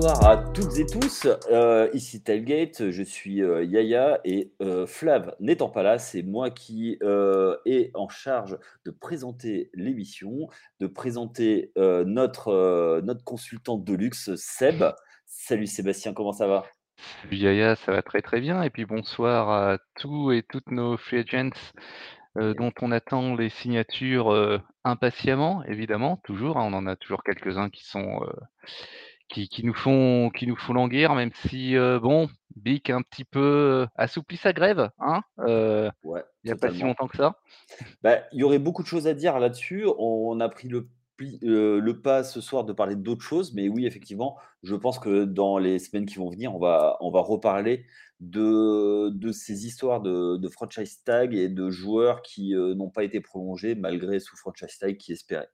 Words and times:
bonsoir 0.00 0.30
à 0.30 0.38
toutes 0.38 0.78
et 0.78 0.86
tous. 0.86 1.26
Euh, 1.50 1.90
ici 1.92 2.22
Tailgate, 2.22 2.90
je 2.90 3.02
suis 3.02 3.42
euh, 3.42 3.62
Yaya 3.64 4.18
et 4.24 4.50
euh, 4.62 4.86
Flav 4.86 5.34
n'étant 5.40 5.68
pas 5.68 5.82
là, 5.82 5.98
c'est 5.98 6.22
moi 6.22 6.48
qui 6.48 6.96
est 7.66 7.90
en 7.92 8.08
charge 8.08 8.56
de 8.86 8.90
présenter 8.90 9.68
l'émission, 9.74 10.48
de 10.80 10.86
présenter 10.86 11.72
notre, 11.76 13.02
notre 13.02 13.24
consultant 13.24 13.76
de 13.76 13.92
luxe, 13.92 14.34
Seb. 14.36 14.84
Salut 15.26 15.66
Sébastien, 15.66 16.14
comment 16.14 16.32
ça 16.32 16.46
va? 16.46 16.64
Salut 17.22 17.36
Yaya, 17.36 17.76
ça 17.76 17.92
va 17.92 18.00
très 18.00 18.22
très 18.22 18.40
bien. 18.40 18.62
Et 18.62 18.70
puis 18.70 18.86
bonsoir 18.86 19.50
à 19.50 19.78
tous 19.96 20.32
et 20.32 20.42
toutes 20.48 20.70
nos 20.70 20.96
free 20.96 21.18
agents 21.18 21.50
dont 22.36 22.72
on 22.80 22.90
attend 22.90 23.34
les 23.34 23.50
signatures 23.50 24.62
impatiemment, 24.84 25.62
évidemment, 25.64 26.16
toujours. 26.24 26.56
Hein. 26.56 26.70
on 26.72 26.74
en 26.74 26.86
a 26.86 26.96
toujours 26.96 27.22
quelques-uns 27.22 27.68
qui 27.68 27.84
sont 27.84 28.20
qui, 29.30 29.64
nous 29.64 29.74
font 29.74 30.30
qui 30.30 30.46
nous 30.46 30.56
font 30.56 30.72
languir, 30.72 31.14
même 31.14 31.30
si 31.48 31.74
bon, 31.76 32.28
Bic 32.56 32.90
un 32.90 33.02
petit 33.02 33.24
peu 33.24 33.86
assoupli 33.96 34.36
sa 34.36 34.52
grève, 34.52 34.90
hein 34.98 35.22
Ouais, 36.04 36.22
il 36.44 36.48
n'y 36.48 36.52
a 36.52 36.56
pas 36.56 36.72
si 36.72 36.82
longtemps 36.82 37.08
que 37.08 37.16
ça. 37.16 37.36
Bah, 38.02 38.18
il 38.32 38.40
y 38.40 38.42
aurait 38.42 38.58
beaucoup 38.58 38.82
de 38.82 38.88
choses 38.88 39.06
à 39.06 39.14
dire 39.14 39.38
là-dessus. 39.38 39.86
On 39.98 40.40
a 40.40 40.48
pris 40.48 40.68
le 40.68 40.88
le 41.42 41.92
pas 41.92 42.24
ce 42.24 42.40
soir 42.40 42.64
de 42.64 42.72
parler 42.72 42.96
d'autres 42.96 43.22
choses, 43.22 43.52
mais 43.54 43.68
oui, 43.68 43.86
effectivement, 43.86 44.38
je 44.62 44.74
pense 44.74 44.98
que 44.98 45.24
dans 45.24 45.58
les 45.58 45.78
semaines 45.78 46.06
qui 46.06 46.16
vont 46.16 46.30
venir, 46.30 46.54
on 46.54 46.58
va, 46.58 46.96
on 47.00 47.10
va 47.10 47.20
reparler 47.20 47.86
de, 48.20 49.10
de 49.10 49.32
ces 49.32 49.66
histoires 49.66 50.00
de, 50.00 50.36
de 50.36 50.48
franchise 50.48 51.02
tag 51.04 51.34
et 51.34 51.48
de 51.48 51.70
joueurs 51.70 52.22
qui 52.22 52.54
n'ont 52.54 52.90
pas 52.90 53.04
été 53.04 53.20
prolongés 53.20 53.74
malgré 53.74 54.20
ce 54.20 54.30
franchise 54.36 54.78
tag 54.78 54.96
qui 54.96 55.12
espérait. 55.12 55.50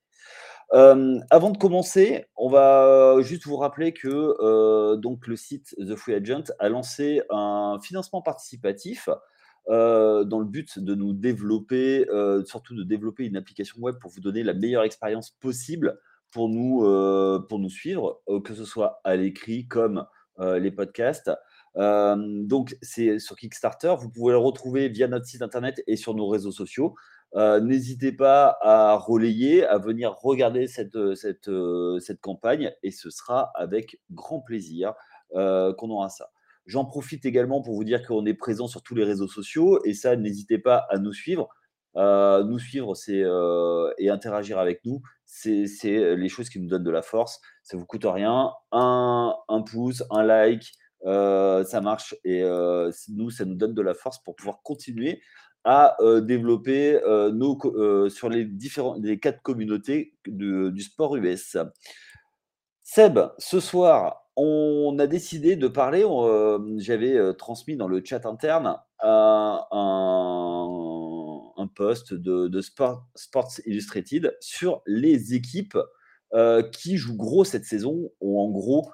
Avant 0.70 1.50
de 1.50 1.58
commencer, 1.58 2.26
on 2.36 2.48
va 2.48 3.16
juste 3.20 3.46
vous 3.46 3.56
rappeler 3.56 3.92
que 3.92 4.96
donc 4.96 5.26
le 5.26 5.36
site 5.36 5.74
The 5.78 5.94
Free 5.94 6.14
Agent 6.14 6.44
a 6.58 6.68
lancé 6.68 7.22
un 7.30 7.78
financement 7.82 8.22
participatif 8.22 9.08
dans 9.68 10.38
le 10.38 10.44
but 10.44 10.78
de 10.78 10.94
nous 10.94 11.12
développer, 11.12 12.06
surtout 12.44 12.74
de 12.74 12.82
développer 12.82 13.24
une 13.26 13.36
application 13.36 13.78
web 13.80 13.96
pour 14.00 14.10
vous 14.10 14.20
donner 14.20 14.42
la 14.42 14.54
meilleure 14.54 14.84
expérience 14.84 15.30
possible 15.30 15.98
pour 16.30 16.48
nous, 16.48 16.80
pour 17.48 17.58
nous 17.58 17.70
suivre, 17.70 18.20
que 18.44 18.54
ce 18.54 18.64
soit 18.64 19.00
à 19.04 19.16
l'écrit 19.16 19.66
comme 19.68 20.04
les 20.38 20.70
podcasts. 20.70 21.30
donc, 21.76 22.76
c'est 22.82 23.18
sur 23.18 23.36
Kickstarter. 23.36 23.94
Vous 23.98 24.10
pouvez 24.10 24.32
le 24.32 24.38
retrouver 24.38 24.88
via 24.88 25.08
notre 25.08 25.26
site 25.26 25.42
internet 25.42 25.82
et 25.86 25.96
sur 25.96 26.14
nos 26.14 26.28
réseaux 26.28 26.52
sociaux. 26.52 26.94
Euh, 27.36 27.60
n'hésitez 27.60 28.12
pas 28.12 28.56
à 28.62 28.94
relayer, 28.96 29.64
à 29.66 29.76
venir 29.76 30.14
regarder 30.14 30.66
cette, 30.66 30.96
euh, 30.96 31.14
cette, 31.14 31.48
euh, 31.48 31.98
cette 32.00 32.20
campagne 32.22 32.72
et 32.82 32.90
ce 32.90 33.10
sera 33.10 33.50
avec 33.54 34.00
grand 34.10 34.40
plaisir 34.40 34.94
qu'on 35.32 35.90
aura 35.90 36.08
ça. 36.08 36.30
J'en 36.66 36.84
profite 36.84 37.26
également 37.26 37.60
pour 37.62 37.74
vous 37.74 37.84
dire 37.84 38.06
qu'on 38.06 38.24
est 38.26 38.34
présent 38.34 38.68
sur 38.68 38.82
tous 38.82 38.94
les 38.94 39.02
réseaux 39.04 39.26
sociaux 39.26 39.84
et 39.84 39.92
ça, 39.92 40.14
n'hésitez 40.16 40.58
pas 40.58 40.86
à 40.88 40.98
nous 40.98 41.12
suivre. 41.12 41.48
nous 41.96 42.58
suivre 42.60 42.94
c'est, 42.94 43.24
et 43.98 44.08
interagir 44.08 44.58
avec 44.58 44.84
nous, 44.84 45.02
c'est, 45.24 45.66
les 46.16 46.28
choses 46.28 46.48
qui 46.48 46.60
nous 46.60 46.68
donnent 46.68 46.84
de 46.84 46.90
la 46.92 47.02
force. 47.02 47.40
Ça 47.64 47.76
ne 47.76 47.80
vous 47.80 47.86
coûte 47.86 48.04
rien. 48.04 48.52
Un, 48.70 49.34
un 49.48 49.62
pouce, 49.62 50.04
un 50.10 50.22
like, 50.22 50.72
ça 51.04 51.80
marche 51.82 52.14
et 52.24 52.42
nous, 53.08 53.30
ça 53.30 53.44
nous 53.44 53.56
donne 53.56 53.74
de 53.74 53.82
la 53.82 53.94
force 53.94 54.22
pour 54.22 54.36
pouvoir 54.36 54.62
continuer 54.62 55.20
à 55.66 56.00
euh, 56.00 56.20
développer 56.20 57.02
euh, 57.02 57.32
nos, 57.32 57.58
euh, 57.64 58.08
sur 58.08 58.28
les, 58.30 58.44
différents, 58.44 58.96
les 59.02 59.18
quatre 59.18 59.42
communautés 59.42 60.14
du 60.24 60.80
sport 60.80 61.16
US. 61.16 61.56
Seb, 62.84 63.18
ce 63.38 63.58
soir, 63.58 64.30
on 64.36 64.96
a 65.00 65.08
décidé 65.08 65.56
de 65.56 65.66
parler, 65.66 66.06
j'avais 66.76 67.34
transmis 67.34 67.76
dans 67.76 67.88
le 67.88 68.00
chat 68.04 68.24
interne 68.26 68.78
un, 69.02 69.60
un 71.56 71.66
post 71.74 72.14
de, 72.14 72.46
de 72.46 72.60
Sport, 72.60 73.04
Sports 73.16 73.58
Illustrated 73.66 74.36
sur 74.40 74.82
les 74.86 75.34
équipes 75.34 75.78
qui 76.72 76.96
jouent 76.96 77.16
gros 77.16 77.44
cette 77.44 77.64
saison, 77.64 78.12
ou 78.20 78.40
en 78.40 78.50
gros 78.50 78.88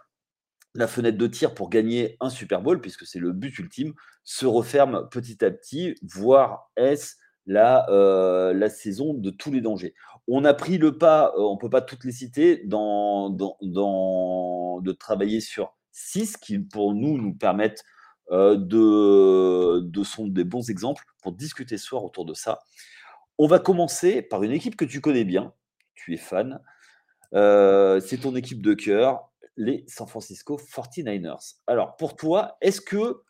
la 0.74 0.86
fenêtre 0.86 1.18
de 1.18 1.26
tir 1.26 1.54
pour 1.54 1.70
gagner 1.70 2.16
un 2.20 2.30
Super 2.30 2.62
Bowl, 2.62 2.80
puisque 2.80 3.06
c'est 3.06 3.18
le 3.18 3.32
but 3.32 3.58
ultime, 3.58 3.92
se 4.24 4.46
referme 4.46 5.08
petit 5.10 5.44
à 5.44 5.50
petit, 5.50 5.94
voire 6.02 6.70
est-ce 6.76 7.16
la, 7.46 7.88
euh, 7.90 8.68
saison 8.68 9.14
de 9.14 9.30
tous 9.30 9.50
les 9.50 9.60
dangers. 9.60 9.94
On 10.28 10.44
a 10.44 10.54
pris 10.54 10.78
le 10.78 10.96
pas, 10.96 11.32
euh, 11.36 11.40
on 11.42 11.54
ne 11.54 11.58
peut 11.58 11.70
pas 11.70 11.82
toutes 11.82 12.04
les 12.04 12.12
citer, 12.12 12.62
dans, 12.64 13.30
dans, 13.30 14.80
de 14.80 14.92
travailler 14.92 15.40
sur 15.40 15.74
six 15.90 16.36
qui, 16.36 16.58
pour 16.58 16.94
nous, 16.94 17.18
nous 17.18 17.34
permettent 17.34 17.84
euh, 18.30 18.56
de, 18.56 19.80
de 19.80 20.04
sont 20.04 20.26
des 20.26 20.44
bons 20.44 20.70
exemples 20.70 21.04
pour 21.22 21.32
discuter 21.32 21.76
ce 21.76 21.86
soir 21.86 22.04
autour 22.04 22.24
de 22.24 22.34
ça. 22.34 22.60
On 23.38 23.46
va 23.46 23.58
commencer 23.58 24.22
par 24.22 24.42
une 24.42 24.52
équipe 24.52 24.76
que 24.76 24.84
tu 24.84 25.00
connais 25.00 25.24
bien, 25.24 25.52
tu 25.94 26.14
es 26.14 26.16
fan. 26.16 26.60
c'est 27.32 28.20
ton 28.22 28.36
équipe 28.36 28.62
de 28.62 28.74
cœur 28.74 29.31
les 29.56 29.84
San 29.86 30.06
Francisco 30.06 30.56
49ers. 30.56 31.56
Alors, 31.66 31.96
pour 31.96 32.16
toi, 32.16 32.56
est-ce 32.60 32.80
que 32.80 33.22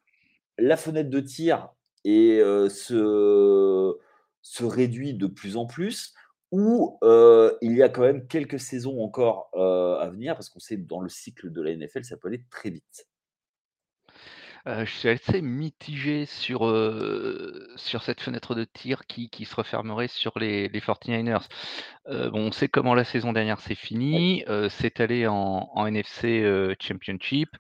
la 0.59 0.77
fenêtre 0.77 1.11
de 1.11 1.21
tir 1.21 1.71
euh, 2.07 2.69
se, 2.69 3.97
se, 4.43 4.65
réduit 4.65 5.15
de 5.15 5.27
plus 5.27 5.57
en 5.57 5.67
plus 5.67 6.15
ou 6.51 6.99
euh, 7.03 7.57
il 7.63 7.77
y 7.77 7.83
a 7.83 7.89
quand 7.89 8.03
même 8.03 8.27
quelques 8.27 8.61
saisons 8.61 9.03
encore 9.03 9.51
euh, 9.55 9.99
à 9.99 10.09
venir? 10.09 10.35
Parce 10.35 10.51
qu'on 10.51 10.61
sait 10.61 10.77
dans 10.77 11.01
le 11.01 11.09
cycle 11.09 11.51
de 11.51 11.63
la 11.63 11.75
NFL, 11.75 12.05
ça 12.05 12.17
peut 12.17 12.29
aller 12.29 12.45
très 12.51 12.71
vite. 12.71 13.07
Je 14.67 14.85
suis 14.85 15.09
assez 15.09 15.43
mitigé 15.43 16.27
sur, 16.27 16.61
sur 17.77 18.03
cette 18.03 18.21
fenêtre 18.21 18.55
de 18.55 18.65
tir 18.65 19.07
qui 19.07 19.29
qui 19.29 19.45
se 19.45 19.55
refermerait 19.57 20.09
sur 20.09 20.39
les 20.39 20.69
les 20.69 20.81
49ers. 20.81 21.49
bon, 22.07 22.47
on 22.47 22.53
sait 22.53 22.69
comment 22.69 22.95
la 22.95 23.05
saison 23.05 23.33
dernière 23.33 23.61
s'est 23.61 23.75
finie, 23.75 24.45
c'est 24.71 25.01
allé 25.01 25.27
en 25.27 25.71
en 25.75 25.87
NFC, 25.87 26.45
Championship. 26.81 27.51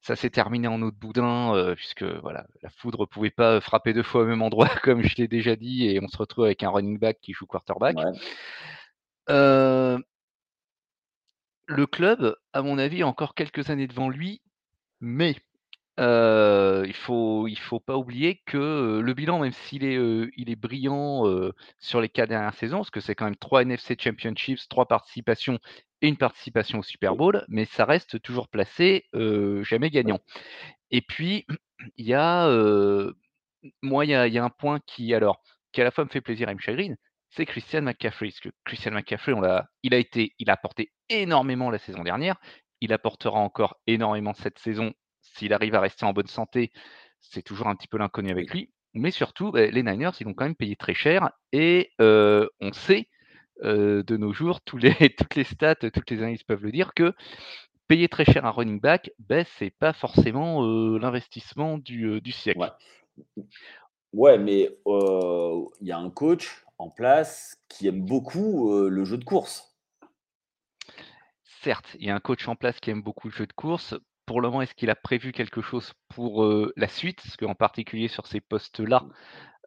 Ça 0.00 0.16
s'est 0.16 0.30
terminé 0.30 0.68
en 0.68 0.80
eau 0.80 0.90
de 0.90 0.96
boudin, 0.96 1.74
puisque 1.76 2.04
voilà, 2.04 2.46
la 2.62 2.70
foudre 2.70 3.04
pouvait 3.04 3.30
pas 3.30 3.60
frapper 3.60 3.92
deux 3.92 4.02
fois 4.02 4.22
au 4.22 4.26
même 4.26 4.42
endroit 4.42 4.68
comme 4.82 5.02
je 5.02 5.16
l'ai 5.16 5.28
déjà 5.28 5.56
dit 5.56 5.86
et 5.88 6.00
on 6.02 6.08
se 6.08 6.16
retrouve 6.16 6.44
avec 6.46 6.62
un 6.62 6.70
running 6.70 6.98
back 6.98 7.18
qui 7.20 7.32
joue 7.32 7.46
quarterback. 7.46 7.96
le 11.68 11.86
club, 11.86 12.34
à 12.52 12.62
mon 12.62 12.78
avis, 12.78 13.02
a 13.02 13.06
encore 13.06 13.34
quelques 13.34 13.70
années 13.70 13.86
devant 13.86 14.08
lui, 14.08 14.40
mais 15.00 15.36
il 15.98 16.94
faut 16.94 17.48
il 17.48 17.58
faut 17.58 17.80
pas 17.80 17.96
oublier 17.96 18.40
que, 18.46 19.00
le 19.00 19.14
bilan, 19.14 19.40
même 19.40 19.52
s'il 19.52 19.84
est, 19.84 19.98
il 20.36 20.50
est 20.50 20.56
brillant, 20.56 21.24
sur 21.78 22.00
les 22.00 22.08
quatre 22.08 22.28
dernières 22.30 22.54
saisons, 22.54 22.78
parce 22.78 22.90
que 22.90 23.00
c'est 23.00 23.14
quand 23.14 23.24
même 23.24 23.36
trois 23.36 23.62
NFC 23.62 23.96
Championships, 23.98 24.68
trois 24.68 24.86
participations 24.86 25.58
et 26.00 26.08
une 26.08 26.16
participation 26.16 26.78
au 26.78 26.82
Super 26.82 27.16
Bowl, 27.16 27.44
mais 27.48 27.64
ça 27.64 27.84
reste 27.84 28.20
toujours 28.22 28.48
placé, 28.48 29.04
jamais 29.62 29.90
gagnant. 29.90 30.20
Et 30.90 31.02
puis, 31.02 31.46
il 31.96 32.06
y 32.06 32.14
a, 32.14 32.48
moi, 33.82 34.04
il 34.04 34.10
y 34.10 34.38
a 34.38 34.44
un 34.44 34.50
point 34.50 34.80
qui 34.86 35.14
alors, 35.14 35.42
qui 35.72 35.80
à 35.80 35.84
la 35.84 35.90
fois 35.90 36.04
me 36.04 36.10
fait 36.10 36.20
plaisir 36.20 36.48
et 36.48 36.54
me 36.54 36.60
chagrine, 36.60 36.96
c'est 37.30 37.46
Christian 37.46 37.82
McCaffrey. 37.82 38.28
Parce 38.28 38.40
que 38.40 38.50
Christian 38.64 38.92
McCaffrey, 38.92 39.32
on 39.32 39.40
l'a 39.40 39.68
il 39.82 39.94
a 39.94 39.98
été 39.98 40.34
il 40.38 40.50
a 40.50 40.54
apporté 40.54 40.92
énormément 41.08 41.70
la 41.70 41.78
saison 41.78 42.02
dernière, 42.02 42.36
il 42.80 42.92
apportera 42.92 43.38
encore 43.38 43.76
énormément 43.86 44.34
cette 44.34 44.58
saison 44.58 44.92
s'il 45.34 45.52
arrive 45.52 45.74
à 45.74 45.80
rester 45.80 46.04
en 46.04 46.12
bonne 46.12 46.26
santé, 46.26 46.72
c'est 47.20 47.42
toujours 47.42 47.68
un 47.68 47.76
petit 47.76 47.88
peu 47.88 47.98
l'inconnu 47.98 48.30
avec 48.30 48.50
lui. 48.52 48.70
Mais 48.94 49.10
surtout, 49.10 49.52
bah, 49.52 49.66
les 49.66 49.82
Niners, 49.82 50.10
ils 50.20 50.24
l'ont 50.24 50.34
quand 50.34 50.44
même 50.44 50.54
payé 50.54 50.76
très 50.76 50.94
cher. 50.94 51.30
Et 51.52 51.92
on 51.98 52.72
sait 52.72 53.08
de 53.62 54.16
nos 54.16 54.32
jours, 54.32 54.60
tous 54.60 54.78
les, 54.78 54.94
toutes 55.18 55.34
les 55.34 55.44
stats, 55.44 55.74
toutes 55.74 56.10
les 56.10 56.18
analyses 56.18 56.44
peuvent 56.44 56.62
le 56.62 56.72
dire, 56.72 56.94
que 56.94 57.12
payer 57.88 58.08
très 58.08 58.24
cher 58.24 58.44
un 58.44 58.50
running 58.50 58.80
back, 58.80 59.10
ben, 59.18 59.44
ce 59.58 59.64
n'est 59.64 59.70
pas 59.70 59.92
forcément 59.92 60.62
l'investissement 60.98 61.78
du, 61.78 62.20
siècle. 62.30 62.72
Ouais, 64.12 64.38
mais 64.38 64.70
il 64.86 65.86
y 65.86 65.92
a 65.92 65.98
un 65.98 66.10
coach 66.10 66.64
en 66.78 66.90
place 66.90 67.56
qui 67.68 67.88
aime 67.88 68.04
beaucoup 68.04 68.88
le 68.88 69.04
jeu 69.04 69.18
de 69.18 69.24
course. 69.24 69.76
Certes, 71.62 71.96
il 71.98 72.06
y 72.06 72.10
a 72.10 72.14
un 72.14 72.20
coach 72.20 72.46
en 72.46 72.54
place 72.54 72.78
qui 72.78 72.90
aime 72.90 73.02
beaucoup 73.02 73.28
le 73.28 73.34
jeu 73.34 73.46
de 73.46 73.52
course 73.52 73.94
pour 74.28 74.42
le 74.42 74.48
moment, 74.48 74.60
est-ce 74.60 74.74
qu'il 74.74 74.90
a 74.90 74.94
prévu 74.94 75.32
quelque 75.32 75.62
chose 75.62 75.94
pour 76.08 76.46
la 76.76 76.86
suite? 76.86 77.20
Parce 77.22 77.36
qu'en 77.38 77.54
particulier 77.54 78.08
sur 78.08 78.26
ces 78.26 78.40
postes-là, 78.42 79.06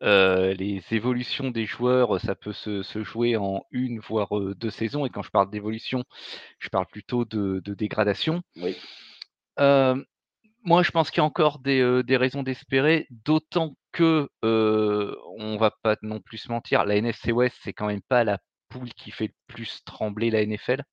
les 0.01 0.83
évolutions 0.91 1.49
des 1.49 1.65
joueurs, 1.65 2.21
ça 2.21 2.35
peut 2.35 2.53
se, 2.53 2.83
jouer 3.03 3.35
en 3.37 3.65
une, 3.71 3.99
voire 3.99 4.29
deux 4.55 4.69
saisons. 4.69 5.05
Et 5.05 5.09
quand 5.09 5.23
je 5.23 5.31
parle 5.31 5.49
d'évolution, 5.49 6.03
je 6.59 6.69
parle 6.69 6.85
plutôt 6.85 7.25
de, 7.25 7.59
dégradation. 7.73 8.43
moi, 9.57 10.83
je 10.83 10.91
pense 10.91 11.09
qu'il 11.09 11.21
y 11.21 11.21
a 11.21 11.25
encore 11.25 11.57
des, 11.57 12.17
raisons 12.17 12.43
d'espérer, 12.43 13.07
d'autant 13.09 13.75
que 13.91 14.29
on 14.43 15.57
va 15.57 15.71
pas 15.81 15.97
non 16.03 16.21
plus 16.21 16.37
se 16.37 16.51
mentir, 16.51 16.85
la 16.85 16.97
NFC 16.97 17.31
West, 17.31 17.57
c'est 17.63 17.73
quand 17.73 17.87
même 17.87 18.03
pas 18.07 18.23
la 18.23 18.37
poule 18.69 18.93
qui 18.93 19.09
fait 19.09 19.27
le 19.27 19.33
plus 19.47 19.83
trembler 19.85 20.29
la 20.29 20.45
NFL. 20.45 20.83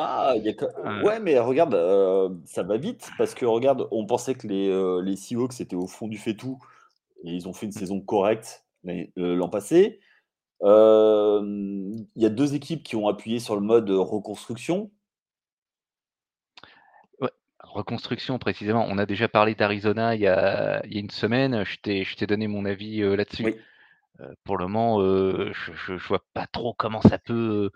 Ah, 0.00 0.34
il 0.36 0.44
y 0.44 0.48
a 0.48 0.52
que 0.54 0.66
Heu 0.84 0.90
ouais, 0.96 1.18
mais 1.20 1.38
regarde, 1.40 1.74
heu, 1.74 2.40
ça 2.46 2.62
va 2.62 2.76
vite 2.76 3.14
parce 3.16 3.34
que 3.34 3.44
regarde, 3.44 3.88
on 3.90 4.06
pensait 4.06 4.34
que 4.36 4.46
les, 4.46 4.68
heu, 4.68 5.00
les 5.02 5.16
Seahawks 5.16 5.60
étaient 5.60 5.74
au 5.76 5.86
fond 5.88 6.06
du 6.08 6.18
fait-tout 6.18 6.58
et 7.24 7.32
ils 7.32 7.48
ont 7.48 7.52
fait 7.54 7.66
une 7.66 7.72
Mmh. 7.74 7.82
saison 7.82 8.00
correcte 8.00 8.66
l'année 8.84 9.12
heu, 9.18 9.34
l'an 9.36 9.48
passé. 9.50 10.00
Il 10.62 12.02
y 12.16 12.26
a 12.26 12.30
2 12.30 12.54
équipes 12.54 12.82
qui 12.84 12.96
ont 12.96 13.08
appuyé 13.08 13.40
sur 13.40 13.54
le 13.56 13.62
mode, 13.62 13.90
reconstruction. 13.90 14.90
Ouais, 17.20 17.30
reconstruction 17.60 18.38
précisément. 18.38 18.86
On 18.88 18.98
a 18.98 19.06
déjà 19.06 19.28
parlé 19.28 19.54
d'Arizona 19.54 20.14
il 20.14 20.20
y 20.22 20.26
a 20.26 20.84
il 20.86 20.94
y 20.94 20.96
a 20.98 21.00
une 21.00 21.10
semaine, 21.10 21.64
je 21.64 21.76
t'ai 21.80 22.04
je 22.04 22.16
t'ai 22.16 22.26
donné 22.26 22.46
mon 22.48 22.64
avis, 22.64 23.00
là-dessus. 23.16 23.48
Oui, 23.48 23.66
pour 24.44 24.58
le 24.58 24.66
moment, 24.66 25.00
je 25.02 25.72
je 25.74 25.94
vois 26.08 26.22
pas 26.34 26.46
trop 26.46 26.74
comment 26.74 27.00
ça 27.02 27.18
peut, 27.18 27.70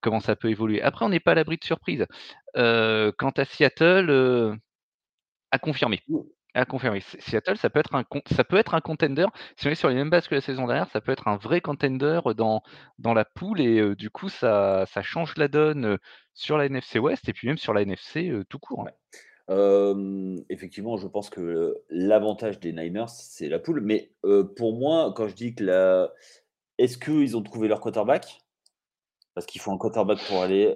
comment 0.00 0.20
ça 0.20 0.36
peut 0.36 0.50
évoluer. 0.50 0.82
Après, 0.82 1.04
on 1.04 1.08
n'est 1.10 1.20
pas 1.20 1.32
à 1.32 1.34
l'abri 1.36 1.56
de 1.58 1.64
surprises. 1.64 2.06
Heu, 2.56 3.12
quant 3.18 3.30
à 3.30 3.44
Seattle, 3.44 4.56
à 5.52 5.58
confirmer, 5.60 6.02
à 6.54 6.64
confirmer. 6.66 6.98
S 6.98 7.16
Seattle, 7.20 7.56
ça 7.58 7.70
peut 7.70 7.80
être 7.80 7.94
un 7.96 8.04
ça 8.32 8.44
peut 8.44 8.58
être 8.58 8.74
un 8.74 8.80
contender. 8.82 9.26
Si 9.58 9.68
on 9.68 9.70
est 9.70 9.74
sur 9.76 9.88
les 9.90 9.96
mêmes 9.96 10.10
bases 10.10 10.28
que 10.28 10.36
la 10.36 10.42
saison 10.42 10.66
dernière, 10.68 10.88
ça 10.90 11.00
peut 11.02 11.12
être 11.12 11.28
un 11.28 11.36
vrai 11.38 11.60
contender, 11.62 12.20
dans 12.36 12.62
dans 12.98 13.14
la 13.14 13.24
poule 13.26 13.60
et 13.62 13.94
du 13.96 14.10
coup, 14.10 14.28
ça 14.30 14.86
ça 14.86 15.02
change 15.02 15.36
la 15.38 15.48
donne, 15.48 15.98
sur 16.34 16.58
la 16.58 16.66
NFC 16.66 16.98
Ouest 17.00 17.28
et 17.28 17.34
puis 17.34 17.48
même 17.48 17.58
sur 17.58 17.74
la 17.74 17.82
NFC, 17.82 18.32
tout 18.50 18.58
court, 18.60 18.86
hein. 18.88 18.92
Effectivement, 19.48 20.96
je 20.96 21.06
pense 21.08 21.30
que 21.30 21.76
l'avantage 21.88 22.60
des 22.60 22.72
Niners, 22.72 23.08
c'est 23.08 23.48
la 23.48 23.58
poule, 23.58 23.80
mais, 23.80 24.12
pour 24.56 24.74
moi, 24.78 25.12
quand 25.16 25.28
je 25.28 25.34
dis 25.34 25.54
que 25.54 25.64
la 25.64 26.12
est-ce 26.78 26.96
qu'ils 26.96 27.36
ont 27.36 27.42
trouvé 27.42 27.66
leur 27.66 27.80
quarterback? 27.80 28.40
Parce 29.34 29.46
qu'il 29.46 29.60
faut 29.60 29.72
un 29.72 29.78
quarterback 29.78 30.18
pour 30.28 30.42
aller, 30.42 30.74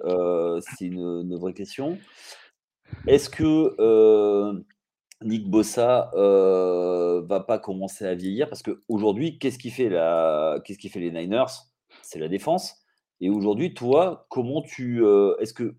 c'est 0.59 0.85
une, 0.85 1.35
vraie 1.37 1.53
question. 1.53 1.97
Est-ce 3.07 3.29
que, 3.29 4.53
Nick 5.21 5.49
Bossa, 5.49 6.11
va 6.15 7.39
pas 7.41 7.59
commencer 7.59 8.05
à 8.05 8.15
vieillir? 8.15 8.49
Parce 8.49 8.63
qu'aujourd'hui, 8.63 9.37
qu'est-ce 9.39 9.59
qui 9.59 9.69
fait 9.69 9.89
la 9.89 10.59
qu'est-ce 10.65 10.79
qui 10.79 10.89
fait 10.89 10.99
les 10.99 11.11
Niners? 11.11 11.45
C'est 12.01 12.19
la 12.19 12.27
défense 12.27 12.83
et 13.21 13.29
aujourd'hui, 13.29 13.73
toi, 13.73 14.25
comment 14.29 14.61
tu, 14.61 15.01
est-ce 15.39 15.53
que 15.53 15.75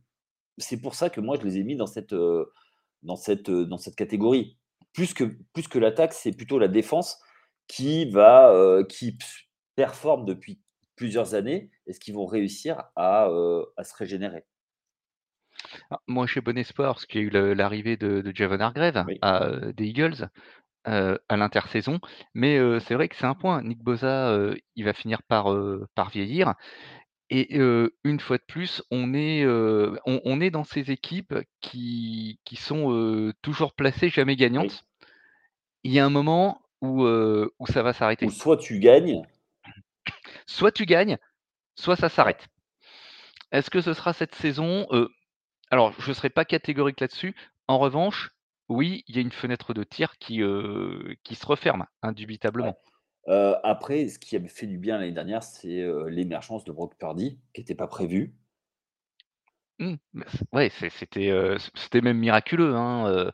c'est 0.56 0.80
pour 0.80 0.94
ça 0.94 1.10
que 1.10 1.20
moi 1.20 1.36
je 1.38 1.44
les 1.44 1.58
ai 1.58 1.62
mis 1.62 1.76
dans 1.76 1.86
cette, 1.86 2.14
dans 3.04 3.16
cette, 3.16 3.48
heu, 3.50 3.66
dans 3.66 3.78
cette 3.78 3.96
catégorie. 3.96 4.58
Plus 4.92 5.14
que 5.14 5.24
plus 5.52 5.68
que 5.68 5.78
l'attaque, 5.78 6.12
c'est 6.14 6.32
plutôt 6.32 6.58
la 6.58 6.68
défense 6.68 7.20
qui 7.68 8.10
va, 8.10 8.52
heu, 8.54 8.84
qui 8.88 9.18
performe 9.76 10.24
depuis 10.26 10.60
plusieurs 10.96 11.34
années. 11.34 11.70
Est-ce 11.86 12.00
qu'ils 12.00 12.14
vont 12.14 12.26
réussir 12.26 12.84
à, 12.96 13.28
heu, 13.30 13.66
à 13.76 13.84
se 13.84 13.94
régénérer? 13.96 14.44
Ah, 15.90 16.00
moi, 16.06 16.26
j'ai 16.26 16.40
bon 16.40 16.56
espoir 16.58 16.94
parce 16.94 17.06
qu'il 17.06 17.20
y 17.22 17.24
a 17.24 17.40
eu 17.40 17.54
l'arrivée 17.54 17.96
de 17.96 18.20
de 18.20 18.32
Javon 18.34 18.60
Hargrave 18.60 19.06
Oui, 19.06 19.20
à, 19.20 19.48
des 19.72 19.86
Eagles, 19.86 20.28
à 20.84 21.36
l'intersaison. 21.36 22.00
Mais, 22.34 22.58
c'est 22.80 22.94
vrai 22.94 23.08
que 23.08 23.16
c'est 23.16 23.26
un 23.26 23.34
point. 23.34 23.62
Nick 23.62 23.82
Bosa, 23.82 24.32
heu, 24.32 24.56
il 24.76 24.84
va 24.84 24.92
finir 24.94 25.22
par, 25.24 25.46
par 25.94 26.10
vieillir 26.10 26.54
et 27.30 27.58
heu, 27.58 27.96
une 28.04 28.20
fois 28.20 28.38
de 28.38 28.42
plus, 28.46 28.82
on 28.90 29.14
est, 29.14 29.42
heu, 29.44 29.98
on 30.06 30.20
on 30.24 30.40
est 30.40 30.50
dans 30.50 30.64
ces 30.64 30.90
équipes 30.90 31.34
qui 31.60 32.40
qui 32.44 32.56
sont, 32.56 32.92
heu, 32.92 33.32
toujours 33.42 33.74
placées, 33.74 34.08
jamais 34.10 34.36
oui. 34.56 34.74
gagnantes. 34.76 34.84
Il 35.84 35.92
y 35.92 36.00
a 36.00 36.04
un 36.04 36.10
moment 36.10 36.62
où, 36.80 37.04
heu, 37.04 37.52
où 37.60 37.66
ça 37.68 37.84
va 37.84 37.92
Ou 38.22 38.28
s'arrêter. 38.32 38.32
soit 38.32 38.56
tu 38.56 38.80
gagnes 38.80 39.24
Soit 40.46 40.72
tu 40.72 40.86
gagnes, 40.86 41.18
soit 41.76 41.96
ça 41.96 42.08
ouais, 42.22 42.34
s'arrête. 42.34 42.48
Est-ce 43.52 43.70
que 43.70 43.80
ce 43.80 43.94
sera 43.94 44.12
cette 44.12 44.34
saison? 44.34 44.86
Heu 44.92 45.08
Alors, 45.70 45.94
je 46.00 46.08
ne 46.10 46.14
serai 46.14 46.30
pas 46.30 46.44
catégorique 46.46 47.00
là-dessus. 47.00 47.34
En 47.68 47.78
revanche, 47.78 48.30
oui, 48.68 49.04
il 49.08 49.16
y 49.16 49.18
a 49.18 49.22
une 49.22 49.32
fenêtre 49.32 49.74
de 49.74 49.84
tir 49.84 50.18
qui, 50.18 50.42
heu, 50.42 51.16
qui 51.24 51.34
se 51.36 51.46
referme, 51.46 51.86
ouais. 52.58 52.74
indubitablement. 52.74 52.78
Heu, 53.28 53.54
après, 53.64 54.08
ce 54.08 54.18
qui 54.18 54.34
avait 54.36 54.48
fait 54.48 54.66
du 54.66 54.78
bien 54.78 54.98
l'année 54.98 55.12
dernière, 55.12 55.42
c'est, 55.42 55.80
heu, 55.82 56.08
l'émergence 56.08 56.64
de 56.64 56.72
Brock 56.72 56.96
Purdy, 56.98 57.38
qui 57.52 57.60
était 57.60 57.74
pas 57.74 57.86
prévue. 57.86 58.34
Mmh, 59.80 59.94
ouais, 60.52 60.70
c'est 60.70 60.88
c'était, 60.90 62.00
même 62.00 62.18
miraculeux, 62.18 62.74
hein, 62.76 63.32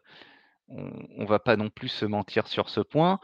on 0.69 0.91
on 1.19 1.25
va 1.27 1.39
pas 1.41 1.57
non 1.57 1.71
plus 1.71 1.89
se 1.89 2.07
mentir 2.07 2.47
sur 2.49 2.69
ce 2.71 2.81
point. 2.81 3.21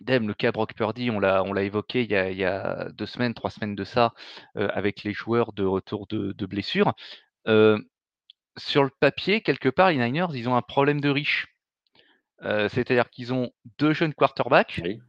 Idem, 0.00 0.26
le 0.28 0.34
cas 0.34 0.52
Brock 0.52 0.74
Purdy, 0.74 1.10
on 1.10 1.20
l'a 1.20 1.62
évoqué 1.62 2.02
il 2.02 2.10
y 2.10 2.44
a 2.44 2.88
2 2.92 3.06
semaines, 3.06 3.34
3 3.34 3.50
semaines 3.50 3.74
de 3.76 3.84
ça, 3.84 4.12
avec 4.56 5.04
les 5.04 5.12
joueurs 5.12 5.52
de 5.52 5.64
retour 5.64 6.06
de 6.08 6.46
blessure. 6.46 6.94
Sur 8.56 8.82
le 8.84 8.90
papier, 9.00 9.42
quelque 9.42 9.68
part, 9.68 9.90
les 9.90 9.98
Niners, 9.98 10.26
ils 10.34 10.48
ont 10.48 10.56
un 10.56 10.62
problème 10.62 11.00
de 11.00 11.08
riches. 11.08 11.53
C'est-à-dire 12.42 13.10
qu'ils 13.10 13.32
ont 13.32 13.50
2 13.78 13.92
jeunes 13.92 14.14
quarterbacks 14.14 14.80
Oui, 14.82 15.00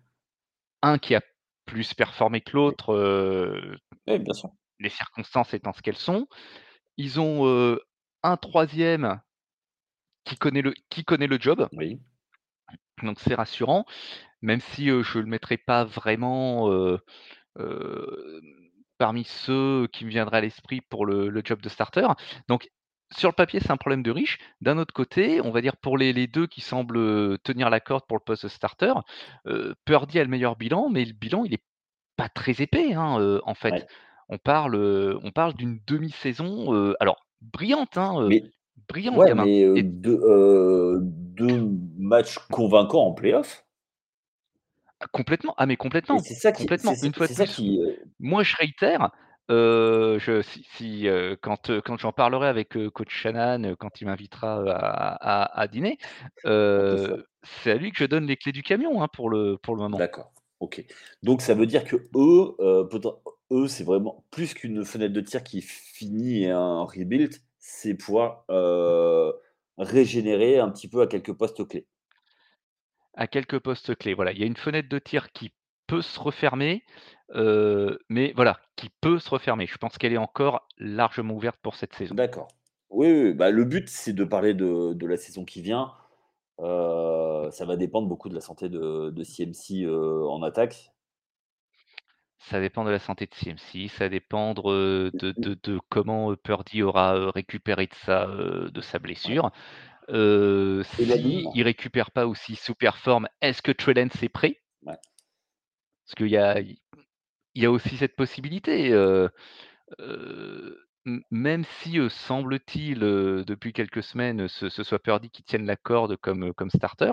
Un 0.81 0.97
qui 0.97 1.15
a 1.15 1.21
plus 1.65 1.93
performé 1.93 2.41
que 2.41 2.55
l'autre, 2.55 2.93
heu, 2.93 3.77
Oui, 4.07 4.19
bien 4.19 4.33
sûr. 4.33 4.49
les 4.79 4.89
circonstances 4.89 5.53
étant 5.53 5.73
ce 5.73 5.81
qu'elles 5.81 5.97
sont. 5.97 6.27
Ils 6.97 7.19
ont, 7.19 7.77
un 8.23 8.37
troisième 8.37 9.19
qui 10.23 10.37
connaît 10.37 10.61
le 10.61 10.73
qui 10.89 11.03
connaît 11.03 11.27
le 11.27 11.39
job, 11.39 11.67
Oui, 11.73 11.99
donc 13.03 13.19
c'est 13.19 13.35
rassurant, 13.35 13.85
même 14.41 14.61
si, 14.61 14.87
je 14.87 15.19
le 15.19 15.25
mettrai 15.25 15.57
pas 15.57 15.83
vraiment, 15.83 16.69
parmi 18.97 19.25
ceux 19.25 19.87
qui 19.91 20.05
me 20.05 20.09
viendraient 20.09 20.37
à 20.37 20.41
l'esprit 20.41 20.81
pour 20.81 21.05
le 21.05 21.29
le 21.29 21.41
job 21.43 21.61
de 21.61 21.69
starter. 21.69 22.07
Donc 22.47 22.69
sur 23.11 23.29
le 23.29 23.33
papier, 23.35 23.59
c'est 23.59 23.71
un 23.71 23.77
problème 23.77 24.03
de 24.03 24.11
riche. 24.11 24.39
D'un 24.61 24.77
autre 24.77 24.93
côté, 24.93 25.41
on 25.41 25.51
va 25.51 25.61
dire 25.61 25.77
pour 25.77 25.97
les 25.97 26.13
les 26.13 26.27
2 26.27 26.47
qui 26.47 26.61
semblent, 26.61 26.97
heu, 26.97 27.37
tenir 27.43 27.69
la 27.69 27.79
corde 27.79 28.05
pour 28.07 28.17
le 28.17 28.23
poste 28.23 28.47
starter, 28.47 28.93
heu, 29.47 29.75
Purdy 29.85 30.19
a 30.19 30.23
le 30.23 30.29
meilleur 30.29 30.55
bilan, 30.55 30.89
mais 30.89 31.05
le 31.05 31.13
bilan, 31.13 31.45
il 31.45 31.53
est 31.53 31.63
Pas 32.17 32.29
très 32.29 32.61
épais, 32.63 32.93
hein, 32.95 33.19
heu, 33.21 33.41
en 33.45 33.55
fait. 33.55 33.75
ouais. 33.75 33.89
On 34.29 34.37
parle, 34.39 34.75
heu, 34.75 35.19
on 35.23 35.31
parle 35.31 35.55
d'une 35.55 35.79
demi-saison, 35.87 36.95
alors 37.01 37.27
brillante, 37.41 37.97
hein, 37.97 38.31
Mais 38.31 38.51
brillant 38.89 39.17
le 39.17 39.23
ouais, 39.23 39.25
gamin 39.25 39.45
mais, 39.45 39.63
heu, 39.63 39.79
et 39.79 39.83
2, 39.83 40.19
heu, 40.23 40.99
2 41.01 41.69
matchs 41.97 42.39
convaincants 42.51 43.07
en 43.07 43.13
playoff 43.13 43.65
ah 44.99 45.07
complètement, 45.11 45.53
ah 45.57 45.65
mais 45.65 45.75
complètement, 45.77 46.23
c'est 46.23 46.33
ça 46.35 46.51
qui 46.51 46.69
complètement. 46.69 46.95
ça 46.95 46.95
Une 47.01 47.13
fois 47.13 47.27
de 47.27 47.31
c'est 47.31 47.35
ça 47.35 47.45
plus, 47.45 47.47
qui, 47.47 47.79
moi 48.19 48.43
je 48.43 48.55
réitère, 48.57 49.11
heu, 49.49 50.17
je 50.19 50.41
si 50.41 50.63
si, 50.75 51.07
heu, 51.07 51.37
quand, 51.41 51.69
heu, 51.69 51.81
quand 51.81 51.97
j'en 51.97 52.11
parlerai 52.13 52.47
avec, 52.47 52.75
heu, 52.77 52.89
coach 52.89 53.09
Shanahan, 53.13 53.63
heu, 53.63 53.75
quand 53.75 54.01
il 54.01 54.05
m'invitera, 54.07 54.59
heu, 54.61 54.69
à 54.69 54.77
à 55.43 55.59
à 55.61 55.67
dîner, 55.67 55.97
heu, 56.45 57.25
c'est 57.43 57.71
à 57.71 57.75
lui 57.75 57.91
que 57.91 57.97
je 57.97 58.05
donne 58.05 58.25
les 58.27 58.37
clés 58.37 58.51
du 58.51 58.63
camion, 58.63 59.01
hein, 59.03 59.07
pour 59.11 59.29
le 59.29 59.57
pour 59.57 59.75
le 59.75 59.81
moment. 59.81 60.05
d'accord, 60.07 60.33
OK. 60.59 60.85
Donc 61.23 61.41
ça 61.41 61.53
veut 61.53 61.65
dire 61.65 61.83
heu, 62.59 62.87
poten 62.89 63.11
eux, 63.51 63.67
c'est 63.67 63.83
vraiment 63.83 64.25
plus 64.31 64.53
qu'une 64.53 64.83
fenêtre 64.85 65.13
de 65.13 65.21
tir 65.21 65.43
qui 65.43 65.61
finit 65.61 66.43
et 66.43 66.51
un 66.51 66.83
rebuild, 66.83 67.35
c'est 67.59 67.93
pouvoir, 67.95 68.45
heu, 68.49 69.33
régénérer 69.77 70.59
un 70.59 70.69
petit 70.71 70.87
peu 70.87 71.01
à 71.01 71.07
quelques 71.07 71.33
postes 71.33 71.67
clés. 71.67 71.87
À 73.13 73.27
quelques 73.27 73.59
postes 73.59 73.93
clés, 73.97 74.13
voilà. 74.13 74.31
Il 74.31 74.39
y 74.39 74.43
a 74.43 74.45
une 74.45 74.55
fenêtre 74.55 74.87
de 74.87 74.99
tir 74.99 75.31
qui 75.33 75.53
peut 75.87 76.01
se 76.01 76.19
refermer, 76.19 76.83
mais 77.33 78.33
voilà, 78.35 78.59
qui 78.75 78.89
peut 79.01 79.19
se 79.19 79.29
refermer. 79.29 79.67
Je 79.67 79.77
pense 79.77 79.97
qu'elle 79.97 80.13
est 80.13 80.17
encore 80.17 80.67
largement 80.77 81.33
ouverte 81.33 81.57
pour 81.61 81.75
cette 81.75 81.93
saison. 81.95 82.15
D'accord. 82.15 82.47
Oui, 82.89 83.11
oui, 83.11 83.33
bah, 83.33 83.51
le 83.51 83.65
but, 83.65 83.89
c'est 83.89 84.13
de 84.13 84.23
parler 84.23 84.53
de 84.53 84.93
de 84.93 85.05
la 85.07 85.17
saison 85.17 85.43
qui 85.45 85.61
vient. 85.61 85.93
Ça 86.59 87.65
va 87.65 87.75
dépendre 87.75 88.07
beaucoup 88.07 88.29
de 88.29 88.35
la 88.35 88.41
santé 88.41 88.69
de 88.69 89.09
de 89.09 89.23
CMC, 89.23 89.87
en 89.87 90.41
attaque. 90.43 90.91
Ça 92.37 92.59
dépend 92.59 92.83
de 92.83 92.91
la 92.91 92.99
santé 92.99 93.25
de 93.25 93.33
CMC, 93.33 93.87
ça 93.87 94.07
dépendre, 94.07 94.71
heu, 94.71 95.11
de 95.19 95.31
de 95.41 95.57
de 95.63 95.79
comment, 95.89 96.35
Purdy 96.35 96.83
aura, 96.83 97.31
récupéré 97.31 97.87
de 97.87 97.95
sa, 98.05 98.27
de 98.27 98.81
sa 98.81 98.99
blessure. 98.99 99.49
Heu, 100.09 100.83
et 100.97 101.05
la 101.05 101.15
ligne? 101.15 101.51
s'il 101.51 101.63
récupère 101.63 102.11
pas 102.11 102.27
ou 102.27 102.35
s'il 102.35 102.57
sous-performe, 102.57 103.27
est-ce 103.41 103.61
que 103.61 103.71
Trey 103.71 103.93
Lance 103.95 104.21
est 104.21 104.29
prêt? 104.29 104.59
Ouais, 104.85 104.97
Parce 106.07 106.15
qu'il 106.15 106.27
y 106.27 106.37
a 106.37 106.59
il 106.59 106.77
y 107.63 107.65
a 107.65 107.71
aussi 107.71 107.97
cette 107.97 108.15
possibilité, 108.17 108.89
m 111.05 111.21
même 111.31 111.65
si, 111.81 111.99
semble-t-il, 112.09 112.99
depuis 112.99 113.73
quelques 113.73 114.03
semaines, 114.03 114.47
ce 114.49 114.69
ce 114.69 114.83
soit 114.83 114.99
Purdy 114.99 115.29
qui 115.31 115.43
tienne 115.43 115.65
la 115.67 115.77
corde 115.77 116.17
comme, 116.17 116.53
comme 116.53 116.69
starter, 116.71 117.11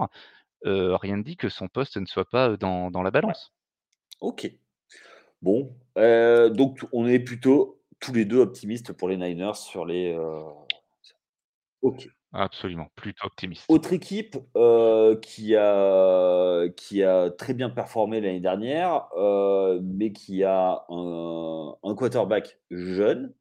rien 0.64 1.18
ne 1.18 1.22
dit 1.24 1.36
que 1.38 1.48
son 1.50 1.68
poste 1.68 1.96
ne 1.98 2.06
soit 2.06 2.28
pas, 2.30 2.56
dans 2.58 2.90
dans 2.90 3.02
la 3.02 3.10
ouais. 3.24 3.32
balance. 3.32 3.50
OK. 4.20 4.50
Bon, 5.42 5.76
donc 5.96 6.86
on 6.92 7.06
est 7.08 7.20
plutôt 7.20 7.82
tous 8.00 8.14
les 8.14 8.24
2 8.26 8.38
optimistes 8.40 8.92
pour 8.94 9.08
les 9.08 9.16
Niners 9.18 9.56
sur 9.56 9.86
les, 9.86 10.14
heu 10.14 10.44
OK. 11.82 12.12
Absolument, 12.34 12.90
plutôt 12.94 13.24
optimiste. 13.26 13.68
Autre 13.68 13.92
équipe, 13.94 14.36
heu, 14.56 15.18
qui 15.22 15.56
a 15.56 16.68
qui 16.76 17.02
a 17.02 17.30
très 17.30 17.54
bien 17.54 17.70
performé 17.70 18.20
l'année 18.20 18.40
dernière, 18.40 19.08
heu, 19.16 19.80
mais 19.82 20.12
qui 20.12 20.44
a 20.44 20.84
un 20.90 21.74
un 21.82 21.94
quarterback 21.94 22.58
jeune, 22.70 23.34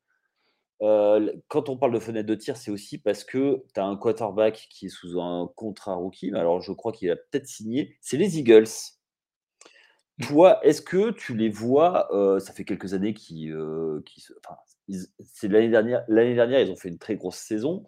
Heu, 0.83 1.41
quand 1.50 1.69
on 1.69 1.77
parle 1.77 1.93
de 1.93 2.00
fenêtre 2.00 2.27
de 2.29 2.36
tir, 2.36 2.57
c'est 2.57 2.71
aussi 2.71 2.98
parce 3.00 3.24
que 3.24 3.63
tu 3.74 3.79
as 3.81 3.86
un 3.86 3.98
quarterback 3.98 4.67
qui 4.71 4.88
est 4.88 4.89
sous 4.89 5.21
un 5.21 5.50
contrat 5.55 5.95
rookie, 5.95 6.31
mais 6.31 6.39
alors 6.39 6.62
je 6.62 6.74
crois 6.74 6.91
qu'il 6.93 7.12
a 7.12 7.15
peut-être 7.17 7.48
signé, 7.48 7.98
c'est 8.01 8.17
les 8.17 8.39
Eagles. 8.39 8.67
Mmh. 10.17 10.27
Toi, 10.27 10.60
est-ce 10.63 10.81
que 10.83 11.10
tu 11.12 11.36
les 11.36 11.50
vois, 11.50 12.07
ça 12.39 12.53
fait 12.53 12.63
quelques 12.63 12.93
années 12.93 13.13
qu'ils, 13.15 13.55
enfin, 14.45 14.55
c'est 15.19 15.48
l'année 15.48 15.69
dernière 15.69 16.03
l'année 16.07 16.36
dernière, 16.36 16.60
ils 16.62 16.69
ont 16.71 16.75
fait 16.75 16.89
une 16.89 17.00
très 17.00 17.15
grosse 17.15 17.38
saison, 17.38 17.86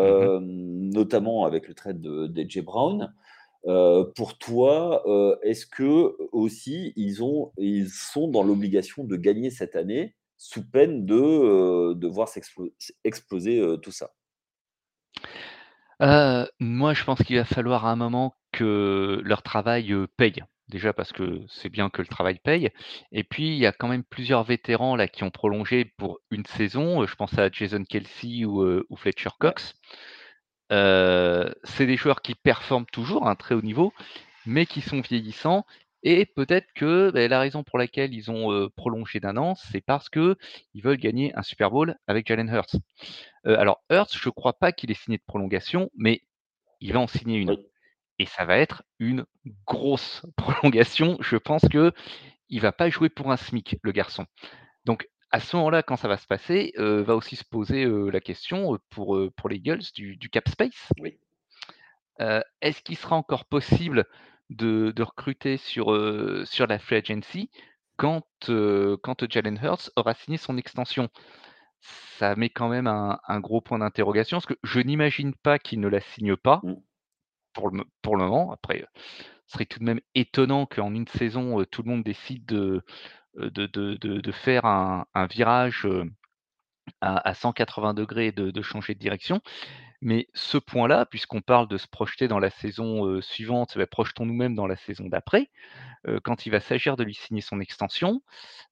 Mmh 0.00 0.08
mh. 0.24 0.30
hem, 0.36 0.90
notamment 0.90 1.44
avec 1.46 1.68
le 1.68 1.74
trade 1.74 2.00
de 2.00 2.26
d'A.J. 2.26 2.62
Brown. 2.62 3.12
Heu, 3.66 4.12
pour 4.16 4.38
toi, 4.38 5.02
heu, 5.06 5.38
est-ce 5.42 5.66
que 5.66 6.16
aussi 6.32 6.92
ils 6.96 7.22
ont 7.24 7.52
ils 7.58 7.88
sont 7.90 8.28
dans 8.28 8.42
l'obligation 8.42 9.04
de 9.04 9.16
gagner 9.16 9.50
cette 9.50 9.76
année, 9.76 10.14
sous 10.38 10.64
peine 10.70 11.06
de, 11.06 11.94
de 11.94 12.08
voir 12.08 12.28
s'explo 12.28 12.70
exploser, 13.04 13.60
heu, 13.60 13.78
tout 13.78 13.92
ça? 13.92 14.12
Moi, 16.60 16.94
je 16.94 17.04
pense 17.04 17.22
qu'il 17.22 17.36
va 17.36 17.44
falloir 17.44 17.86
à 17.86 17.90
un 17.92 17.96
moment 17.96 18.34
que 18.52 19.20
leur 19.24 19.42
travail, 19.42 19.94
paye. 20.16 20.44
Déjà 20.68 20.94
parce 20.94 21.12
que 21.12 21.42
c'est 21.48 21.68
bien 21.68 21.90
que 21.90 22.00
le 22.00 22.08
travail 22.08 22.38
paye. 22.42 22.70
Et 23.12 23.22
puis 23.22 23.48
il 23.48 23.58
y 23.58 23.66
a 23.66 23.72
quand 23.72 23.88
même 23.88 24.04
plusieurs 24.04 24.44
vétérans 24.44 24.96
là 24.96 25.08
qui 25.08 25.22
ont 25.22 25.30
prolongé 25.30 25.84
pour 25.84 26.20
une 26.30 26.46
saison, 26.46 27.06
je 27.06 27.14
pense 27.14 27.38
à 27.38 27.50
Jason 27.50 27.84
Kelce 27.84 28.24
ou, 28.46 28.96
Fletcher 28.96 29.30
Cox. 29.38 29.74
C'est 30.70 31.86
des 31.86 31.96
joueurs 31.96 32.22
qui 32.22 32.34
performent 32.34 32.86
toujours 32.86 33.26
à 33.26 33.30
un 33.30 33.34
très 33.36 33.54
haut 33.54 33.62
niveau, 33.62 33.92
mais 34.46 34.64
qui 34.66 34.80
sont 34.80 35.00
vieillissants. 35.00 35.66
Et 36.02 36.26
peut-être 36.26 36.66
que, 36.74 37.10
beh, 37.10 37.28
la 37.28 37.40
raison 37.40 37.62
pour 37.62 37.78
laquelle 37.78 38.12
ils 38.12 38.30
ont, 38.30 38.68
prolongé 38.76 39.20
d'1 39.20 39.36
an, 39.36 39.54
c'est 39.54 39.80
parce 39.80 40.08
qu'ils 40.08 40.36
veulent 40.82 40.96
gagner 40.96 41.34
un 41.36 41.42
Super 41.42 41.70
Bowl 41.70 41.96
avec 42.06 42.26
Jalen 42.26 42.48
Hurts. 42.48 42.76
Alors 43.44 43.82
Hurts, 43.90 44.16
je 44.18 44.30
crois 44.30 44.54
pas 44.54 44.72
qu'il 44.72 44.90
ait 44.90 44.94
signé 44.94 45.18
de 45.18 45.22
prolongation, 45.26 45.90
mais 45.96 46.22
il 46.80 46.92
va 46.92 47.00
en 47.00 47.06
signer 47.06 47.38
une 47.38 47.56
et 48.18 48.26
ça 48.26 48.44
va 48.44 48.58
être 48.58 48.84
une 48.98 49.24
grosse 49.66 50.24
prolongation. 50.36 51.18
Je 51.20 51.36
pense 51.36 51.62
qu'il 51.68 52.60
va 52.60 52.72
pas 52.72 52.90
jouer 52.90 53.08
pour 53.08 53.32
un 53.32 53.36
SMIC, 53.36 53.78
le 53.82 53.92
garçon. 53.92 54.26
Donc 54.84 55.08
à 55.30 55.40
ce 55.40 55.56
moment-là, 55.56 55.82
quand 55.82 55.96
ça 55.96 56.08
va 56.08 56.16
se 56.16 56.26
passer, 56.26 56.72
heu, 56.78 57.02
va 57.02 57.16
aussi 57.16 57.36
se 57.36 57.44
poser, 57.44 57.84
heu, 57.84 58.10
la 58.10 58.20
question, 58.20 58.78
pour, 58.90 59.18
les 59.18 59.56
Eagles 59.56 59.82
du 59.94 60.16
du 60.16 60.30
cap 60.30 60.48
space. 60.48 60.90
oui, 61.00 61.18
Heu, 62.20 62.42
est-ce 62.60 62.82
qu'il 62.82 62.96
sera 62.96 63.16
encore 63.16 63.44
possible 63.46 64.06
de 64.50 64.92
de 64.94 65.02
recruter 65.02 65.56
sur, 65.56 65.92
la 65.92 66.78
free 66.78 66.96
agency 66.96 67.50
quand, 67.96 68.24
Jalen 69.28 69.58
Hurts 69.62 69.90
aura 69.96 70.14
signé 70.14 70.38
son 70.38 70.56
extension? 70.56 71.08
Ça 72.18 72.36
met 72.36 72.50
quand 72.50 72.68
même 72.68 72.86
un 72.86 73.18
un 73.28 73.40
gros 73.40 73.60
point 73.60 73.78
d'interrogation, 73.78 74.36
parce 74.38 74.46
que 74.46 74.58
je 74.62 74.80
n'imagine 74.80 75.34
pas 75.34 75.58
qu'il 75.58 75.80
ne 75.80 75.88
la 75.88 76.00
signe 76.00 76.36
pas 76.36 76.60
mmh, 76.62 76.74
pour 77.54 77.70
le 77.70 78.24
moment. 78.24 78.52
Après, 78.52 78.82
heu, 78.82 78.86
ce 79.46 79.54
serait 79.54 79.66
tout 79.66 79.80
de 79.80 79.84
même 79.84 80.00
étonnant 80.14 80.66
qu'en 80.66 80.94
une 80.94 81.08
saison, 81.08 81.60
heu, 81.60 81.66
tout 81.66 81.82
le 81.84 81.90
monde 81.90 82.04
décide 82.04 82.46
de, 82.46 82.82
heu, 83.38 83.50
de 83.50 83.66
de 83.66 83.94
de 83.96 84.20
de 84.20 84.32
faire 84.32 84.66
un 84.66 85.06
virage, 85.30 85.88
à 87.02 87.28
à 87.28 87.34
180° 87.34 88.32
de 88.32 88.50
de 88.52 88.62
changer 88.62 88.94
de 88.94 89.00
direction. 89.00 89.40
Mais 90.02 90.28
ce 90.34 90.58
point-là, 90.58 91.06
puisqu'on 91.06 91.42
parle 91.42 91.68
de 91.68 91.78
se 91.78 91.88
projeter 91.88 92.28
dans 92.28 92.38
la 92.40 92.50
saison, 92.50 93.20
suivante, 93.22 93.78
bah, 93.78 93.86
projetons-nous 93.88 94.34
même 94.34 94.54
dans 94.56 94.66
la 94.68 94.76
saison 94.76 95.06
d'après. 95.08 95.50
Quand 96.24 96.46
il 96.46 96.50
va 96.50 96.60
s'agir 96.60 96.96
de 96.96 97.04
lui 97.04 97.14
signer 97.14 97.42
son 97.42 97.60
extension, 97.60 98.22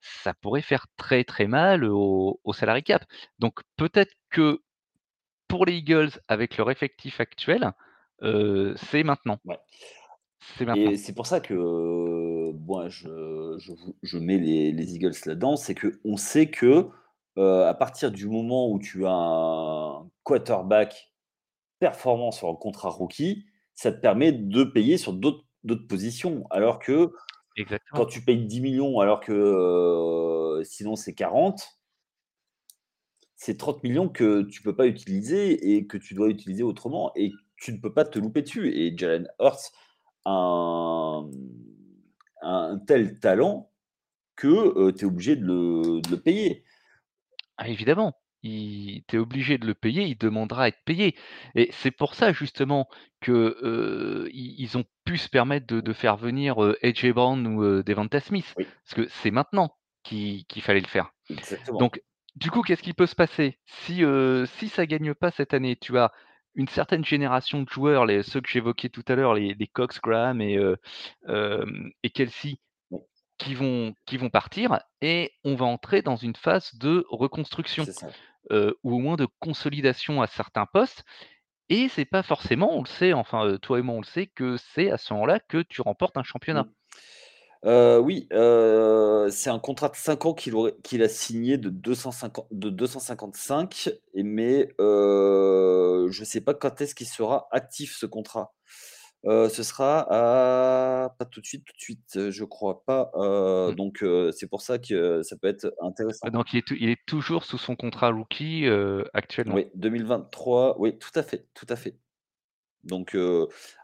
ça 0.01 0.35
pourrait 0.35 0.63
faire 0.63 0.87
très, 0.99 1.25
très 1.25 1.47
mal 1.49 1.85
au 1.85 2.41
au 2.45 2.53
salary 2.55 2.83
cap. 2.85 3.05
Donc 3.41 3.61
peut-être 3.77 4.15
que 4.31 4.61
pour 5.49 5.67
les 5.67 5.77
Eagles, 5.79 6.11
avec 6.29 6.57
leur 6.59 6.71
effectif 6.71 7.21
actuel, 7.21 7.73
c'est 8.77 9.03
maintenant. 9.03 9.39
ouais. 9.45 9.59
C'est 10.57 10.65
maintenant. 10.65 10.91
Et 10.91 10.97
c'est 10.97 11.15
pour 11.15 11.27
ça 11.27 11.41
que, 11.41 12.53
moi 12.53 12.89
je 12.89 13.57
je 13.59 13.73
je 14.03 14.19
mets 14.19 14.39
les 14.39 14.73
les 14.73 14.95
Eagles 14.95 15.15
là-dedans, 15.27 15.57
c'est 15.57 15.75
qu'on 15.75 16.17
sait 16.17 16.51
que, 16.51 16.89
à 17.37 17.75
partir 17.75 18.11
du 18.11 18.29
moment 18.29 18.71
où 18.71 18.79
tu 18.79 19.07
as 19.07 19.13
un 19.13 20.09
quarterback 20.23 21.13
performant 21.79 22.31
sur 22.31 22.49
un 22.49 22.55
contrat 22.55 22.91
rookie, 22.91 23.47
ça 23.75 23.91
te 23.93 24.01
permet 24.01 24.33
de 24.33 24.65
payer 24.65 24.99
sur 24.99 25.13
d'autres 25.13 25.45
positions. 25.89 26.45
Alors 26.51 26.79
que 26.79 27.13
quand 27.93 28.07
tu 28.07 28.23
payes 28.25 28.47
10 28.47 28.61
millions 28.61 29.01
alors 29.01 29.21
que, 29.21 30.61
sinon 30.65 30.97
c'est 30.97 31.15
40, 31.15 31.63
c'est 33.37 33.57
30 33.57 33.83
millions 33.83 34.09
que 34.09 34.43
tu 34.43 34.63
peux 34.63 34.75
pas 34.75 34.87
utiliser 34.87 35.75
et 35.75 35.87
que 35.87 35.97
tu 35.99 36.15
dois 36.15 36.29
utiliser 36.29 36.63
autrement 36.63 37.13
et 37.17 37.33
tu 37.63 37.73
ne 37.73 37.79
peux 37.79 37.93
pas 37.93 38.05
te 38.05 38.19
louper 38.19 38.43
dessus 38.43 38.69
et 38.77 38.97
Jalen 38.97 39.29
Hurts 39.41 39.73
a 40.25 40.31
un, 40.33 41.31
un 42.43 42.79
tel 42.79 43.19
talent 43.21 43.71
que, 44.37 44.49
heu, 44.49 44.93
tu 44.95 45.05
es 45.05 45.09
obligé 45.09 45.37
de 45.37 45.45
le 45.47 46.03
de 46.03 46.11
le 46.11 46.21
payer. 46.21 46.65
Ah 47.57 47.69
évidemment, 47.69 48.15
tu 48.43 49.03
es 49.13 49.19
obligé 49.19 49.59
de 49.59 49.67
le 49.67 49.75
payer, 49.75 50.05
il 50.05 50.17
demandera 50.19 50.65
à 50.65 50.69
être 50.69 50.83
payé 50.85 51.17
et 51.55 51.69
c'est 51.73 51.91
pour 51.91 52.15
ça 52.15 52.33
justement 52.33 52.89
que, 53.21 53.57
heu, 53.63 54.29
ils 54.33 54.77
ont 54.79 54.85
pu 55.05 55.17
se 55.19 55.29
permettre 55.29 55.67
de 55.67 55.81
de 55.81 55.93
faire 55.93 56.17
venir, 56.17 56.63
heu, 56.63 56.77
A.J. 56.83 57.13
Brown 57.13 57.47
ou, 57.47 57.63
heu, 57.63 57.83
Devonta 57.85 58.21
Smith. 58.21 58.57
Oui, 58.57 58.73
Parce 58.85 58.95
que 58.95 59.09
c'est 59.09 59.31
maintenant 59.31 59.77
qu'il 60.03 60.45
fallait 60.63 60.81
le 60.81 60.87
faire. 60.89 61.13
exactement. 61.29 61.81
Donc 61.81 62.03
du 62.37 62.51
coup, 62.51 62.63
qu'est-ce 62.63 62.83
qui 62.83 62.95
peut 62.95 63.07
se 63.07 63.17
passer? 63.17 63.61
Si, 63.67 64.03
heu, 64.05 64.47
si 64.47 64.69
ça 64.69 64.87
gagne 64.87 65.15
pas 65.15 65.31
cette 65.31 65.55
année, 65.55 65.77
tu 65.77 65.99
as 65.99 66.13
une 66.55 66.69
certaine 66.69 67.05
génération 67.05 67.63
de 67.63 67.69
joueurs, 67.69 68.07
les 68.07 68.23
ceux 68.23 68.41
que 68.41 68.49
j'évoquais 68.51 68.89
tout 68.91 69.05
à 69.09 69.15
l'heure, 69.17 69.35
les 69.35 69.55
les 69.55 69.67
Cox, 69.69 70.01
Graham 70.01 70.41
et 70.41 70.59
et 72.03 72.11
Kelce 72.11 72.47
Oui, 72.91 73.01
qui 73.39 73.55
vont 73.55 73.95
qui 74.07 74.17
vont 74.19 74.31
partir 74.31 74.81
et 75.01 75.33
on 75.45 75.55
va 75.57 75.67
entrer 75.67 76.03
dans 76.03 76.17
une 76.17 76.37
phase 76.37 76.75
de 76.77 77.05
reconstruction, 77.11 77.89
heu, 78.53 78.77
ou 78.85 78.95
au 78.97 78.99
moins 79.01 79.17
de 79.17 79.27
consolidation 79.41 80.23
à 80.23 80.27
certains 80.29 80.67
postes 80.67 81.05
et 81.71 81.89
c'est 81.89 82.05
pas 82.07 82.23
forcément, 82.25 82.77
on 82.77 82.83
le 82.83 82.89
sait, 82.89 83.13
enfin, 83.15 83.59
toi 83.63 83.79
et 83.81 83.83
moi 83.83 83.97
on 83.97 84.01
le 84.01 84.07
sait, 84.07 84.27
que 84.29 84.57
c'est 84.59 84.91
à 84.91 84.99
ce 84.99 85.15
moment-là 85.15 85.41
que 85.41 85.63
tu 85.63 85.83
remportes 85.83 86.17
un 86.19 86.25
championnat. 86.25 86.67
Heu, 87.65 87.99
oui, 88.01 88.27
heu, 88.33 89.29
c'est 89.31 89.49
un 89.51 89.61
contrat 89.61 89.89
de 89.89 89.95
5 89.97 90.27
ans 90.27 90.35
qu'il 90.35 91.03
a 91.03 91.09
signé 91.09 91.59
de 91.59 91.69
250 91.71 92.49
de 92.51 92.71
255 92.71 93.89
et 94.15 94.25
mais, 94.25 94.75
heu, 94.81 96.09
je 96.11 96.21
ne 96.21 96.25
sais 96.27 96.41
pas 96.41 96.55
quand 96.55 96.81
est-ce 96.81 96.95
qu'il 96.97 97.07
sera 97.07 97.47
actif 97.53 97.95
ce 97.97 98.07
contrat. 98.07 98.53
Ce 99.25 99.63
sera 99.63 100.01
à 101.07 101.11
pas 101.19 101.25
tout 101.27 101.41
de 101.41 101.47
suite, 101.47 101.65
tout 101.67 101.75
de 101.77 101.81
suite, 101.83 102.31
je 102.31 102.45
crois 102.45 102.85
pas, 102.85 103.13
Mmh. 103.65 103.77
donc 103.77 104.05
c'est 104.33 104.49
pour 104.49 104.63
ça 104.63 104.79
que 104.81 105.23
ça 105.23 105.37
peut 105.37 105.49
être 105.49 105.73
intéressant. 105.83 106.33
Donc 106.33 106.53
il 106.53 106.59
est 106.59 106.71
il 106.71 106.89
est 106.89 107.05
toujours 107.07 107.45
sous 107.45 107.59
son 107.59 107.75
contrat 107.77 108.11
rookie, 108.11 108.67
actuellement? 109.13 109.59
Oui, 109.59 109.67
2023, 109.75 110.79
oui, 110.81 110.99
tout 110.99 111.11
à 111.17 111.23
fait, 111.25 111.49
tout 111.55 111.67
à 111.69 111.75
fait. 111.77 111.99
Donc 112.85 113.17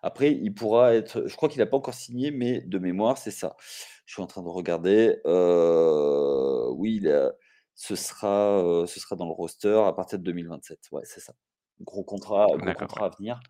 après 0.02 0.32
il 0.32 0.52
pourra 0.54 0.94
être 0.94 1.26
je 1.28 1.36
crois 1.36 1.48
qu'il 1.48 1.62
a 1.62 1.66
pas 1.66 1.76
encore 1.76 1.94
signé, 1.94 2.30
mais 2.30 2.60
de 2.60 2.78
mémoire, 2.78 3.18
c'est 3.18 3.30
ça. 3.30 3.56
Je 4.06 4.14
suis 4.14 4.22
en 4.22 4.26
train 4.26 4.42
de 4.42 4.48
regarder, 4.48 5.20
oui, 6.74 6.96
il 7.02 7.08
a 7.10 7.32
ce 7.74 7.94
sera, 7.94 8.84
ce 8.86 8.98
sera 9.00 9.14
dans 9.14 9.26
le 9.26 9.32
roster 9.32 9.80
à 9.86 9.92
partir 9.92 10.18
de 10.18 10.24
2027. 10.24 10.80
Ouais, 10.92 11.02
c'est 11.04 11.20
ça. 11.20 11.32
Gros 11.80 12.02
contrat 12.02 12.46
gros 12.56 12.58
D'accord, 12.58 12.88
contrat 12.88 13.02
ouais. 13.02 13.06
à 13.06 13.16
venir, 13.16 13.40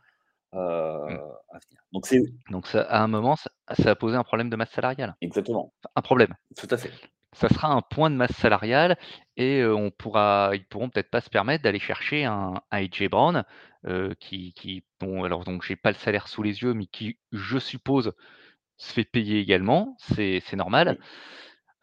Mmh. 0.53 0.59
à 0.59 1.59
venir. 1.59 1.81
Donc 1.93 2.07
c'est 2.07 2.21
Donc 2.51 2.67
ça, 2.67 2.83
à 2.83 3.03
un 3.03 3.07
moment, 3.09 3.37
ça 3.37 3.51
ça 3.75 3.91
a 3.91 3.95
posé 3.95 4.17
un 4.17 4.25
problème 4.25 4.49
de 4.51 4.57
masse 4.57 4.71
salariale. 4.71 5.15
exactement, 5.21 5.75
un 5.95 6.03
problème. 6.03 6.35
tout 6.57 6.69
à 6.71 6.77
fait. 6.79 6.93
Ça 7.35 7.49
sera 7.51 7.69
un 7.69 7.83
point 7.83 8.09
de 8.11 8.17
masse 8.17 8.33
salariale 8.37 8.97
et 9.37 9.63
on 9.65 9.91
pourra 9.91 10.51
ils 10.55 10.67
pourront 10.67 10.89
peut-être 10.89 11.11
pas 11.11 11.21
se 11.21 11.29
permettre 11.29 11.63
d'aller 11.63 11.79
chercher 11.79 12.25
un 12.25 12.55
un 12.71 12.79
A.J. 12.79 13.09
Brown, 13.09 13.45
heu, 13.87 14.15
qui 14.21 14.53
qui 14.55 14.85
bon 15.01 15.25
alors 15.25 15.45
donc 15.45 15.63
j'ai 15.65 15.77
pas 15.77 15.91
le 15.91 15.97
salaire 15.97 16.29
sous 16.29 16.43
les 16.43 16.63
yeux, 16.63 16.75
mais 16.75 16.87
qui, 16.87 17.19
je 17.33 17.59
suppose, 17.59 18.13
se 18.79 18.93
fait 18.95 19.05
payer 19.05 19.41
également, 19.41 19.97
c'est 20.01 20.41
c'est 20.47 20.57
normal. 20.57 20.97
Oui, 20.97 21.05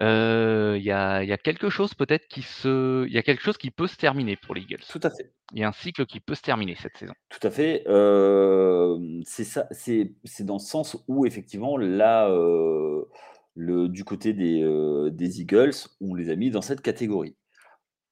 Heu, 0.02 0.76
il 0.78 0.84
y 0.84 0.92
a 0.92 1.24
il 1.24 1.30
y 1.30 1.34
a 1.34 1.38
quelque 1.38 1.70
chose 1.70 1.94
peut-être 1.96 2.28
qui 2.28 2.42
se 2.44 3.06
il 3.08 3.14
y 3.14 3.18
a 3.20 3.24
quelque 3.24 3.44
chose 3.44 3.58
qui 3.58 3.72
peut 3.72 3.88
se 3.88 3.98
terminer 3.98 4.38
pour 4.38 4.56
les 4.56 4.62
Eagles. 4.64 4.86
tout 4.88 5.00
à 5.04 5.10
fait. 5.10 5.36
Il 5.54 5.60
y 5.60 5.64
a 5.64 5.70
un 5.70 5.74
cycle 5.74 6.06
qui 6.08 6.20
peut 6.22 6.36
se 6.36 6.42
terminer 6.44 6.76
cette 6.76 6.98
saison. 6.98 7.16
Tout 7.30 7.48
à 7.48 7.52
fait, 7.52 7.84
hem, 7.88 9.22
c'est 9.26 9.44
ça, 9.44 9.68
c'est 9.72 10.14
c'est 10.24 10.46
dans 10.46 10.60
ce 10.60 10.70
sens 10.70 10.98
où 11.08 11.26
effectivement 11.26 11.76
là, 11.78 12.30
heu, 12.30 13.08
le 13.56 13.90
du 13.90 14.04
côté 14.04 14.34
des, 14.34 14.62
heu, 14.64 15.10
des 15.12 15.42
Eagles, 15.42 15.72
on 16.02 16.14
les 16.14 16.30
a 16.30 16.36
mis 16.36 16.52
dans 16.52 16.62
cette 16.62 16.82
catégorie. 16.82 17.36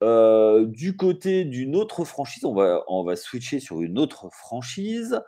Heu, 0.04 0.68
du 0.68 0.98
côté 0.98 1.46
d'une 1.46 1.76
autre 1.78 2.06
franchise, 2.06 2.46
on 2.46 2.56
va 2.56 2.84
on 2.90 3.06
va 3.06 3.16
switcher 3.18 3.62
sur 3.62 3.82
une 3.84 4.00
autre 4.00 4.30
franchise, 4.34 5.22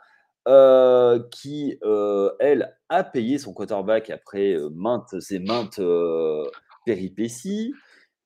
heu, 0.48 1.28
qui, 1.32 1.78
heu, 1.84 2.32
elle, 2.40 2.76
a 2.90 3.04
payé 3.04 3.38
son 3.38 3.54
quarterback 3.54 4.10
après, 4.10 4.56
maintes 4.74 5.14
et 5.32 5.40
maintes, 5.40 5.80
péripéties. 6.86 7.74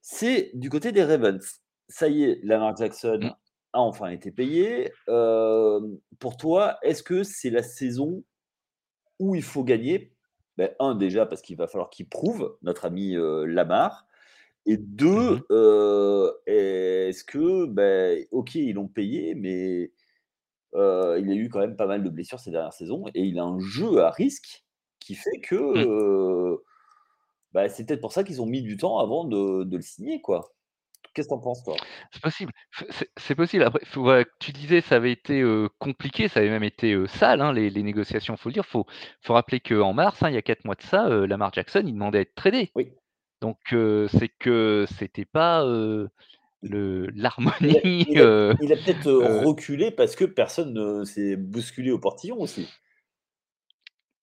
C'est 0.02 0.52
du 0.54 0.70
côté 0.70 0.92
des 0.92 1.04
Ravens. 1.04 1.60
Ça 1.88 2.08
y 2.08 2.24
est, 2.24 2.40
Lamar 2.44 2.76
Jackson 2.76 3.22
Mmh. 3.22 3.34
a 3.74 3.80
enfin 3.80 4.08
été 4.10 4.32
payé. 4.32 4.92
Pour 5.06 6.36
toi, 6.38 6.78
est-ce 6.82 7.02
que 7.04 7.22
c'est 7.24 7.50
la 7.50 7.62
saison 7.64 8.24
où 9.20 9.34
il 9.36 9.42
faut 9.44 9.64
gagner? 9.64 10.14
Beh, 10.58 10.74
1 10.80 10.94
déjà 10.96 11.26
parce 11.26 11.42
qu'il 11.42 11.56
va 11.58 11.68
falloir 11.68 11.90
qu'il 11.90 12.08
prouve, 12.08 12.58
notre 12.62 12.86
ami, 12.86 13.14
Lamar 13.18 14.06
et 14.66 14.76
Mmh 15.12 15.26
2, 15.30 15.34
mh. 15.34 15.42
heu, 15.50 16.32
est-ce 16.46 17.24
que, 17.24 17.66
beh, 17.66 18.28
OK, 18.32 18.54
ils 18.56 18.74
l'ont 18.74 18.88
payé, 18.88 19.34
mais 19.34 19.92
heu, 20.76 21.18
il 21.20 21.30
a 21.30 21.34
eu 21.34 21.48
quand 21.50 21.60
même 21.60 21.76
pas 21.76 21.86
mal 21.86 22.04
de 22.04 22.10
blessures 22.10 22.40
ces 22.40 22.50
dernières 22.52 22.72
saisons 22.74 23.06
et 23.14 23.22
il 23.24 23.38
a 23.40 23.44
un 23.44 23.60
jeu 23.60 24.00
à 24.02 24.10
risque 24.10 24.64
qui 25.00 25.14
fait 25.16 25.40
que, 25.42 25.56
Mmh. 25.74 25.90
heu, 26.56 26.64
bah, 27.52 27.68
c'est 27.70 27.86
peut-être 27.86 28.00
pour 28.02 28.12
ça 28.12 28.24
qu'ils 28.24 28.42
ont 28.42 28.46
mis 28.46 28.62
du 28.62 28.76
temps 28.78 28.98
avant 29.00 29.24
de 29.26 29.64
de 29.64 29.76
le 29.76 29.82
signer, 29.82 30.20
quoi. 30.22 30.54
Qu'est-ce 31.14 31.28
que 31.28 31.34
tu 31.34 31.38
en 31.38 31.40
penses, 31.40 31.64
toi? 31.64 31.88
C'est 32.12 32.22
possible, 32.22 32.52
f 32.72 32.84
c'est 32.90 33.10
c'est 33.16 33.34
possible. 33.34 33.62
Après, 33.64 33.84
faut 33.84 34.02
voilà, 34.02 34.24
tu 34.40 34.52
disais 34.52 34.80
ça 34.80 34.96
avait 34.96 35.12
été, 35.12 35.40
heu, 35.42 35.68
compliqué, 35.78 36.28
ça 36.28 36.40
avait 36.40 36.50
même 36.50 36.64
été, 36.64 36.96
sale, 37.06 37.40
hein, 37.40 37.52
les 37.52 37.70
les 37.70 37.82
négociations, 37.82 38.36
faut 38.36 38.48
le 38.48 38.54
dire. 38.54 38.66
Faut 38.66 38.86
faut 39.22 39.34
rappeler 39.34 39.60
qu'en 39.60 39.92
mars, 39.92 40.22
hein, 40.22 40.28
il 40.30 40.34
y 40.34 40.36
a 40.38 40.42
4 40.42 40.64
mois 40.64 40.74
de 40.74 40.82
ça, 40.82 41.08
Lamar 41.08 41.52
Jackson, 41.52 41.82
il 41.86 41.92
demandait 41.94 42.18
à 42.18 42.20
être 42.22 42.34
tradé. 42.34 42.72
Oui. 42.74 42.99
Donc 43.40 43.58
c'est 43.68 44.28
que 44.38 44.86
c'était 44.98 45.24
pas, 45.24 45.64
il 46.62 46.74
a 46.74 47.10
l'harmonie, 47.14 48.06
il 48.08 48.18
a 48.18 48.22
heu 48.22 48.54
il 48.60 48.72
a 48.72 48.76
peut-être, 48.76 49.10
reculé 49.44 49.90
parce 49.90 50.16
que 50.16 50.24
personne 50.24 50.74
ne 50.74 51.04
s'est 51.04 51.36
bousculé 51.36 51.90
au 51.90 51.98
portillon 51.98 52.40
aussi. 52.40 52.68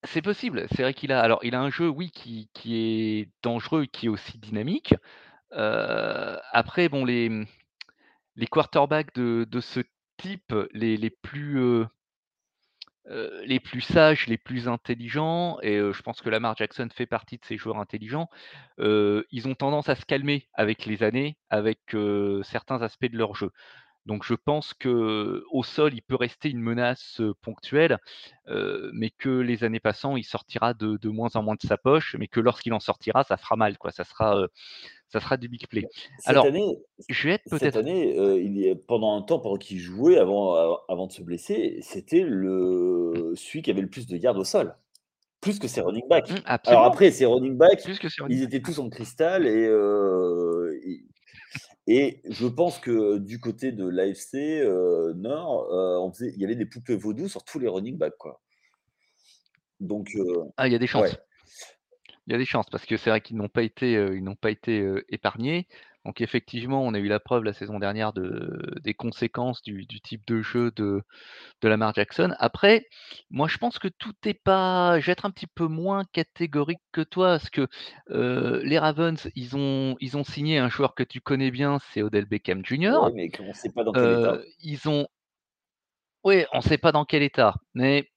C'est 0.04 0.22
possible. 0.22 0.68
C'est 0.72 0.84
vrai 0.84 0.94
qu'il 0.94 1.12
a 1.12 1.20
alors 1.20 1.40
il 1.44 1.56
a 1.56 1.62
un 1.62 1.72
jeu, 1.72 1.90
oui, 1.90 2.12
qui 2.12 2.50
qui 2.54 2.76
est 2.76 3.30
dangereux 3.44 3.84
et 3.84 3.88
qui 3.88 4.06
est 4.06 4.10
aussi 4.10 4.38
dynamique. 4.38 4.94
Après 5.52 6.90
bon 6.90 7.04
les, 7.06 7.32
les 8.36 8.48
quarterbacks 8.48 9.14
de 9.16 9.46
de 9.50 9.60
ce 9.60 9.82
type, 10.18 10.54
les 10.74 10.98
les 10.98 11.10
plus, 11.10 11.60
heu, 13.10 13.42
les 13.46 13.60
plus 13.60 13.82
sages, 13.82 14.28
les 14.28 14.38
plus 14.38 14.68
intelligents 14.68 15.58
et 15.62 15.78
heu, 15.78 15.94
je 15.94 16.02
pense 16.02 16.22
que 16.22 16.30
Lamar 16.30 16.56
Jackson 16.58 16.88
fait 16.94 17.06
partie 17.08 17.38
de 17.38 17.46
ces 17.46 17.58
joueurs 17.58 17.78
intelligents, 17.80 18.30
heu, 18.80 19.26
ils 19.32 19.48
ont 19.48 19.56
tendance 19.56 19.90
à 19.90 19.96
se 19.96 20.06
calmer 20.06 20.48
avec 20.54 20.86
les 20.86 21.04
années, 21.04 21.38
avec, 21.50 21.80
certains 22.44 22.82
aspects 22.82 23.06
de 23.12 23.18
leur 23.18 23.36
jeu. 23.36 23.52
Donc 24.08 24.24
je 24.26 24.34
pense 24.34 24.74
qu'au 24.74 25.64
sol, 25.64 25.94
il 25.94 26.02
peut 26.02 26.16
rester 26.16 26.50
une 26.50 26.62
menace, 26.62 27.22
ponctuelle, 27.42 28.00
mais 28.48 29.12
que 29.12 29.30
les 29.30 29.64
années 29.64 29.80
passant, 29.80 30.18
il 30.18 30.24
sortira 30.24 30.74
de 30.74 30.98
de 30.98 31.10
moins 31.10 31.30
en 31.36 31.44
moins 31.44 31.56
de 31.56 31.68
sa 31.68 31.78
poche, 31.78 32.16
mais 32.20 32.28
que 32.28 32.40
lorsqu'il 32.40 32.74
en 32.74 32.80
sortira, 32.80 33.24
ça 33.24 33.38
fera 33.38 33.56
mal 33.56 33.78
quoi, 33.78 33.92
ça 33.92 34.04
sera, 34.04 34.48
ça 35.10 35.20
sera 35.20 35.38
du 35.38 35.50
big 35.50 35.68
play. 35.68 35.88
Cette 36.20 36.28
Alors, 36.28 36.46
année 36.46 36.78
je 37.10 37.28
vais 37.28 37.36
être 37.36 37.46
cette 37.46 37.60
peut-être 37.60 37.78
année, 37.78 38.18
heu, 38.18 38.42
il 38.42 38.58
y 38.58 38.70
a 38.70 38.76
pendant 38.76 39.16
un 39.16 39.22
temps, 39.22 39.40
pendant 39.40 39.58
qu'il 39.58 39.80
jouait 39.80 40.18
avant 40.18 40.56
av 40.56 40.78
avant 40.90 41.08
de 41.08 41.12
se 41.14 41.22
blesser, 41.22 41.80
c'était 41.82 42.22
le 42.24 43.34
celui 43.36 43.62
qui 43.62 43.72
avait 43.72 43.82
le 43.82 43.90
plus 43.90 44.08
de 44.08 44.18
yards 44.18 44.38
au 44.38 44.44
sol, 44.44 44.76
plus 45.42 45.60
que 45.60 45.68
ses 45.68 45.82
running 45.82 46.08
backs. 46.10 46.30
mmh, 46.30 46.58
Alors 46.66 46.86
après, 46.86 47.12
ses 47.12 47.26
running 47.26 47.58
backs, 47.58 47.92
que 48.00 48.08
ils 48.30 48.44
étaient 48.44 48.62
tous 48.62 48.80
en 48.80 48.90
cristal 48.90 49.48
et 49.48 49.68
et 51.88 52.22
je 52.26 52.48
pense 52.48 52.80
que 52.80 53.18
du 53.18 53.40
côté 53.40 53.72
de 53.72 53.88
l'AFC, 53.88 54.64
Nord, 55.16 55.72
heu, 55.72 56.00
on 56.00 56.12
faisait 56.12 56.34
il 56.36 56.42
y 56.42 56.46
avait 56.46 56.56
des 56.56 56.66
poupées 56.66 56.96
vaudou 56.96 57.28
sur 57.30 57.44
tous 57.44 57.60
les 57.60 57.68
running 57.68 57.98
backs, 57.98 58.18
quoi. 58.18 58.42
Donc 59.80 60.16
ah, 60.58 60.68
il 60.68 60.74
y 60.74 60.76
a 60.76 60.80
des 60.80 60.88
ouais. 60.94 61.12
chances. 61.12 61.18
Il 62.28 62.34
y 62.34 62.36
a 62.36 62.38
des 62.38 62.46
chances 62.46 62.70
parce 62.70 62.86
que 62.86 62.98
c'est 62.98 63.10
vrai 63.10 63.22
qu'ils 63.22 63.38
n'ont 63.38 63.50
pas 63.50 63.64
été, 63.64 63.96
heu, 63.96 64.16
ils 64.16 64.24
n'ont 64.24 64.36
pas 64.36 64.52
été, 64.52 64.82
heu, 64.82 65.06
épargnés. 65.10 65.68
Donc 66.08 66.22
effectivement, 66.22 66.82
on 66.84 66.94
a 66.94 67.00
eu 67.00 67.10
la 67.10 67.20
preuve 67.20 67.44
la 67.44 67.52
saison 67.52 67.80
dernière 67.80 68.14
de 68.14 68.80
des 68.82 68.94
conséquences 68.94 69.62
du 69.62 69.86
du 69.86 70.00
type 70.00 70.26
de 70.26 70.42
jeu 70.42 70.72
de 70.72 71.04
de 71.62 71.68
Lamar 71.68 71.94
Jackson. 71.94 72.34
Après, 72.40 72.86
moi 73.30 73.50
je 73.50 73.58
pense 73.58 73.78
que 73.78 73.90
tout 73.90 74.14
est 74.26 74.42
pas 74.42 75.00
je 75.02 75.06
vais 75.08 75.12
être 75.12 75.26
un 75.26 75.32
petit 75.32 75.48
peu 75.48 75.68
moins 75.68 76.04
catégorique 76.14 76.80
que 76.94 77.02
toi 77.02 77.32
parce 77.32 77.50
que, 77.50 77.68
heu, 78.10 78.62
les 78.64 78.80
Ravens, 78.80 79.30
ils 79.36 79.58
ont 79.58 79.98
ils 80.00 80.16
ont 80.16 80.24
signé 80.24 80.60
un 80.60 80.70
joueur 80.70 80.96
que 80.96 81.04
tu 81.04 81.20
connais 81.20 81.52
bien, 81.52 81.80
c'est 81.92 82.02
Odell 82.04 82.26
Beckham 82.26 82.66
Jr. 82.66 83.12
mais 83.14 83.30
qu'on 83.30 83.54
sait 83.54 83.72
pas 83.74 83.84
dans 83.84 83.94
quel 83.94 84.12
état. 84.14 84.34
Heu, 84.34 84.46
ils 84.60 84.88
ont 84.88 85.08
oui, 86.24 86.46
on 86.54 86.58
ne 86.58 86.62
sait 86.64 86.78
pas 86.78 86.92
dans 86.92 87.06
quel 87.06 87.24
état, 87.24 87.56
mais 87.74 88.10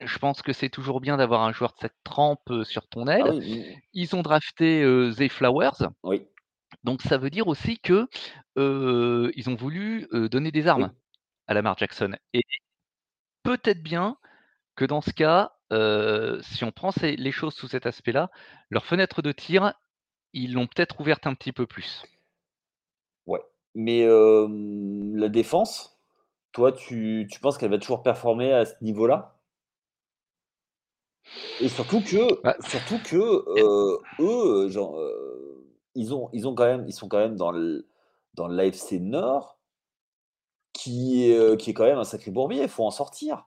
je 0.00 0.18
pense 0.18 0.42
que 0.42 0.52
c'est 0.52 0.70
toujours 0.70 1.00
bien 1.00 1.16
d'avoir 1.16 1.42
un 1.42 1.52
joueur 1.52 1.72
de 1.72 1.78
cette 1.80 1.96
trempe, 2.04 2.42
heu, 2.50 2.64
sur 2.64 2.88
ton 2.88 3.06
Ah 3.08 3.10
aile. 3.10 3.30
oui, 3.30 3.40
mmh, 3.40 3.80
Ils 3.94 4.16
ont 4.16 4.22
drafté, 4.22 4.84
Zay 5.12 5.28
Flowers, 5.28 5.88
oui, 6.04 6.26
donc 6.84 7.02
ça 7.02 7.18
veut 7.18 7.30
dire 7.30 7.48
aussi 7.48 7.78
que, 7.78 8.08
ils 8.56 9.50
ont 9.50 9.54
voulu, 9.54 10.08
donner 10.30 10.50
des 10.50 10.66
armes 10.66 10.90
oui. 10.92 10.98
à 11.46 11.54
Lamar 11.54 11.76
Jackson 11.78 12.12
et 12.32 12.42
peut-être 13.42 13.82
bien 13.82 14.16
que 14.76 14.84
dans 14.84 15.00
ce 15.00 15.12
cas, 15.12 15.52
si 16.42 16.64
on 16.64 16.72
prend 16.72 16.90
ces 16.92 17.16
les 17.16 17.32
choses 17.32 17.54
sous 17.54 17.68
cet 17.68 17.86
aspect-là, 17.86 18.30
leur 18.70 18.84
fenêtre 18.84 19.22
de 19.22 19.32
tir, 19.32 19.74
ils 20.32 20.52
l'ont 20.54 20.66
peut-être 20.66 21.00
ouverte 21.00 21.26
un 21.26 21.34
petit 21.34 21.52
peu 21.52 21.66
plus. 21.66 22.02
Ouais, 23.26 23.42
mais 23.74 24.06
la 24.06 25.28
défense, 25.28 25.98
toi, 26.52 26.72
tu 26.72 27.26
tu 27.30 27.40
penses 27.40 27.58
qu'elle 27.58 27.70
va 27.70 27.78
toujours 27.78 28.02
performer 28.02 28.52
à 28.52 28.64
ce 28.64 28.74
niveau-là? 28.82 29.38
Et 31.60 31.68
surtout 31.68 32.00
que 32.00 32.42
Bah, 32.42 32.56
surtout 32.60 32.98
que, 32.98 33.44
eux, 34.20 34.68
genre, 34.68 34.98
ils 35.94 36.14
ont 36.14 36.28
ils 36.32 36.48
ont 36.48 36.54
quand 36.54 36.64
même 36.66 36.84
ils 36.88 36.92
sont 36.92 37.08
quand 37.08 37.18
même 37.18 37.36
dans 37.36 37.54
l 37.54 37.84
dans 38.34 38.48
l'AFC 38.48 39.00
Nord 39.00 39.58
qui 40.72 41.24
est, 41.30 41.36
heu, 41.38 41.56
qui 41.56 41.70
est 41.70 41.74
quand 41.74 41.84
même 41.84 41.98
un 41.98 42.04
sacré 42.04 42.30
bourbier, 42.30 42.62
il 42.62 42.68
faut 42.68 42.84
en 42.84 42.90
sortir. 42.90 43.46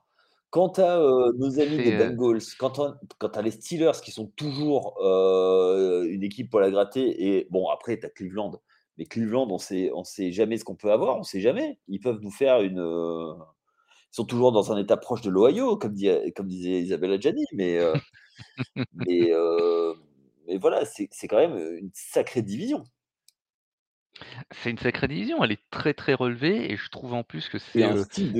Quant 0.50 0.68
à, 0.78 0.98
heu, 1.00 1.32
nos 1.38 1.58
amis 1.60 1.80
des 1.80 1.92
Bengals, 1.92 2.40
quant 2.58 3.28
à 3.34 3.42
les 3.42 3.50
Steelers 3.50 4.00
qui 4.02 4.12
sont 4.12 4.28
toujours, 4.36 4.96
heu, 5.02 6.06
une 6.08 6.22
équipe 6.22 6.50
poil 6.50 6.64
à 6.64 6.70
gratter 6.70 7.36
et 7.38 7.48
bon 7.50 7.68
après 7.68 7.98
tu 7.98 8.06
as 8.06 8.10
Cleveland, 8.10 8.52
mais 8.96 9.06
Cleveland 9.06 9.48
on 9.50 9.58
sait 9.58 9.90
on 9.92 10.04
sait 10.04 10.30
jamais 10.32 10.56
ce 10.58 10.64
qu'on 10.64 10.76
peut 10.76 10.92
avoir, 10.92 11.18
on 11.18 11.24
sait 11.24 11.40
jamais. 11.40 11.78
Ils 11.88 12.00
peuvent 12.00 12.20
nous 12.22 12.30
faire 12.30 12.60
une, 12.62 12.78
ils 12.78 14.16
sont 14.16 14.24
toujours 14.24 14.52
dans 14.52 14.72
un 14.72 14.78
état 14.78 14.96
proche 14.96 15.22
de 15.22 15.30
l'Ohio 15.30 15.76
comme 15.76 15.94
dit 15.94 16.08
comme 16.36 16.48
disait 16.48 16.80
Isabelle 16.82 17.12
Adjani, 17.12 17.44
mais 17.54 17.78
mais 18.92 19.30
mais 20.46 20.58
voilà, 20.58 20.84
c'est 20.84 21.08
quand 21.28 21.38
même, 21.38 21.56
une 21.56 21.90
sacrée 21.94 22.42
division 22.42 22.84
c'est 24.50 24.70
une 24.70 24.78
sacrée 24.78 25.08
division, 25.08 25.44
elle 25.44 25.52
est 25.52 25.62
très, 25.70 25.92
très 25.92 26.14
relevée 26.14 26.72
et 26.72 26.76
je 26.78 26.88
trouve 26.88 27.12
en 27.12 27.22
plus 27.22 27.50
que 27.50 27.58
c'est, 27.58 27.84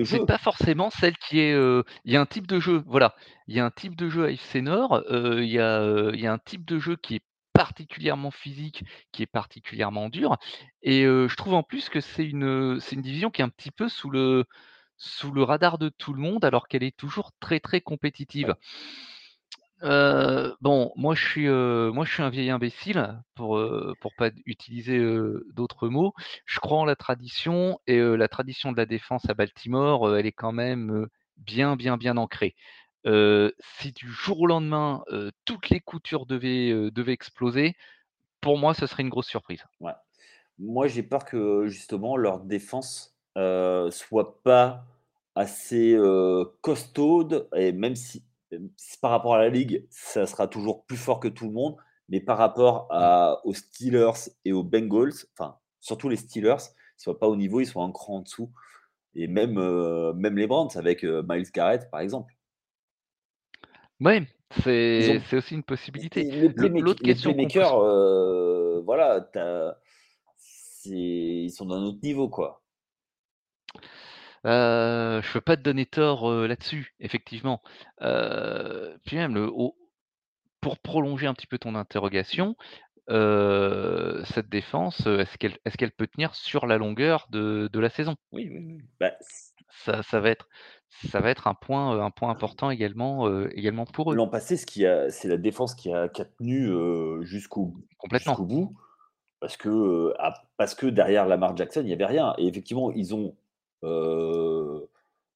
c'est 0.05 0.25
pas 0.25 0.39
forcément 0.39 0.89
celle 0.89 1.17
qui 1.19 1.39
est, 1.39 1.53
il 1.53 2.13
y 2.13 2.17
a 2.17 2.21
un 2.21 2.27
type 2.27 2.47
de 2.47 2.59
jeu, 2.61 2.83
voilà. 2.87 3.15
Il 3.47 3.55
y 3.55 3.61
a 3.61 3.65
un 3.67 3.71
type 3.71 3.95
de 3.95 4.09
jeu 4.09 4.25
à 4.25 4.31
FC 4.31 4.63
Nord, 4.63 5.03
il 5.11 5.45
y 5.45 5.59
a, 5.59 6.11
y 6.15 6.27
a 6.27 6.33
un 6.33 6.39
type 6.39 6.65
de 6.65 6.79
jeu 6.79 6.97
qui 6.97 7.17
est 7.17 7.23
particulièrement 7.53 8.31
physique, 8.31 8.85
qui 9.13 9.23
est 9.23 9.27
particulièrement 9.27 10.09
dur 10.09 10.39
et 10.83 11.03
je 11.03 11.37
trouve 11.37 11.55
en 11.55 11.63
plus 11.63 11.91
que 11.91 12.01
c'est 12.01 12.25
une, 12.25 12.81
une 12.93 13.03
division 13.03 13.31
qui 13.31 13.43
est 13.43 13.45
un 13.45 13.51
petit 13.51 13.71
peu 13.71 13.91
sous 13.91 14.09
le 14.09 14.45
sous 14.99 15.31
le 15.31 15.43
radar 15.43 15.79
de 15.79 15.89
tout 15.91 16.15
le 16.15 16.21
monde 16.23 16.45
alors 16.45 16.69
qu'elle 16.69 16.83
est 16.83 16.97
toujours 16.97 17.33
très, 17.39 17.61
très 17.61 17.81
compétitive. 17.81 18.49
Ouais, 18.49 18.55
Bon, 19.83 20.93
moi 20.97 21.15
je 21.15 21.25
suis, 21.25 21.49
moi 21.49 22.05
je 22.05 22.13
suis 22.13 22.23
un 22.23 22.31
vieil 22.31 22.51
imbécile 22.51 23.23
pour, 23.35 23.59
heu, 23.59 23.95
pour 24.01 24.15
pas 24.15 24.31
utiliser, 24.47 24.99
d'autres 25.53 25.89
mots. 25.89 26.13
Je 26.45 26.61
crois 26.61 26.79
en 26.79 26.85
la 26.85 26.97
tradition 26.97 27.79
et 27.87 27.99
la 28.01 28.29
tradition 28.29 28.73
de 28.73 28.77
la 28.77 28.87
défense 28.87 29.29
à 29.29 29.35
Baltimore, 29.35 30.17
elle 30.17 30.27
est 30.27 30.33
quand 30.33 30.53
même, 30.53 31.07
bien, 31.37 31.77
bien, 31.77 31.97
bien 31.97 32.17
ancrée. 32.17 32.55
Si 33.05 33.93
du 33.93 34.09
jour 34.09 34.41
au 34.41 34.47
lendemain, 34.47 35.05
toutes 35.45 35.69
les 35.71 35.81
coutures 35.81 36.27
devaient, 36.27 36.91
devaient 36.91 37.13
exploser, 37.13 37.75
pour 38.41 38.59
moi 38.59 38.75
ce 38.75 38.87
serait 38.87 39.03
une 39.03 39.11
grosse 39.11 39.29
surprise. 39.29 39.63
Moi, 40.59 40.89
j'ai 40.89 41.03
peur 41.03 41.27
que 41.27 41.67
justement 41.67 42.17
leur 42.17 42.41
défense, 42.41 43.15
soit 43.37 44.41
pas 44.43 44.87
assez, 45.35 45.97
costaude 46.63 47.49
et 47.55 47.73
même 47.73 47.95
si 47.95 48.25
par 49.01 49.11
rapport 49.11 49.35
à 49.35 49.39
la 49.39 49.49
ligue, 49.49 49.87
ça 49.91 50.27
sera 50.27 50.49
toujours 50.49 50.85
plus 50.87 50.97
fort 50.97 51.21
que 51.21 51.29
tout 51.29 51.47
le 51.47 51.53
monde, 51.53 51.77
mais 52.09 52.21
par 52.21 52.39
rapport 52.39 52.85
Mmh. 52.85 52.95
à 52.95 53.41
aux 53.45 53.55
Steelers 53.55 54.31
et 54.45 54.53
aux 54.53 54.63
Bengals, 54.63 55.13
enfin, 55.33 55.57
surtout 55.81 56.09
les 56.09 56.17
Steelers, 56.17 56.57
ils 56.99 57.03
soient 57.03 57.19
pas 57.19 57.29
au 57.29 57.37
niveau, 57.37 57.61
ils 57.61 57.67
sont 57.67 57.83
un 57.83 57.93
cran 57.93 58.17
en 58.17 58.21
dessous 58.21 58.53
et 59.15 59.27
même, 59.27 59.55
même 60.15 60.37
les 60.37 60.47
Browns 60.47 60.69
avec, 60.77 61.05
heu, 61.05 61.25
Myles 61.29 61.51
Garrett, 61.53 61.91
par 61.91 62.01
exemple. 62.01 62.35
Ils 64.55 64.63
c'est 64.63 65.19
ont 65.19 65.39
aussi 65.39 65.55
une 65.55 65.63
possibilité. 65.63 66.23
les 66.23 66.49
l'autre 66.81 67.01
les 67.03 67.15
question 67.15 67.31
se 67.31 67.35
playmakers, 67.35 68.83
voilà, 68.85 69.29
ils 70.85 71.51
sont 71.51 71.67
d'un 71.67 71.83
autre 71.83 71.99
niveau, 72.03 72.29
quoi. 72.29 72.63
Heu, 74.45 75.21
je 75.23 75.33
peux 75.33 75.41
pas 75.41 75.57
te 75.57 75.63
donner 75.63 75.87
tort, 75.87 76.29
heu, 76.31 76.47
là-dessus, 76.47 76.95
effectivement. 77.01 77.63
Heu, 78.03 78.99
puis 79.05 79.17
même 79.17 79.35
le 79.35 79.47
au 79.49 79.77
pour 80.61 80.79
prolonger 80.81 81.27
un 81.29 81.35
petit 81.35 81.47
peu 81.49 81.59
ton 81.59 81.75
interrogation, 81.77 82.57
heu, 83.11 84.23
cette 84.27 84.49
défense, 84.51 85.07
heu, 85.07 85.21
est-ce 85.21 85.39
qu'elle 85.39 85.59
est-ce 85.67 85.79
qu'elle 85.79 85.93
peut 85.93 86.09
tenir 86.09 86.35
sur 86.37 86.67
la 86.67 86.79
longueur 86.79 87.29
de 87.31 87.69
de 87.73 87.81
la 87.81 87.91
saison? 87.91 88.17
Oui, 88.33 88.49
oui, 88.51 88.59
oui. 88.59 88.83
Bah, 89.01 89.17
c 89.21 89.53
Ça 89.71 90.03
ça 90.03 90.21
va 90.21 90.31
être 90.31 90.49
ça 90.91 91.21
va 91.21 91.31
être 91.31 91.47
un 91.49 91.55
point, 91.55 91.95
heu, 91.97 92.01
un 92.03 92.11
point 92.11 92.31
important 92.31 92.71
également, 92.71 93.29
heu, 93.29 93.51
également 93.57 93.87
pour 93.87 94.13
eux. 94.15 94.17
L'an 94.17 94.29
passé, 94.29 94.57
ce 94.57 94.67
qui 94.67 94.87
a 94.87 95.11
c'est 95.11 95.27
la 95.29 95.37
défense 95.37 95.75
qui 95.75 95.93
a 95.93 96.09
qui 96.09 96.23
a 96.23 96.25
tenu, 96.25 96.69
heu, 96.69 97.23
jusqu'au 97.23 97.75
Complètement. 97.99 98.39
jusqu'au 98.39 98.45
bout 98.45 98.77
parce 99.41 99.57
que, 99.57 99.69
heu, 99.71 100.15
parce 100.59 100.75
que 100.75 100.87
derrière 100.87 101.27
Lamar 101.27 101.57
Jackson, 101.57 101.83
il 101.85 101.91
y 101.91 101.95
avait 101.95 102.07
rien 102.07 102.35
et 102.39 102.47
effectivement, 102.49 102.93
ils 102.93 103.15
ont, 103.15 103.37
heu, 103.87 104.89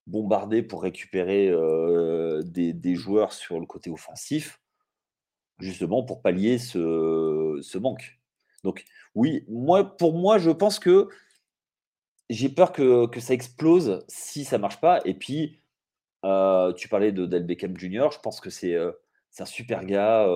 bombardé 0.07 0.63
pour 0.63 0.83
récupérer, 0.83 1.49
heu, 1.51 2.43
des 2.45 2.95
joueurs 2.95 3.33
sur 3.33 3.61
le 3.61 3.67
côté 3.67 3.91
offensif 3.91 4.61
justement 5.61 6.03
pour 6.03 6.23
pallier 6.23 6.59
ce 6.59 7.79
manque. 7.79 8.19
Donc 8.65 8.85
oui, 9.15 9.45
moi 9.49 9.97
pour 9.97 10.15
moi, 10.15 10.39
je 10.39 10.51
pense 10.51 10.79
que 10.79 11.09
j'ai 12.29 12.49
peur 12.49 12.73
que 12.73 13.21
ça 13.21 13.35
explose 13.35 14.05
si 14.09 14.45
ça 14.45 14.59
marche 14.59 14.81
pas 14.81 15.01
et 15.05 15.15
puis, 15.15 15.63
heu, 16.25 16.73
tu 16.77 16.89
parlais 16.89 17.13
d'Odell 17.13 17.45
Beckham 17.45 17.77
Jr. 17.77 18.09
Je 18.13 18.21
pense 18.21 18.41
que 18.41 18.51
c'est, 18.51 18.77
un 18.77 19.47
super 19.47 19.85
gars, 19.85 20.27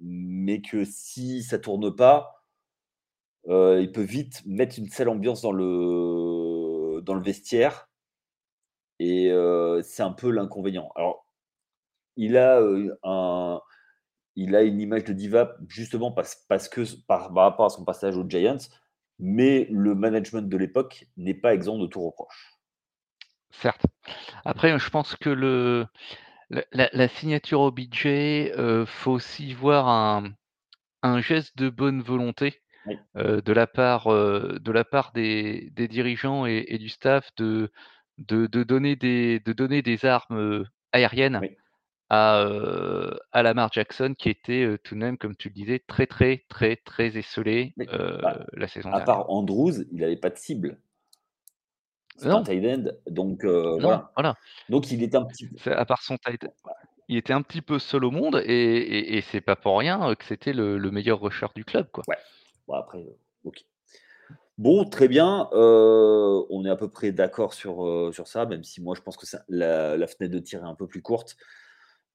mais 0.00 0.60
que 0.62 0.84
si 0.84 1.42
ça 1.42 1.58
tourne 1.58 1.94
pas 1.94 2.38
il 3.46 3.90
peut 3.92 4.02
vite 4.02 4.42
mettre 4.46 4.78
une 4.78 4.88
sale 4.88 5.08
ambiance 5.08 5.42
dans 5.42 5.52
le 5.52 5.64
dans 7.02 7.14
le 7.14 7.22
vestiaire 7.22 7.88
et 8.98 9.32
c'est 9.82 10.02
un 10.02 10.12
peu 10.12 10.30
l'inconvénient. 10.30 10.90
Alors, 10.94 11.26
il 12.16 12.36
a, 12.36 12.60
un 13.02 13.60
il 14.36 14.56
a 14.56 14.62
une 14.62 14.80
image 14.80 15.04
de 15.04 15.12
diva 15.12 15.56
justement 15.68 16.12
parce 16.12 16.36
parce 16.48 16.68
que 16.68 16.82
par 17.06 17.34
rapport 17.34 17.66
à 17.66 17.70
son 17.70 17.84
passage 17.84 18.16
aux 18.16 18.28
Giants, 18.28 18.58
mais 19.18 19.66
le 19.70 19.94
management 19.94 20.48
de 20.48 20.56
l'époque 20.56 21.06
n'est 21.16 21.34
pas 21.34 21.54
exempt 21.54 21.78
de 21.78 21.86
tout 21.86 22.02
reproche. 22.04 22.54
Certes. 23.50 23.84
Après, 24.44 24.78
je 24.78 24.90
pense 24.90 25.16
que 25.16 25.30
le 25.30 25.86
la 26.50 27.08
signature 27.08 27.60
OBJ, 27.60 28.06
heu, 28.56 28.84
faut 28.86 29.12
aussi 29.12 29.54
voir 29.54 29.88
un 29.88 30.32
un 31.02 31.20
geste 31.20 31.56
de 31.58 31.68
bonne 31.68 32.00
volonté, 32.00 32.61
Oui, 32.84 32.98
de 33.14 33.52
la 33.52 33.66
part, 33.66 34.08
de 34.08 34.72
la 34.72 34.84
part 34.84 35.12
des 35.12 35.70
des 35.72 35.88
dirigeants 35.88 36.46
et 36.46 36.64
et 36.68 36.78
du 36.78 36.88
staff 36.88 37.30
de 37.36 37.70
de 38.18 38.46
de 38.46 38.62
donner 38.64 38.96
des 38.96 39.40
de 39.40 39.52
donner 39.52 39.82
des 39.82 40.04
armes, 40.06 40.64
aériennes 40.92 41.42
oui, 41.42 41.56
à, 42.10 42.44
à 43.32 43.42
Lamar 43.42 43.70
Jackson 43.72 44.14
qui 44.18 44.28
était, 44.30 44.78
tout 44.84 44.94
de 44.94 45.00
même, 45.00 45.18
comme 45.18 45.36
tu 45.36 45.48
le 45.48 45.54
disais, 45.54 45.80
très, 45.80 46.06
très, 46.06 46.44
très, 46.48 46.76
très 46.76 47.16
heu, 47.88 48.18
Bah, 48.22 48.46
la 48.54 48.68
saison 48.68 48.92
à 48.92 48.94
dernière. 48.94 49.06
part 49.06 49.30
Andrews, 49.30 49.84
il 49.92 50.04
avait 50.04 50.16
pas 50.16 50.30
de 50.30 50.38
cible. 50.38 50.80
C'était 52.16 52.34
un 52.34 52.42
tight 52.42 52.64
end, 52.64 52.84
donc 53.10 53.44
non, 53.78 53.78
voilà. 53.80 54.12
voilà. 54.16 54.36
Donc 54.68 54.90
il 54.90 55.02
est 55.02 55.14
un 55.14 55.24
petit 55.24 55.46
peu 55.48 55.56
C'est 55.56 55.72
à 55.72 55.84
part 55.86 56.02
son 56.02 56.18
tight 56.18 56.46
il 57.08 57.16
était 57.18 57.32
un 57.34 57.42
petit 57.42 57.62
peu 57.62 57.78
seul 57.78 58.04
au 58.04 58.10
monde 58.12 58.36
et 58.44 58.50
et 58.52 59.16
et 59.18 59.22
c'est 59.22 59.40
pas 59.42 59.56
pour 59.56 59.78
rien, 59.78 60.14
que 60.16 60.24
c'était 60.24 60.52
le 60.54 60.78
le 60.78 60.90
meilleur 60.92 61.20
rusher 61.20 61.48
du 61.56 61.64
club, 61.64 61.90
quoi. 61.92 62.06
ouais. 62.08 62.16
Bon 62.68 62.74
après, 62.74 62.98
heu, 63.02 63.16
OK. 63.44 63.64
Bon, 64.58 64.84
très 64.84 65.08
bien, 65.08 65.48
heu, 65.52 66.44
on 66.50 66.64
est 66.64 66.70
à 66.70 66.76
peu 66.76 66.88
près 66.88 67.12
d'accord 67.12 67.54
sur, 67.54 67.86
heu, 67.86 68.12
sur 68.12 68.28
ça, 68.28 68.46
même 68.46 68.64
si 68.64 68.82
moi 68.82 68.94
je 68.96 69.00
pense 69.02 69.16
que 69.16 69.26
ça 69.26 69.44
la 69.48 69.96
la 69.96 70.06
fenêtre 70.06 70.34
de 70.34 70.38
tir 70.40 70.62
est 70.64 70.68
un 70.68 70.74
peu 70.74 70.86
plus 70.86 71.02
courte, 71.02 71.36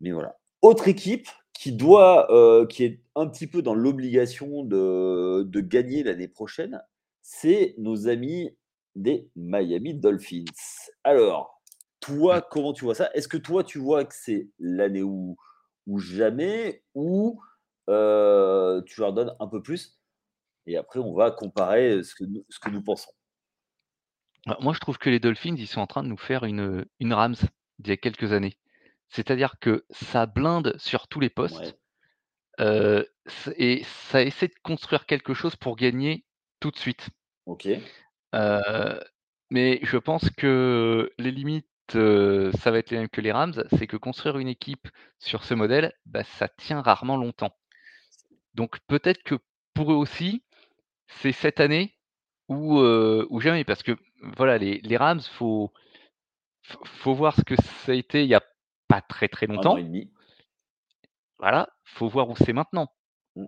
mais 0.01 0.11
voilà. 0.11 0.37
Autre 0.61 0.87
équipe 0.87 1.27
qui 1.53 1.71
doit, 1.73 2.27
qui 2.69 2.83
est 2.85 3.01
un 3.15 3.27
petit 3.27 3.47
peu 3.47 3.61
dans 3.61 3.75
l'obligation 3.75 4.63
de 4.63 5.43
de 5.47 5.61
gagner 5.61 6.03
l'année 6.03 6.27
prochaine, 6.27 6.81
c'est 7.21 7.75
nos 7.77 8.07
amis 8.07 8.55
des 8.95 9.29
Miami 9.35 9.93
Dolphins. 9.95 10.45
Alors, 11.03 11.53
Mmh. 12.09 12.15
toi, 12.17 12.41
comment 12.51 12.73
tu 12.73 12.85
vois 12.85 12.95
ça? 12.95 13.09
Est-ce 13.13 13.27
que 13.27 13.37
toi, 13.37 13.63
tu 13.63 13.79
vois 13.79 14.05
que 14.05 14.13
c'est 14.15 14.49
l'année 14.59 15.03
ou 15.03 15.37
ou 15.87 15.99
jamais? 15.99 16.83
Ou, 16.95 17.41
tu 17.87 19.01
leur 19.01 19.13
donnes 19.13 19.35
un 19.39 19.47
peu 19.47 19.61
plus? 19.61 19.96
Et 20.67 20.77
après, 20.77 20.99
on 20.99 21.13
va 21.13 21.31
comparer, 21.31 22.03
ce 22.03 22.13
que 22.13 22.25
nous 22.25 22.45
ce 22.49 22.59
que 22.59 22.69
nous 22.69 22.83
pensons. 22.83 23.11
Bah, 24.45 24.57
moi, 24.61 24.73
je 24.73 24.79
trouve 24.79 24.97
que 24.97 25.09
les 25.09 25.19
Dolphins, 25.19 25.55
ils 25.57 25.67
sont 25.67 25.81
en 25.81 25.87
train 25.87 26.03
de 26.03 26.09
nous 26.09 26.17
faire 26.17 26.43
une, 26.43 26.85
une 26.99 27.13
Rams 27.13 27.35
d'il 27.79 27.89
y 27.89 27.93
a 27.93 27.97
quelques 27.97 28.33
années. 28.33 28.57
C'est-à-dire 29.09 29.55
que 29.59 29.85
ça 29.89 30.25
blinde 30.25 30.75
sur 30.77 31.07
tous 31.07 31.19
les 31.19 31.29
postes, 31.29 31.77
Ouais, 32.59 33.07
c 33.27 33.53
et 33.57 33.83
ça 33.83 34.21
essaie 34.21 34.47
de 34.47 34.55
construire 34.63 35.05
quelque 35.05 35.33
chose 35.33 35.55
pour 35.55 35.75
gagner 35.75 36.25
tout 36.59 36.71
de 36.71 36.77
suite. 36.77 37.09
OK. 37.45 37.67
Heu, 38.33 38.99
mais 39.49 39.79
je 39.83 39.97
pense 39.97 40.29
que 40.29 41.11
les 41.17 41.31
limites, 41.31 41.67
ça 41.89 42.71
va 42.71 42.79
être 42.79 42.91
les 42.91 42.97
mêmes 42.97 43.09
que 43.09 43.21
les 43.21 43.31
Rams, 43.31 43.63
c'est 43.77 43.87
que 43.87 43.97
construire 43.97 44.37
une 44.39 44.49
équipe 44.49 44.89
sur 45.19 45.43
ce 45.43 45.53
modèle, 45.53 45.93
bah, 46.05 46.23
ça 46.23 46.49
tient 46.49 46.81
rarement 46.81 47.15
longtemps. 47.15 47.55
Donc 48.53 48.79
peut-être 48.87 49.23
que 49.23 49.35
pour 49.73 49.91
eux 49.91 49.95
aussi, 49.95 50.43
c'est 51.07 51.31
cette 51.31 51.59
année 51.59 51.95
ou 52.49 52.81
jamais 53.41 53.63
parce 53.63 53.83
que 53.83 53.97
voilà 54.21 54.57
les 54.57 54.79
les 54.81 54.97
Rams, 54.97 55.21
faut 55.21 55.73
faut 56.63 56.85
faut 56.85 57.13
voir 57.15 57.35
ce 57.35 57.43
que 57.43 57.55
ça 57.55 57.91
a 57.93 57.95
été 57.95 58.23
il 58.23 58.29
y 58.29 58.35
a 58.35 58.43
pas 58.87 59.01
très, 59.01 59.27
très 59.29 59.47
1 59.47 59.57
an 59.57 59.75
et 59.75 59.83
longtemps. 59.83 59.83
demi. 59.83 60.11
Voilà, 61.39 61.69
faut 61.83 62.07
voir 62.07 62.29
où 62.29 62.35
c'est 62.35 62.53
maintenant. 62.53 62.93
Mmh, 63.35 63.45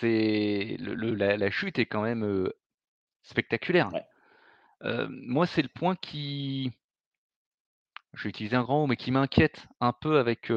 C'est 0.00 0.76
le 0.80 0.94
le 0.94 1.14
la 1.14 1.36
la 1.36 1.50
chute 1.50 1.78
est 1.78 1.86
quand 1.86 2.02
même, 2.02 2.50
spectaculaire. 3.22 3.92
ouais. 3.92 4.04
Moi, 5.08 5.46
c'est 5.46 5.62
le 5.62 5.68
point 5.68 5.96
qui 5.96 6.72
je 8.14 8.24
vais 8.24 8.30
utiliser 8.30 8.56
un 8.56 8.62
grand 8.62 8.80
mot, 8.80 8.86
mais 8.86 8.96
qui 8.96 9.10
m'inquiète 9.10 9.66
un 9.80 9.92
peu 9.92 10.18
avec, 10.18 10.50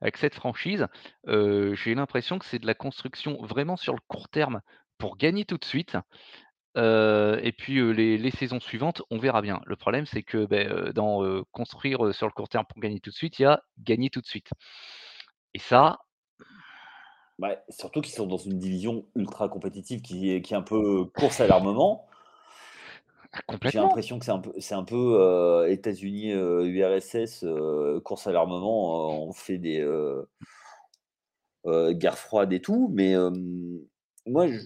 avec 0.00 0.16
cette 0.16 0.34
franchise. 0.34 0.86
J'ai 1.26 1.94
l'impression 1.94 2.38
que 2.38 2.44
c'est 2.44 2.58
de 2.58 2.66
la 2.66 2.74
construction 2.74 3.42
vraiment 3.42 3.76
sur 3.76 3.94
le 3.94 4.00
court 4.08 4.28
terme 4.28 4.60
pour 4.98 5.16
gagner 5.16 5.44
tout 5.44 5.58
de 5.58 5.64
suite 5.64 5.96
et 6.76 7.54
puis, 7.56 7.80
les 7.94 8.18
les 8.18 8.30
saisons 8.30 8.60
suivantes, 8.60 9.02
on 9.10 9.18
verra 9.18 9.40
bien. 9.40 9.60
Le 9.64 9.76
problème, 9.76 10.04
c'est 10.04 10.22
que, 10.22 10.46
heu, 10.52 10.92
dans, 10.92 11.42
construire, 11.52 12.14
sur 12.14 12.26
le 12.26 12.32
court 12.32 12.50
terme 12.50 12.66
pour 12.68 12.80
gagner 12.80 13.00
tout 13.00 13.10
de 13.10 13.14
suite, 13.14 13.38
il 13.38 13.42
y 13.42 13.46
a 13.46 13.62
gagner 13.78 14.10
tout 14.10 14.20
de 14.20 14.26
suite 14.26 14.50
et 15.54 15.58
ça 15.58 15.98
Bah, 17.38 17.56
surtout 17.68 18.00
qu'ils 18.00 18.14
sont 18.14 18.26
dans 18.26 18.38
une 18.38 18.58
division 18.58 19.04
ultra 19.14 19.48
compétitive 19.48 20.00
qui 20.00 20.40
qui 20.42 20.54
est 20.54 20.56
un 20.56 20.62
peu 20.62 21.04
course 21.04 21.40
à 21.40 21.46
l'armement. 21.46 22.06
J'ai 23.62 23.78
l'impression 23.78 24.18
que 24.18 24.24
c'est 24.24 24.30
un 24.32 24.38
peu 24.40 24.52
c'est 24.60 24.74
un 24.74 24.84
peu, 24.84 24.96
heu, 24.96 25.70
États-Unis, 25.70 26.30
URSS, 26.32 27.44
heu, 27.44 28.00
course 28.04 28.26
à 28.26 28.32
l'armement, 28.32 29.26
on 29.28 29.32
fait 29.32 29.58
des, 29.58 29.80
heu 29.80 30.28
heu, 31.64 31.92
guerre 31.94 32.18
froide 32.18 32.52
et 32.52 32.60
tout, 32.60 32.88
mais 32.92 33.14
moi 34.26 34.46
je 34.48 34.60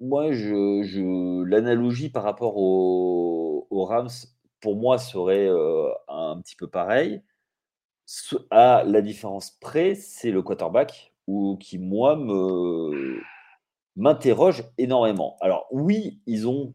moi 0.00 0.32
je 0.32 0.82
je 0.84 1.44
l'analogie 1.44 2.10
par 2.10 2.24
rapport 2.24 2.56
aux 2.58 3.66
aux 3.70 3.84
Rams, 3.86 4.10
pour 4.60 4.76
moi 4.76 4.98
serait, 4.98 5.48
un 6.08 6.40
petit 6.42 6.56
peu 6.56 6.68
pareil. 6.68 7.22
À 8.50 8.82
la 8.84 9.02
différence 9.02 9.52
près, 9.52 9.94
c'est 9.94 10.30
le 10.32 10.42
quarterback 10.42 11.14
ou 11.26 11.56
qui 11.58 11.78
moi 11.78 12.16
me 12.16 13.20
m'interroge 13.96 14.64
énormément. 14.78 15.36
Alors 15.40 15.66
oui, 15.72 16.22
ils 16.26 16.48
ont, 16.48 16.74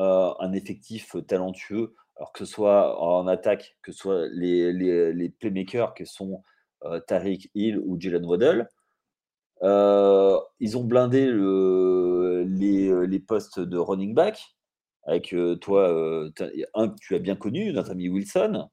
heu, 0.00 0.30
un 0.40 0.52
effectif 0.52 1.16
talentueux, 1.26 1.94
alors 2.16 2.32
que 2.32 2.44
ce 2.44 2.52
soit 2.52 3.00
en 3.02 3.26
attaque, 3.26 3.76
que 3.82 3.92
ce 3.92 3.98
soit 3.98 4.28
les 4.32 4.72
les 4.72 5.12
les 5.12 5.28
playmakers 5.30 5.94
que 5.94 6.04
sont, 6.04 6.42
heu, 6.84 7.02
Tyreek 7.06 7.50
Hill 7.54 7.78
ou 7.78 8.00
Jalen 8.00 8.24
Waddle. 8.24 8.68
Heu, 9.62 10.38
ils 10.60 10.78
ont 10.78 10.84
blindé 10.84 11.26
le 11.26 12.44
les, 12.48 13.06
les 13.06 13.20
postes 13.20 13.60
de 13.60 13.78
running 13.78 14.14
back 14.14 14.56
avec, 15.04 15.34
toi, 15.60 15.88
un 16.74 16.88
que 16.88 16.94
tu 17.00 17.14
as 17.14 17.18
bien 17.18 17.36
connu, 17.36 17.72
notre 17.72 17.90
ami 17.90 18.08
Wilson. 18.08 18.68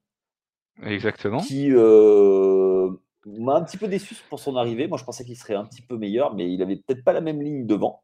Exactement. 0.83 1.39
Qui, 1.39 1.71
m'a 1.71 3.55
un 3.55 3.63
petit 3.63 3.77
peu 3.77 3.87
déçu 3.87 4.15
pour 4.29 4.39
son 4.39 4.55
arrivée. 4.55 4.87
Moi, 4.87 4.97
je 4.97 5.03
pensais 5.03 5.25
qu'il 5.25 5.37
serait 5.37 5.55
un 5.55 5.65
petit 5.65 5.81
peu 5.81 5.97
meilleur, 5.97 6.35
mais 6.35 6.51
il 6.51 6.61
avait 6.61 6.77
peut-être 6.77 7.03
pas 7.03 7.13
la 7.13 7.21
même 7.21 7.41
ligne 7.41 7.65
devant 7.65 8.03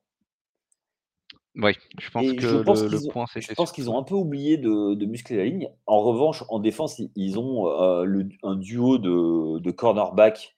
Oui, 1.55 1.73
je 1.99 2.09
pense 2.11 2.31
et 2.31 2.35
que 2.35 2.45
je 2.45 2.57
pense 2.57 2.83
le 2.83 2.87
le 2.87 3.01
qu'ils 3.01 3.09
ont 3.09 3.13
point, 3.13 3.25
je 3.39 3.47
c'était 3.47 3.55
pense 3.55 3.71
surtout 3.71 3.73
qu'ils 3.73 3.89
ça. 3.89 3.91
ont 3.91 3.97
un 3.97 4.03
peu 4.03 4.15
oublié 4.15 4.57
de 4.57 4.93
de 4.95 5.05
muscler 5.05 5.37
la 5.37 5.45
ligne. 5.45 5.69
En 5.87 6.01
revanche, 6.01 6.43
en 6.49 6.59
défense, 6.59 7.01
ils 7.15 7.39
ont, 7.39 7.65
le 8.03 8.29
un 8.43 8.55
duo 8.55 8.97
de 8.97 9.59
de 9.59 9.71
cornerbacks 9.71 10.55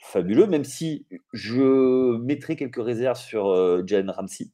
fabuleux, 0.00 0.46
même 0.46 0.64
si 0.64 1.06
je 1.32 2.16
mettrai 2.18 2.56
quelques 2.56 2.82
réserves 2.84 3.18
sur, 3.20 3.48
heu, 3.50 3.84
Jalen 3.86 4.10
Ramsey 4.10 4.50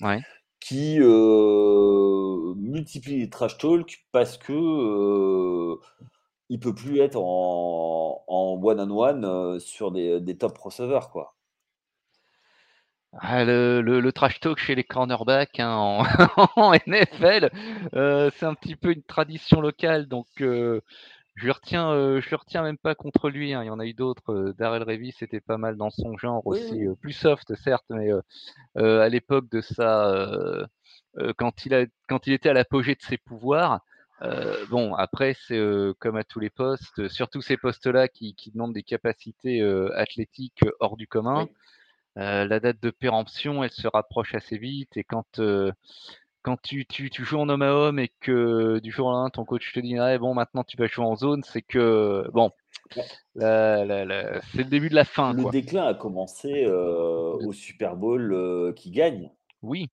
Ouais, 0.00 0.22
qui, 0.60 0.98
heu, 1.00 2.54
multiplie 2.56 3.18
les 3.20 3.30
trash 3.30 3.58
talk 3.58 4.06
parce 4.12 4.38
que, 4.38 4.52
heu 4.52 5.78
Il 6.50 6.60
peut 6.60 6.74
plus 6.74 7.00
être 7.00 7.16
en 7.18 8.24
en 8.28 8.60
one 8.62 8.80
on 8.80 8.98
one, 8.98 9.60
sur 9.60 9.92
des 9.92 10.20
des 10.22 10.38
top 10.38 10.58
receveurs, 10.58 11.10
quoi. 11.12 11.35
Ah 13.20 13.44
le 13.44 13.80
le 13.80 14.00
le 14.00 14.12
trash 14.12 14.40
talk 14.40 14.58
chez 14.58 14.74
les 14.74 14.84
cornerbacks, 14.84 15.58
hein, 15.60 15.70
en 15.74 16.02
en 16.56 16.72
NFL, 16.74 17.50
heu, 17.94 18.30
c'est 18.36 18.44
un 18.46 18.54
petit 18.54 18.76
peu 18.76 18.92
une 18.92 19.02
tradition 19.02 19.60
locale 19.60 20.06
donc 20.06 20.26
heu, 20.40 20.82
je 21.36 21.50
retiens, 21.50 21.92
heu, 21.94 22.20
je 22.20 22.34
retiens 22.34 22.62
même 22.62 22.78
pas 22.78 22.94
contre 22.94 23.30
lui, 23.30 23.54
hein. 23.54 23.62
Il 23.62 23.66
y 23.66 23.70
en 23.70 23.80
a 23.80 23.86
eu 23.86 23.94
d'autres, 23.94 24.32
heu, 24.32 24.54
Darrelle 24.58 24.82
Revis 24.82 25.14
était 25.22 25.40
pas 25.40 25.58
mal 25.58 25.76
dans 25.76 25.90
son 25.90 26.16
genre 26.18 26.46
aussi, 26.46 26.86
oui. 26.88 26.94
plus 27.00 27.12
soft 27.12 27.54
certes, 27.56 27.86
mais 27.90 28.10
à 28.76 29.08
l'époque 29.08 29.48
de 29.50 29.60
sa, 29.62 30.66
quand 31.38 31.64
il 31.66 31.74
a 31.74 31.86
quand 32.08 32.26
il 32.26 32.32
était 32.34 32.50
à 32.50 32.54
l'apogée 32.54 32.94
de 32.94 33.02
ses 33.02 33.18
pouvoirs, 33.18 33.80
bon 34.70 34.94
après 34.94 35.34
c'est, 35.46 35.60
comme 36.00 36.16
à 36.16 36.24
tous 36.24 36.40
les 36.40 36.50
postes, 36.50 37.08
surtout 37.08 37.40
ces 37.42 37.56
postes-là 37.56 38.08
qui 38.08 38.34
qui 38.34 38.50
demandent 38.50 38.74
des 38.74 38.82
capacités, 38.82 39.62
athlétiques 39.94 40.64
hors 40.80 40.96
du 40.96 41.06
commun, 41.06 41.44
Oui. 41.44 41.52
Heu, 42.18 42.46
la 42.46 42.60
date 42.60 42.80
de 42.82 42.90
péremption, 42.90 43.64
elle 43.64 43.70
se 43.72 43.88
rapproche 43.88 44.34
assez 44.34 44.58
vite 44.58 44.96
et 44.96 45.04
quand, 45.04 45.38
heu, 45.38 45.72
quand 46.42 46.58
tu 46.62 46.86
tu 46.86 47.10
tu 47.10 47.24
joues 47.24 47.38
en 47.38 47.48
homme 47.50 47.62
à 47.62 47.72
homme 47.74 47.98
et 48.00 48.10
que 48.20 48.78
du 48.80 48.90
jour 48.92 49.08
au 49.08 49.12
lendemain 49.12 49.30
ton 49.30 49.44
coach 49.44 49.72
te 49.72 49.80
dit: 49.80 49.98
«Ouais 50.00 50.18
bon 50.18 50.34
maintenant 50.34 50.64
tu 50.64 50.76
vas 50.78 50.86
jouer 50.88 51.04
en 51.06 51.16
zone», 51.16 51.42
c'est 51.44 51.62
que 51.62 52.28
bon, 52.32 52.50
Ouais. 52.94 53.08
la 53.36 53.84
la 53.86 54.04
la 54.06 54.42
c'est 54.42 54.64
le 54.64 54.70
début 54.70 54.90
de 54.90 54.96
la 54.96 55.04
fin 55.06 55.34
Le 55.34 55.44
quoi. 55.44 55.52
déclin 55.52 55.84
a 55.86 55.94
commencé, 55.94 56.66
Le 57.38 57.46
au 57.46 57.52
Super 57.52 57.96
Bowl, 57.96 58.72
qu'il 58.74 58.90
gagne. 58.92 59.30
oui, 59.62 59.88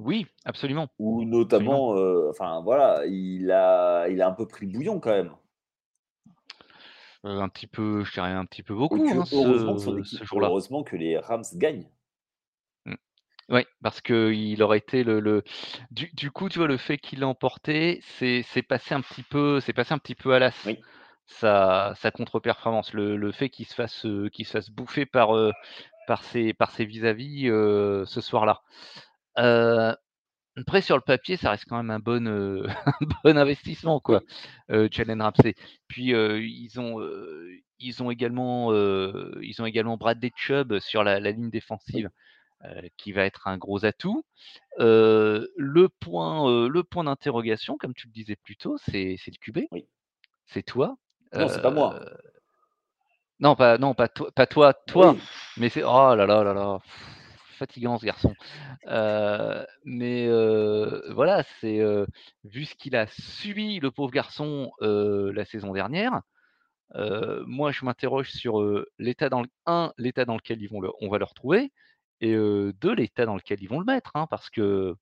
oui, 0.00 0.26
absolument, 0.44 0.88
absolument. 1.44 1.84
notamment, 1.84 1.90
enfin 2.30 2.60
voilà, 2.62 3.04
il 3.06 3.50
a 3.50 4.08
il 4.08 4.22
a 4.22 4.28
un 4.28 4.32
peu 4.32 4.46
pris 4.46 4.66
le 4.66 4.72
bouillon 4.72 5.00
quand 5.00 5.10
même. 5.10 5.32
Heu, 7.24 7.40
un 7.40 7.48
petit 7.48 7.66
peu, 7.66 8.04
je 8.04 8.12
dirais 8.12 8.30
un 8.30 8.44
petit 8.46 8.62
peu 8.62 8.74
beaucoup, 8.76 9.18
hein, 9.18 9.24
heureusement 9.32 9.74
que 9.74 9.80
son 9.80 9.98
ce 10.04 10.04
ce 10.04 10.22
équipe 10.22 10.24
jour-là. 10.24 10.52
heureusement 10.52 10.82
que 10.84 10.96
les 10.96 11.18
Rams 11.18 11.44
gagnent. 11.54 11.90
Mmh. 12.86 12.94
Ouais, 13.50 13.66
parce 13.82 14.00
qu'il 14.00 14.62
aurait 14.62 14.78
été 14.78 15.04
le 15.04 15.20
le 15.20 15.44
du 15.90 16.10
du 16.14 16.30
coup, 16.30 16.48
tu 16.48 16.58
vois, 16.58 16.68
le 16.68 16.76
fait 16.78 16.98
qu'il 16.98 17.20
l'ait 17.20 17.24
emporté, 17.26 18.00
c'est 18.02 18.44
passé 18.68 18.94
un 18.94 19.00
petit 19.02 19.22
peu 19.24 19.60
c'est 19.60 19.72
passé 19.72 19.94
un 19.94 19.98
petit 19.98 20.14
peu 20.14 20.34
à 20.34 20.38
l'as, 20.38 20.54
Oui, 20.64 20.84
sa 21.26 21.94
sa 21.96 22.10
contre-performance. 22.12 22.92
Le 22.94 23.16
le 23.16 23.32
fait 23.32 23.50
qu'il 23.50 23.66
se 23.66 23.74
fasse, 23.74 24.04
heu, 24.06 24.28
qu'il 24.30 24.46
se 24.46 24.52
fasse 24.52 24.70
bouffer 24.70 25.06
par, 25.06 25.36
heu, 25.36 25.52
par 26.06 26.24
ses 26.24 26.54
par 26.54 26.70
ses 26.72 26.84
vis-à-vis, 26.86 27.46
ce 27.48 28.20
soir-là. 28.22 28.62
Heu, 29.38 29.96
après 30.56 30.82
sur 30.82 30.96
le 30.96 31.02
papier, 31.02 31.36
ça 31.36 31.50
reste 31.50 31.64
quand 31.68 31.76
même 31.76 31.90
un 31.90 31.98
bon, 31.98 32.26
heu, 32.26 32.66
un 32.86 33.06
bon 33.24 33.38
investissement 33.38 34.00
quoi, 34.00 34.22
heu, 34.70 34.88
Jalen 34.90 35.22
Ramsey. 35.22 35.54
Puis, 35.88 36.12
heu, 36.14 36.42
ils 36.42 36.78
ont, 36.80 37.00
heu, 37.00 37.48
ils 37.78 38.02
ont 38.02 38.10
également, 38.10 38.72
ils 38.72 39.56
ont 39.60 39.66
également 39.66 39.96
Bradley 39.96 40.32
Chubb 40.36 40.78
sur 40.78 41.04
la 41.04 41.20
la 41.20 41.30
ligne 41.30 41.50
défensive, 41.50 42.10
qui 42.96 43.12
va 43.12 43.24
être 43.24 43.48
un 43.48 43.56
gros 43.58 43.84
atout. 43.84 44.24
Le 44.78 45.86
point, 46.00 46.68
le 46.68 46.82
point 46.84 47.04
d'interrogation, 47.04 47.76
comme 47.76 47.94
tu 47.94 48.06
le 48.06 48.12
disais 48.12 48.36
plus 48.36 48.56
tôt, 48.56 48.76
c'est 48.78 49.16
le 49.26 49.38
QB, 49.40 49.66
oui. 49.72 49.86
c'est 50.46 50.62
toi. 50.62 50.96
Non, 51.34 51.48
c'est 51.48 51.62
pas 51.62 51.70
moi. 51.70 51.98
non 53.40 53.56
pas 53.56 53.76
non 53.78 53.94
pas 53.94 54.08
toi 54.08 54.30
pas 54.30 54.46
toi 54.46 54.72
toi, 54.72 55.12
Oui, 55.14 55.20
mais 55.56 55.68
c'est 55.68 55.82
oh 55.82 56.14
là 56.14 56.26
là 56.26 56.44
là 56.44 56.54
là, 56.54 56.78
fatigant 57.62 57.96
ce 57.96 58.04
garçon. 58.04 58.34
Heu, 58.88 59.64
mais 59.84 60.26
heu, 60.26 61.02
voilà, 61.10 61.44
c'est, 61.60 61.78
heu, 61.78 62.06
vu 62.42 62.64
ce 62.64 62.74
qu'il 62.74 62.96
a 62.96 63.06
subi 63.06 63.78
le 63.78 63.92
pauvre 63.92 64.10
garçon, 64.10 64.72
la 64.80 65.44
saison 65.44 65.72
dernière, 65.72 66.22
moi 67.46 67.70
je 67.70 67.84
m'interroge 67.84 68.32
sur, 68.32 68.60
l'état 68.98 69.28
dans 69.28 69.42
le 69.42 69.48
1, 69.66 69.92
l'état 69.96 70.24
dans 70.24 70.34
lequel 70.34 70.60
ils 70.60 70.68
vont 70.68 70.80
le 70.80 70.90
on 71.00 71.08
va 71.08 71.18
le 71.18 71.24
retrouver 71.24 71.70
et 72.20 72.34
heu, 72.34 72.72
2, 72.80 72.94
l'état 72.94 73.26
dans 73.26 73.36
lequel 73.36 73.62
ils 73.62 73.68
vont 73.68 73.78
le 73.78 73.84
mettre, 73.84 74.10
hein, 74.14 74.26
parce 74.28 74.50
que 74.50 74.96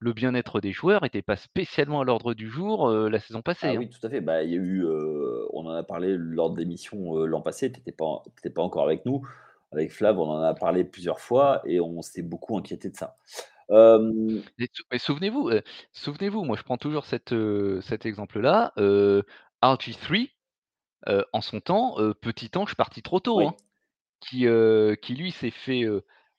le 0.00 0.12
bien-être 0.12 0.60
des 0.60 0.72
joueurs 0.72 1.04
était 1.04 1.22
pas 1.22 1.36
spécialement 1.36 2.00
à 2.00 2.04
l'ordre 2.04 2.34
du 2.34 2.50
jour, 2.50 2.90
la 2.90 3.20
saison 3.20 3.40
passée, 3.40 3.68
ah 3.68 3.70
hein. 3.70 3.76
oui, 3.78 3.88
tout 3.88 4.04
à 4.04 4.10
fait. 4.10 4.20
Bah, 4.20 4.42
y 4.42 4.54
a 4.54 4.56
eu, 4.56 4.84
on 5.52 5.66
en 5.66 5.70
a 5.70 5.84
parlé 5.84 6.16
lors 6.18 6.50
de 6.50 6.58
l'émission, 6.58 7.24
l'an 7.24 7.40
passé, 7.40 7.70
tu 7.70 7.78
étais 7.78 7.92
pas 7.92 8.22
tu 8.24 8.40
étais 8.40 8.50
pas 8.50 8.62
encore 8.62 8.84
avec 8.84 9.06
nous. 9.06 9.22
Avec 9.74 9.92
Flav, 9.92 10.18
on 10.18 10.28
en 10.30 10.40
a 10.42 10.54
parlé 10.54 10.84
plusieurs 10.84 11.20
fois 11.20 11.62
et 11.64 11.80
on 11.80 12.02
s'est 12.02 12.22
beaucoup 12.22 12.56
inquiété 12.56 12.88
de 12.90 12.96
ça. 12.96 13.16
Mais 14.58 14.68
mais 14.90 14.98
souvenez-vous, 14.98 15.50
heu, 15.50 15.62
souvenez-vous, 15.92 16.44
moi 16.44 16.56
je 16.56 16.62
prends 16.62 16.78
toujours 16.78 17.04
cet, 17.06 17.32
exemple-là, 17.32 18.72
heu, 18.78 19.24
RG3, 19.62 20.18
heu, 21.08 21.24
en 21.32 21.40
son 21.40 21.60
temps, 21.60 22.00
heu, 22.00 22.14
petit 22.14 22.50
ange 22.56 22.74
parti 22.76 23.02
trop 23.02 23.20
tôt, 23.20 23.40
oui, 23.40 23.46
hein. 23.46 23.54
Qui, 24.20 24.46
lui 24.46 25.32
s'est 25.32 25.50
fait, 25.50 25.84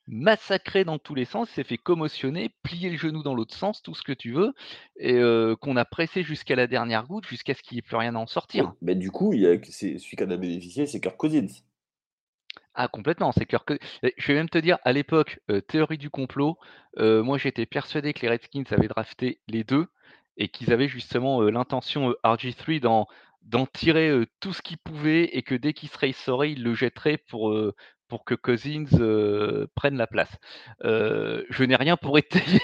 massacrer 0.07 0.85
dans 0.85 0.99
tous 0.99 1.15
les 1.15 1.25
sens, 1.25 1.49
s'est 1.49 1.63
fait 1.63 1.77
commotionner, 1.77 2.49
plier 2.63 2.89
le 2.89 2.97
genou 2.97 3.23
dans 3.23 3.35
l'autre 3.35 3.55
sens, 3.55 3.81
tout 3.81 3.95
ce 3.95 4.03
que 4.03 4.13
tu 4.13 4.31
veux 4.31 4.53
et 4.97 5.19
qu'on 5.61 5.77
a 5.77 5.85
pressé 5.85 6.23
jusqu'à 6.23 6.55
la 6.55 6.67
dernière 6.67 7.05
goutte, 7.05 7.27
jusqu'à 7.27 7.53
ce 7.53 7.61
qu'il 7.63 7.75
y 7.75 7.79
ait 7.79 7.83
plus 7.83 7.97
rien 7.97 8.15
à 8.15 8.19
en 8.19 8.27
sortir. 8.27 8.65
oui, 8.65 8.77
bah, 8.81 8.95
du 8.95 9.11
coup, 9.11 9.33
il 9.33 9.41
y 9.41 9.47
a 9.47 9.57
celui 9.63 9.99
qui 9.99 10.23
en 10.23 10.31
a 10.31 10.37
bénéficié, 10.37 10.87
c'est 10.87 10.99
Kirk 11.01 11.17
Cousins. 11.17 11.47
Ah 12.77 12.89
complètement, 12.89 13.31
c'est 13.31 13.45
que 13.63 13.77
je 14.17 14.27
vais 14.27 14.33
même 14.33 14.49
te 14.49 14.57
dire 14.57 14.77
à 14.83 14.91
l'époque, 14.91 15.39
heu, 15.49 15.61
théorie 15.61 15.97
du 15.97 16.09
complot, 16.09 16.57
heu, 16.99 17.21
moi 17.21 17.37
j'étais 17.37 17.65
persuadé 17.65 18.13
que 18.13 18.21
les 18.21 18.27
Redskins 18.29 18.65
avaient 18.71 18.89
drafté 18.89 19.39
les 19.47 19.63
2 19.63 19.87
et 20.37 20.49
qu'ils 20.49 20.73
avaient 20.73 20.89
justement, 20.89 21.41
heu, 21.41 21.49
l'intention, 21.51 22.09
heu, 22.09 22.17
RG3 22.25 23.07
d'en 23.43 23.65
tirer, 23.67 24.11
tout 24.41 24.51
ce 24.53 24.61
qu'ils 24.61 24.77
pouvaient 24.79 25.23
et 25.37 25.41
que 25.43 25.55
dès 25.55 25.71
qu'il 25.73 25.87
serait 25.89 26.09
essoré, 26.09 26.49
ils 26.51 26.63
le 26.63 26.73
jetteraient 26.73 27.17
pour, 27.17 27.53
que 28.25 28.33
Cousins, 28.35 28.85
prenne 29.75 29.95
la 29.97 30.07
place. 30.07 30.35
Je 30.83 31.63
n'ai 31.63 31.75
rien 31.77 31.95
pour 31.97 32.17
étayer 32.17 32.59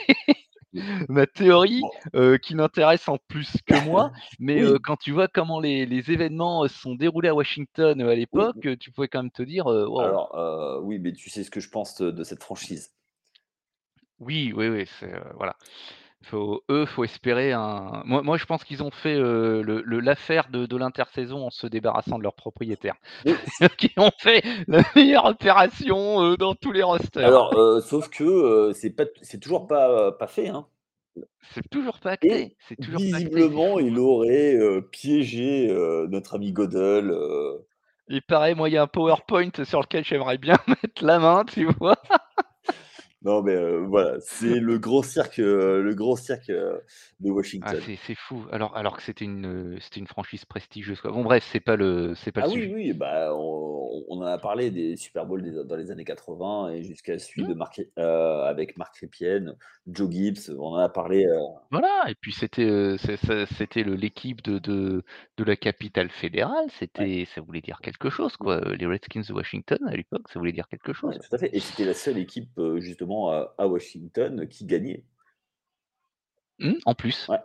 ma 1.09 1.27
théorie, 1.27 1.81
heu, 2.15 2.37
qui 2.37 2.55
n'intéresse 2.55 3.07
en 3.07 3.17
plus 3.27 3.51
que 3.65 3.75
moi, 3.85 4.11
mais 4.39 4.63
oui, 4.63 4.77
quand 4.83 4.97
tu 4.97 5.11
vois 5.11 5.27
comment 5.27 5.59
les 5.59 5.85
les 5.85 6.11
événements, 6.11 6.67
se 6.67 6.79
sont 6.79 6.95
déroulés 6.95 7.29
à 7.29 7.35
Washington, 7.35 8.01
à 8.01 8.15
l'époque, 8.15 8.67
tu 8.79 8.91
pouvais 8.91 9.07
quand 9.07 9.23
même 9.23 9.31
te 9.31 9.43
dire, 9.43 9.67
alors, 9.67 10.81
oui, 10.83 10.99
mais 10.99 11.13
tu 11.13 11.29
sais 11.29 11.43
ce 11.43 11.51
que 11.51 11.59
je 11.59 11.69
pense, 11.69 12.01
de 12.01 12.23
cette 12.23 12.43
franchise. 12.43 12.91
Oui, 14.19 14.53
oui, 14.55 14.67
oui, 14.69 14.85
c'est, 14.99 15.11
voilà. 15.35 15.55
Faut 16.23 16.63
eux, 16.69 16.85
faut 16.85 17.03
espérer 17.03 17.51
un 17.51 18.03
moi 18.05 18.21
moi 18.21 18.37
je 18.37 18.45
pense 18.45 18.63
qu'ils 18.63 18.83
ont 18.83 18.91
fait, 18.91 19.15
le 19.17 19.61
le 19.63 19.99
l'affaire 19.99 20.49
de 20.49 20.65
de 20.65 20.77
l'intersaison 20.77 21.47
en 21.47 21.49
se 21.49 21.67
débarrassant 21.67 22.17
de 22.17 22.23
leurs 22.23 22.35
propriétaires. 22.35 22.95
Oui, 23.25 23.33
Qui 23.77 23.91
ont 23.97 24.11
fait 24.19 24.43
la 24.67 24.83
meilleure 24.95 25.25
opération, 25.25 26.35
dans 26.35 26.53
tous 26.55 26.71
les 26.71 26.83
rosters. 26.83 27.27
alors, 27.27 27.53
heu, 27.57 27.81
sauf 27.81 28.09
que, 28.09 28.71
c'est 28.73 28.91
pas 28.91 29.05
c'est 29.21 29.39
toujours 29.39 29.67
pas, 29.67 30.11
pas 30.11 30.27
fait, 30.27 30.47
hein 30.49 30.67
C'est 31.53 31.67
toujours 31.69 31.99
pas 31.99 32.11
et 32.11 32.13
acté, 32.13 32.55
c'est 32.59 32.75
toujours 32.79 33.01
pas 33.01 33.17
acté, 33.17 33.29
c'est 33.33 33.49
visiblement, 33.49 33.73
fou. 33.73 33.79
il 33.79 33.99
aurait, 33.99 34.59
piégé, 34.91 35.67
notre 36.09 36.35
ami 36.35 36.51
Godel, 36.51 37.11
Et 38.09 38.21
pareil, 38.21 38.55
moi, 38.55 38.69
il 38.69 38.73
y 38.73 38.77
a 38.77 38.83
un 38.83 38.87
PowerPoint 38.87 39.51
sur 39.63 39.81
lequel 39.81 40.03
j'aimerais 40.05 40.37
bien 40.37 40.57
mettre 40.67 41.03
la 41.03 41.19
main, 41.19 41.45
tu 41.45 41.65
vois? 41.65 41.97
Non, 43.23 43.41
mais, 43.43 43.53
heu, 43.55 43.85
voilà, 43.87 44.19
c'est 44.21 44.59
le 44.59 44.79
grand 44.79 45.03
cirque, 45.03 45.39
heu, 45.39 45.81
le 45.81 45.93
grand 45.95 46.15
cirque, 46.15 46.49
heu, 46.49 46.81
de 47.19 47.29
Ah, 47.61 47.73
Washington. 47.73 47.85
c'est 47.85 47.95
c'est 47.95 48.15
fou, 48.15 48.45
alors 48.51 48.75
alors 48.75 48.97
que 48.97 49.03
c'était 49.03 49.25
une, 49.25 49.79
c'était 49.79 49.99
une 49.99 50.07
franchise 50.07 50.45
prestigieuse, 50.45 50.99
quoi. 51.01 51.11
Bon 51.11 51.23
bref, 51.23 51.43
c'est 51.51 51.59
pas 51.59 51.75
le 51.75 52.15
c'est 52.15 52.31
pas 52.31 52.41
le 52.41 52.43
Ah 52.43 52.49
oui, 52.49 52.65
sujet. 52.65 52.73
oui, 52.73 52.93
bah, 52.93 53.33
on 53.35 54.05
on 54.09 54.17
en 54.19 54.21
a 54.25 54.37
parlé 54.37 54.71
des 54.71 54.95
Super 54.95 55.25
Bowl 55.25 55.43
des 55.43 55.51
dans 55.65 55.75
les 55.75 55.91
années 55.91 56.05
80 56.05 56.69
et 56.71 56.81
jusqu'à 56.83 57.19
celui 57.19 57.43
Mmh. 57.43 57.45
de 57.45 57.53
heu, 57.53 58.01
avec 58.01 58.77
Mark 58.77 58.95
Rypien, 58.97 59.55
Joe 59.87 60.09
Gibbs, 60.09 60.49
on 60.57 60.73
en 60.73 60.75
a 60.77 60.89
parlé, 60.89 61.25
Voilà 61.71 62.05
et 62.09 62.15
puis 62.15 62.33
c'était, 62.33 62.63
heu, 62.65 62.97
c'est 62.97 63.17
ça 63.17 63.45
c'était 63.45 63.83
le 63.83 63.95
l'équipe 63.95 64.41
de 64.41 64.59
de 64.59 65.03
de 65.37 65.43
la 65.43 65.55
capitale 65.55 66.09
fédérale, 66.09 66.69
ouais, 66.97 67.09
c'était 67.09 67.25
ça 67.33 67.41
voulait 67.41 67.61
dire 67.61 67.79
quelque 67.81 68.09
chose 68.09 68.35
quoi, 68.37 68.59
les 68.75 68.85
Redskins 68.85 69.23
de 69.27 69.33
Washington 69.33 69.79
à 69.87 69.95
l'époque, 69.95 70.27
ça 70.29 70.39
voulait 70.39 70.51
dire 70.51 70.67
quelque 70.67 70.93
ouais, 71.01 71.13
chose. 71.13 71.19
tout 71.19 71.35
à 71.35 71.37
fait 71.37 71.49
et 71.55 71.59
c'était 71.59 71.85
la 71.85 71.93
seule 71.93 72.17
équipe, 72.17 72.59
justement 72.77 73.10
à 73.29 73.53
à 73.57 73.67
Washington 73.67 74.47
qui 74.47 74.65
gagnait. 74.65 75.05
Mmh, 76.59 76.73
en 76.85 76.93
plus, 76.95 77.27
Ouais, 77.27 77.39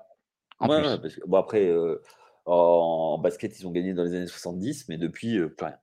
en 0.60 0.68
ouais, 0.68 0.76
ouais, 0.76 0.82
plus. 0.82 1.00
parce 1.00 1.14
que 1.16 1.26
bon 1.26 1.38
après, 1.38 1.66
heu, 1.66 2.02
en 2.44 3.18
basket, 3.18 3.58
ils 3.58 3.66
ont 3.66 3.72
gagné 3.72 3.94
dans 3.94 4.04
les 4.04 4.14
années 4.14 4.26
70, 4.26 4.88
mais 4.88 4.98
depuis, 4.98 5.36
heu, 5.38 5.54
plus 5.54 5.66
rien. 5.66 5.78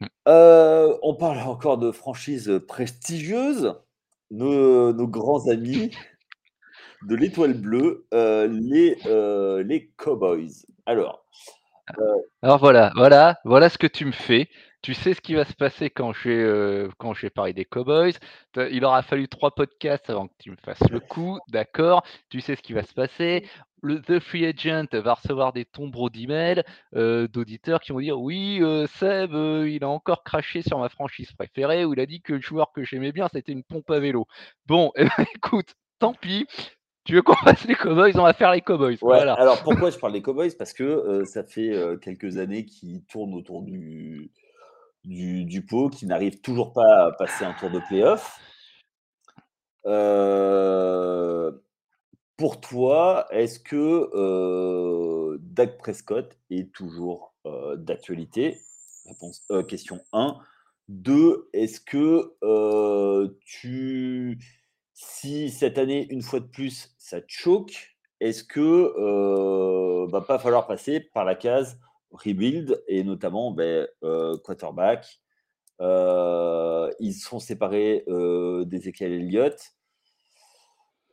Mmh. 0.00 0.06
Heu, 0.28 0.98
on 1.02 1.14
parle 1.14 1.38
encore 1.40 1.78
de 1.78 1.92
franchises, 1.92 2.60
prestigieuses. 2.66 3.74
Nos 4.30 4.92
nos 4.92 5.06
grands 5.06 5.48
amis 5.48 5.90
de 7.02 7.14
l'étoile 7.14 7.54
bleue, 7.54 8.06
les, 8.12 8.96
les 9.64 9.92
Cowboys. 9.96 10.66
Alors, 10.86 11.24
Alors 12.42 12.58
voilà, 12.58 12.92
voilà, 12.96 13.38
voilà 13.44 13.68
ce 13.68 13.78
que 13.78 13.86
tu 13.86 14.04
me 14.04 14.12
fais. 14.12 14.48
Tu 14.84 14.92
sais 14.92 15.14
ce 15.14 15.22
qui 15.22 15.32
va 15.32 15.46
se 15.46 15.54
passer 15.54 15.88
quand 15.88 16.12
je 16.12 16.28
vais, 16.28 16.42
heu, 16.42 16.90
quand 16.98 17.14
je 17.14 17.22
vais 17.22 17.30
parler 17.30 17.54
des 17.54 17.64
Cowboys. 17.64 18.12
Il 18.54 18.84
aura 18.84 19.00
fallu 19.00 19.28
3 19.28 19.52
podcasts 19.52 20.10
avant 20.10 20.28
que 20.28 20.34
tu 20.38 20.50
me 20.50 20.56
fasses 20.62 20.90
le 20.90 21.00
coup, 21.00 21.38
d'accord? 21.48 22.04
Tu 22.28 22.42
sais 22.42 22.54
ce 22.54 22.60
qui 22.60 22.74
va 22.74 22.82
se 22.82 22.92
passer. 22.92 23.48
Le 23.82 24.02
The 24.02 24.18
Free 24.20 24.44
Agent 24.44 24.88
va 24.92 25.14
recevoir 25.14 25.54
des 25.54 25.64
tombereaux 25.64 26.10
d'emails, 26.10 26.62
heu, 26.94 27.26
d'auditeurs 27.28 27.80
qui 27.80 27.92
vont 27.92 28.00
dire: 28.00 28.20
«Oui, 28.20 28.58
heu, 28.60 28.86
Seb, 28.86 29.32
heu, 29.32 29.70
il 29.70 29.84
a 29.84 29.88
encore 29.88 30.22
craché 30.22 30.60
sur 30.60 30.78
ma 30.78 30.90
franchise 30.90 31.32
préférée, 31.32 31.86
où 31.86 31.94
il 31.94 32.00
a 32.00 32.04
dit 32.04 32.20
que 32.20 32.34
le 32.34 32.42
joueur 32.42 32.70
que 32.72 32.84
j'aimais 32.84 33.12
bien, 33.12 33.28
c'était 33.32 33.52
une 33.52 33.64
pompe 33.64 33.90
à 33.90 34.00
vélo». 34.00 34.26
Bon, 34.66 34.92
et 34.96 35.04
ben, 35.04 35.10
écoute, 35.34 35.74
tant 35.98 36.12
pis, 36.12 36.46
tu 37.06 37.14
veux 37.14 37.22
qu'on 37.22 37.36
fasse 37.36 37.64
les 37.64 37.74
Cowboys, 37.74 38.12
on 38.16 38.24
va 38.24 38.34
faire 38.34 38.52
les 38.52 38.60
Cowboys, 38.60 38.98
Ouais, 39.00 39.16
voilà. 39.16 39.32
alors 39.32 39.62
pourquoi 39.62 39.88
je 39.88 39.98
parle 39.98 40.12
des 40.12 40.20
Cowboys? 40.20 40.54
Parce 40.58 40.74
que, 40.74 41.24
ça 41.24 41.42
fait, 41.42 41.74
quelques 42.02 42.36
années 42.36 42.66
qu'ils 42.66 43.02
tournent 43.04 43.32
autour 43.32 43.62
du 43.62 44.30
du 45.04 45.44
du 45.44 45.64
pot, 45.64 45.90
qu'ils 45.90 46.08
n'arrivent 46.08 46.40
toujours 46.40 46.72
pas 46.72 47.06
à 47.06 47.12
passer 47.12 47.44
un 47.44 47.52
tour 47.54 47.70
de 47.70 47.80
play-off. 47.88 48.40
Heu, 49.86 51.62
pour 52.36 52.60
toi, 52.60 53.26
est-ce 53.30 53.60
que, 53.60 54.10
Dak 55.40 55.78
Prescott 55.78 56.36
est 56.50 56.72
toujours, 56.74 57.34
heu, 57.46 57.76
d'actualité? 57.78 58.58
Réponse 59.06 59.42
heu, 59.52 59.62
question 59.64 60.00
1. 60.12 60.38
2, 60.88 61.48
est-ce 61.54 61.80
que, 61.80 62.34
tu 63.46 64.38
si 64.94 65.50
cette 65.50 65.78
année, 65.78 66.06
une 66.10 66.22
fois 66.22 66.40
de 66.40 66.46
plus, 66.46 66.94
ça 66.98 67.20
choque, 67.28 67.96
est-ce 68.20 68.44
que, 68.44 70.06
va 70.10 70.20
pas 70.22 70.38
falloir 70.38 70.66
passer 70.66 71.00
par 71.00 71.24
la 71.24 71.34
case 71.36 71.78
rebuild 72.14 72.82
et 72.88 73.04
notamment, 73.04 73.52
beh, 73.52 73.86
heu, 74.04 74.38
quarterback? 74.44 75.20
Heu, 75.82 76.90
ils 77.00 77.14
sont 77.14 77.40
séparés, 77.40 78.04
heu, 78.08 78.64
d'Ezekiel 78.66 79.12
Elliott. 79.12 79.56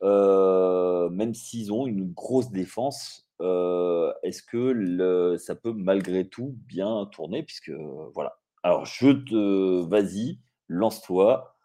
Heu, 0.02 1.08
même 1.10 1.34
s'ils 1.34 1.72
ont 1.72 1.86
une 1.86 2.12
grosse 2.12 2.50
défense, 2.50 3.26
est-ce 4.22 4.42
que 4.42 4.56
le 4.56 5.36
ça 5.38 5.54
peut 5.56 5.72
malgré 5.72 6.28
tout 6.28 6.54
bien 6.66 7.06
tourner? 7.12 7.42
Puisque, 7.42 7.72
voilà. 8.14 8.38
Alors 8.62 8.84
je 8.86 9.08
te 9.12 9.82
vas-y, 9.88 10.38
lance-toi, 10.68 11.56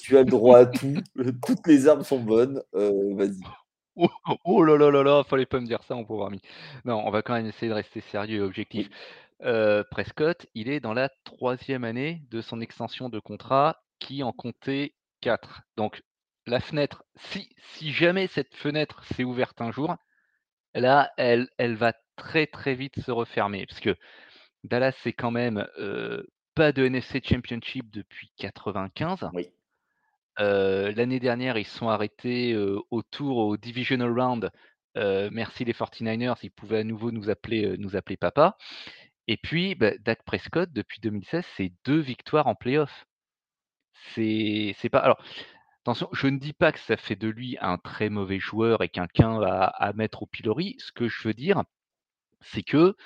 tu 0.00 0.16
as 0.16 0.22
le 0.22 0.28
droit 0.28 0.58
à 0.60 0.66
tout, 0.66 1.02
toutes 1.46 1.66
les 1.66 1.88
armes 1.88 2.04
sont 2.04 2.20
bonnes, 2.20 2.62
vas-y. 2.72 3.46
Oh 3.94 4.08
oh 4.44 4.64
là 4.64 4.76
là 4.78 4.90
là 4.90 5.02
là, 5.02 5.24
fallait 5.24 5.46
pas 5.46 5.60
me 5.60 5.66
dire 5.66 5.82
ça, 5.82 5.94
mon 5.94 6.04
pauvre 6.04 6.26
ami. 6.26 6.40
Non, 6.84 7.06
on 7.06 7.10
va 7.10 7.22
quand 7.22 7.34
même 7.34 7.46
essayer 7.46 7.68
de 7.68 7.74
rester 7.74 8.00
sérieux 8.00 8.38
et 8.38 8.40
objectif. 8.40 8.88
Oui, 8.88 9.84
Prescott, 9.90 10.46
il 10.54 10.70
est 10.70 10.80
dans 10.80 10.94
la 10.94 11.10
troisième 11.24 11.84
année 11.84 12.22
de 12.30 12.40
son 12.40 12.60
extension 12.60 13.08
de 13.08 13.18
contrat 13.18 13.82
qui 13.98 14.22
en 14.22 14.32
comptait 14.32 14.94
4. 15.20 15.62
Donc 15.76 16.02
la 16.46 16.60
fenêtre, 16.60 17.04
si 17.16 17.48
si 17.74 17.92
jamais 17.92 18.28
cette 18.28 18.54
fenêtre 18.54 19.04
s'est 19.04 19.24
ouverte 19.24 19.60
un 19.60 19.72
jour, 19.72 19.96
là, 20.74 21.12
elle 21.16 21.48
elle 21.58 21.76
va 21.76 21.92
très, 22.16 22.46
très 22.46 22.74
vite 22.74 23.00
se 23.00 23.10
refermer. 23.10 23.66
Parce 23.66 23.80
que 23.80 23.96
Dallas, 24.64 24.94
c'est 25.02 25.12
quand 25.12 25.30
même, 25.30 25.66
pas 26.54 26.72
de 26.72 26.84
NFC 26.84 27.20
Championship 27.24 27.90
depuis 27.90 28.32
95. 28.36 29.28
oui, 29.32 29.48
L'année 30.38 31.20
dernière, 31.20 31.58
ils 31.58 31.66
se 31.66 31.78
sont 31.78 31.88
arrêtés, 31.88 32.52
heu, 32.54 32.78
au 32.90 33.02
tour 33.02 33.36
au 33.38 33.56
divisional 33.56 34.10
round. 34.18 34.50
Merci 34.96 35.64
les 35.64 35.72
49ers, 35.72 36.36
ils 36.42 36.50
pouvaient 36.50 36.78
à 36.80 36.84
nouveau 36.84 37.10
nous 37.12 37.30
appeler, 37.30 37.76
nous 37.78 37.96
appeler 37.96 38.16
papa. 38.16 38.56
Et 39.28 39.36
puis, 39.36 39.74
bah, 39.76 39.92
Dak 40.00 40.22
Prescott, 40.24 40.70
depuis 40.72 41.00
2016, 41.00 41.44
c'est 41.56 41.72
2 41.84 42.00
victoires 42.00 42.46
en 42.48 42.54
playoff. 42.54 43.06
C'est 44.14 44.74
pas 44.90 44.98
alors 45.00 45.22
attention, 45.84 46.08
je 46.12 46.26
ne 46.28 46.38
dis 46.38 46.52
pas 46.52 46.72
que 46.72 46.78
ça 46.80 46.96
fait 46.96 47.16
de 47.16 47.28
lui 47.28 47.56
un 47.60 47.78
très 47.78 48.08
mauvais 48.10 48.38
joueur 48.40 48.82
et 48.82 48.88
quelqu'un 48.88 49.40
à 49.42 49.64
à 49.66 49.92
mettre 49.94 50.22
au 50.22 50.26
pilori. 50.26 50.76
Ce 50.78 50.92
que 50.92 51.08
je 51.08 51.28
veux 51.28 51.34
dire, 51.34 51.62
c'est 52.42 52.62
que, 52.64 52.96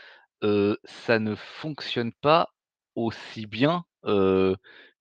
ça 0.84 1.18
ne 1.18 1.34
fonctionne 1.34 2.12
pas 2.22 2.50
aussi 2.96 3.46
bien, 3.46 3.84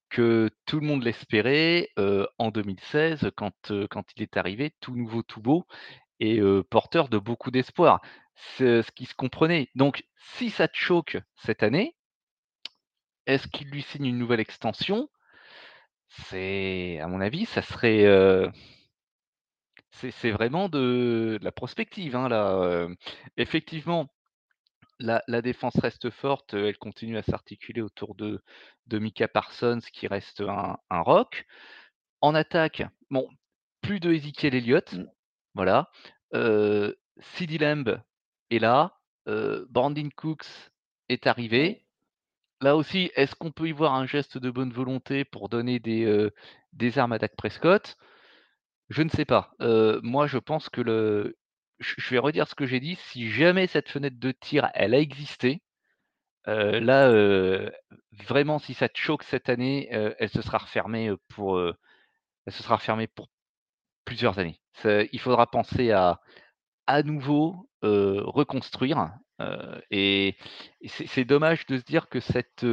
que 0.09 0.49
tout 0.65 0.79
le 0.79 0.87
monde 0.87 1.03
l'espérait, 1.03 1.89
en 2.37 2.51
2016 2.51 3.31
quand, 3.35 3.71
quand 3.89 4.03
il 4.15 4.23
est 4.23 4.37
arrivé 4.37 4.73
tout 4.79 4.95
nouveau, 4.95 5.23
tout 5.23 5.41
beau 5.41 5.65
et 6.19 6.39
porteur 6.69 7.09
de 7.09 7.17
beaucoup 7.17 7.51
d'espoir. 7.51 8.01
Ce 8.57 8.81
ce 8.81 8.91
qui 8.91 9.05
se 9.05 9.15
comprenait. 9.15 9.69
Donc 9.75 10.03
si 10.37 10.49
ça 10.49 10.67
te 10.67 10.75
choque 10.77 11.17
cette 11.35 11.63
année, 11.63 11.95
est-ce 13.25 13.47
qu'il 13.47 13.69
lui 13.69 13.81
signe 13.81 14.05
une 14.07 14.17
nouvelle 14.17 14.39
extension? 14.39 15.09
C'est 16.07 16.99
à 17.01 17.07
mon 17.07 17.21
avis, 17.21 17.45
ça 17.45 17.61
serait, 17.61 18.05
c'est 19.91 20.11
c'est 20.11 20.31
vraiment 20.31 20.69
de 20.69 21.39
la 21.41 21.51
prospective, 21.51 22.15
hein, 22.15 22.29
là. 22.29 22.87
Effectivement, 23.37 24.07
la 24.99 25.23
la 25.27 25.41
défense 25.41 25.77
reste 25.79 26.09
forte, 26.09 26.53
elle 26.53 26.77
continue 26.77 27.17
à 27.17 27.23
s'articuler 27.23 27.81
autour 27.81 28.15
de 28.15 28.41
de 28.87 28.99
Micah 28.99 29.27
Parsons 29.27 29.79
qui 29.93 30.07
reste 30.07 30.41
un 30.41 30.77
un 30.89 31.01
roc. 31.01 31.45
En 32.21 32.35
attaque, 32.35 32.83
bon, 33.11 33.29
plus 33.81 33.99
de 33.99 34.13
Ezekiel 34.13 34.55
Elliott, 34.55 34.93
mmh, 34.93 35.05
voilà. 35.55 35.89
CeeDee 37.19 37.57
Lamb 37.59 38.01
est 38.49 38.59
là, 38.59 38.99
heu, 39.27 39.67
Brandin 39.69 40.09
Cooks 40.15 40.45
est 41.09 41.27
arrivé. 41.27 41.85
Là 42.61 42.75
aussi, 42.75 43.11
est-ce 43.15 43.35
qu'on 43.35 43.51
peut 43.51 43.67
y 43.67 43.71
voir 43.71 43.93
un 43.93 44.05
geste 44.07 44.37
de 44.37 44.49
bonne 44.51 44.71
volonté 44.73 45.25
pour 45.25 45.49
donner 45.49 45.79
des, 45.79 46.29
des 46.73 46.97
armes 46.99 47.13
à 47.13 47.19
Dak 47.19 47.35
Prescott? 47.35 47.97
Je 48.89 49.01
ne 49.03 49.09
sais 49.09 49.25
pas. 49.25 49.51
Moi, 50.03 50.27
je 50.27 50.37
pense 50.37 50.69
que 50.69 50.81
le 50.81 51.37
je 51.79 52.09
vais 52.11 52.19
redire 52.19 52.47
ce 52.47 52.55
que 52.55 52.65
j'ai 52.65 52.79
dit, 52.79 52.95
si 53.11 53.29
jamais 53.31 53.67
cette 53.67 53.89
fenêtre 53.89 54.17
de 54.19 54.31
tir, 54.31 54.69
elle 54.73 54.93
a 54.95 54.99
existé, 54.99 55.61
heu, 56.47 56.79
là, 56.79 57.09
heu, 57.11 57.71
vraiment 58.27 58.59
si 58.59 58.73
ça 58.73 58.89
te 58.89 58.97
choque 58.99 59.23
cette 59.23 59.49
année, 59.49 59.89
heu, 59.93 60.15
elle 60.19 60.29
se 60.29 60.41
sera 60.41 60.59
refermée, 60.59 61.11
pour, 61.29 61.59
elle 61.59 62.53
se 62.53 62.63
sera 62.63 62.77
refermée 62.77 63.07
pour 63.07 63.29
plusieurs 64.05 64.39
années. 64.39 64.59
Il 64.85 65.19
faudra 65.19 65.47
penser 65.47 65.91
à 65.91 66.21
à 66.87 67.03
nouveau, 67.03 67.69
reconstruire, 67.83 69.11
et 69.91 70.37
et 70.81 70.87
c'est 70.89 71.25
dommage 71.25 71.65
de 71.67 71.77
se 71.79 71.83
dire 71.83 72.09
que 72.09 72.19
cette, 72.19 72.65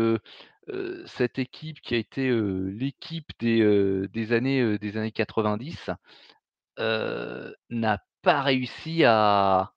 cette 1.07 1.39
équipe 1.39 1.81
qui 1.81 1.95
a 1.95 1.99
été, 1.99 2.31
l'équipe 2.31 3.29
des, 3.39 4.09
des 4.09 4.33
années, 4.33 4.79
des 4.79 4.97
années 4.97 5.13
90, 5.13 5.91
heu, 6.79 7.57
n'a 7.71 7.99
pas 8.23 8.43
réussi 8.43 9.05
à 9.05 9.73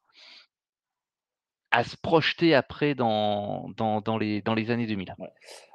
à 1.71 1.83
se 1.83 1.97
projeter 1.97 2.55
après 2.55 2.95
dans 2.95 3.69
dans 3.75 4.01
dans 4.01 4.17
les 4.17 4.41
dans 4.41 4.53
les 4.53 4.71
années 4.71 4.87
2000. 4.87 5.15
Ouais. 5.17 5.33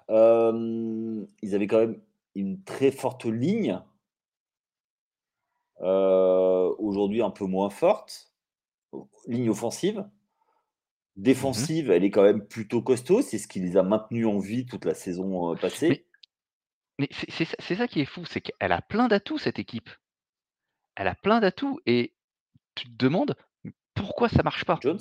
Hem, 0.08 1.26
ils 1.42 1.54
avaient 1.54 1.66
quand 1.66 1.78
même 1.80 2.00
une 2.34 2.62
très 2.64 2.90
forte 2.90 3.26
ligne, 3.26 3.78
aujourd'hui 6.78 7.22
un 7.22 7.30
peu 7.30 7.44
moins 7.44 7.70
forte, 7.70 8.32
ligne 9.26 9.50
offensive. 9.50 9.98
Mmh 9.98 11.22
Défensive, 11.22 11.90
elle 11.90 12.04
est 12.04 12.10
quand 12.10 12.22
même 12.22 12.46
plutôt 12.46 12.82
costaud, 12.82 13.20
c'est 13.20 13.36
ce 13.38 13.48
qui 13.48 13.60
les 13.60 13.76
a 13.76 13.82
maintenus 13.82 14.26
en 14.26 14.38
vie 14.38 14.64
toute 14.64 14.84
la 14.84 14.94
saison, 14.94 15.52
heu, 15.52 15.54
Mais 15.54 15.60
passée. 15.60 16.06
mais 16.98 17.08
c'est 17.10 17.44
ça 17.44 17.56
c'est 17.58 17.76
ça 17.76 17.88
qui 17.88 18.00
est 18.00 18.06
fou, 18.06 18.24
c'est 18.24 18.40
qu'elle 18.40 18.72
a 18.72 18.80
plein 18.80 19.08
d'atouts 19.08 19.38
cette 19.38 19.58
équipe. 19.58 19.90
Elle 20.94 21.08
a 21.08 21.14
plein 21.14 21.40
d'atouts 21.40 21.80
et 21.84 22.14
tu 22.80 22.88
te 22.88 22.96
demandes 22.96 23.34
pourquoi 23.94 24.28
ça 24.28 24.42
marche 24.42 24.64
pas? 24.64 24.78
Jones? 24.82 25.00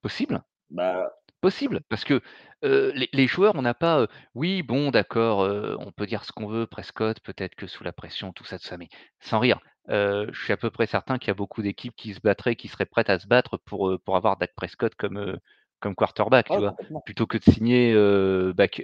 Possible? 0.00 0.42
Bah, 0.70 1.12
Possible, 1.40 1.82
parce 1.88 2.04
que, 2.04 2.20
les 2.62 3.08
les 3.12 3.26
joueurs, 3.28 3.54
on 3.54 3.62
n'a 3.62 3.74
pas, 3.74 4.08
oui, 4.34 4.62
bon, 4.62 4.90
d'accord, 4.90 5.40
on 5.78 5.92
peut 5.92 6.06
dire 6.06 6.24
ce 6.24 6.32
qu'on 6.32 6.48
veut, 6.48 6.66
Prescott, 6.66 7.20
peut-être 7.20 7.54
que 7.54 7.68
sous 7.68 7.84
la 7.84 7.92
pression, 7.92 8.32
tout 8.32 8.44
ça, 8.44 8.58
tout 8.58 8.66
ça, 8.66 8.76
mais 8.76 8.88
sans 9.20 9.38
rire, 9.38 9.60
je 9.88 10.30
suis 10.32 10.52
à 10.52 10.56
peu 10.56 10.70
près 10.70 10.86
certain 10.86 11.18
qu'il 11.18 11.28
y 11.28 11.30
a 11.30 11.34
beaucoup 11.34 11.62
d'équipes 11.62 11.94
qui 11.94 12.12
se 12.12 12.20
battraient, 12.20 12.56
qui 12.56 12.66
seraient 12.66 12.86
prêtes 12.86 13.10
à 13.10 13.20
se 13.20 13.28
battre 13.28 13.56
pour, 13.56 13.96
pour 14.04 14.16
avoir 14.16 14.36
Dak 14.36 14.52
Prescott 14.56 14.94
comme, 14.96 15.38
comme 15.78 15.94
quarterback, 15.94 16.46
tu 16.46 16.54
ouais, 16.54 16.58
vois? 16.58 16.74
Plutôt 17.04 17.26
que 17.26 17.38
de 17.38 17.44
signer, 17.44 17.94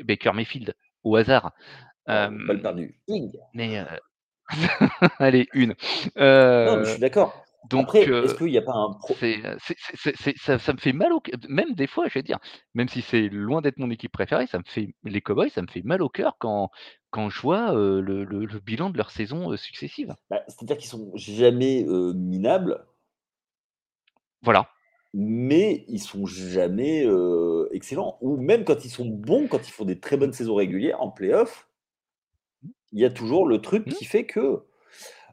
Baker 0.04 0.32
Mayfield, 0.32 0.74
au 1.02 1.16
hasard. 1.16 1.52
Ding! 2.06 3.36
mais, 3.52 3.84
allez, 5.18 5.48
1. 5.54 5.74
Non, 6.64 6.76
mais 6.76 6.84
je 6.84 6.90
suis 6.90 7.00
d'accord. 7.00 7.44
donc, 7.70 7.88
Après, 7.88 8.16
est-ce 8.20 8.34
qu'il 8.34 8.48
y 8.50 8.58
a 8.58 8.62
pas 8.62 8.74
un 8.74 8.92
pro 8.92 9.20
c'est, 9.20 9.38
heu, 9.44 9.56
c'est 9.60 9.76
c'est 9.78 9.96
c'est 9.96 10.14
c'est 10.16 10.38
ça 10.38 10.58
ça 10.58 10.72
me 10.72 10.78
fait 10.78 10.92
mal 10.92 11.12
au 11.12 11.20
cœur 11.20 11.38
même 11.48 11.74
des 11.74 11.86
fois, 11.86 12.08
je 12.08 12.14
vais 12.14 12.22
dire, 12.22 12.38
même 12.74 12.88
si 12.88 13.02
c'est 13.02 13.28
loin 13.28 13.60
d'être 13.62 13.78
mon 13.78 13.90
équipe 13.90 14.12
préférée, 14.12 14.46
ça 14.46 14.58
me 14.58 14.64
fait 14.66 14.94
les 15.04 15.20
Cowboys, 15.20 15.50
ça 15.50 15.62
me 15.62 15.66
fait 15.68 15.82
mal 15.82 16.02
au 16.02 16.08
cœur 16.08 16.36
quand 16.38 16.70
quand 17.10 17.30
je 17.30 17.40
vois, 17.40 17.72
le 17.74 18.00
le 18.02 18.24
le 18.24 18.60
bilan 18.60 18.90
de 18.90 18.98
leur 18.98 19.10
saison, 19.10 19.52
heu, 19.52 19.56
successive. 19.56 20.14
bah, 20.30 20.42
c'est-à-dire 20.48 20.76
qu'ils 20.76 20.88
sont 20.90 21.10
jamais, 21.16 21.84
minables. 22.14 22.86
Voilà, 24.42 24.68
mais 25.12 25.84
ils 25.88 26.00
sont 26.00 26.26
jamais, 26.26 27.06
excellents 27.72 28.18
ou 28.20 28.36
même 28.36 28.64
quand 28.64 28.84
ils 28.84 28.90
sont 28.90 29.06
bons, 29.06 29.46
quand 29.48 29.68
ils 29.68 29.72
font 29.72 29.84
des 29.84 30.00
très 30.00 30.16
bonnes 30.16 30.32
saisons 30.32 30.54
régulières 30.56 31.00
en 31.02 31.10
play-off 31.10 31.68
il 32.94 33.00
y 33.00 33.04
a 33.04 33.10
toujours 33.10 33.46
le 33.46 33.60
truc 33.60 33.86
Mmh. 33.86 33.90
qui 33.92 34.04
fait 34.06 34.24
que, 34.24 34.62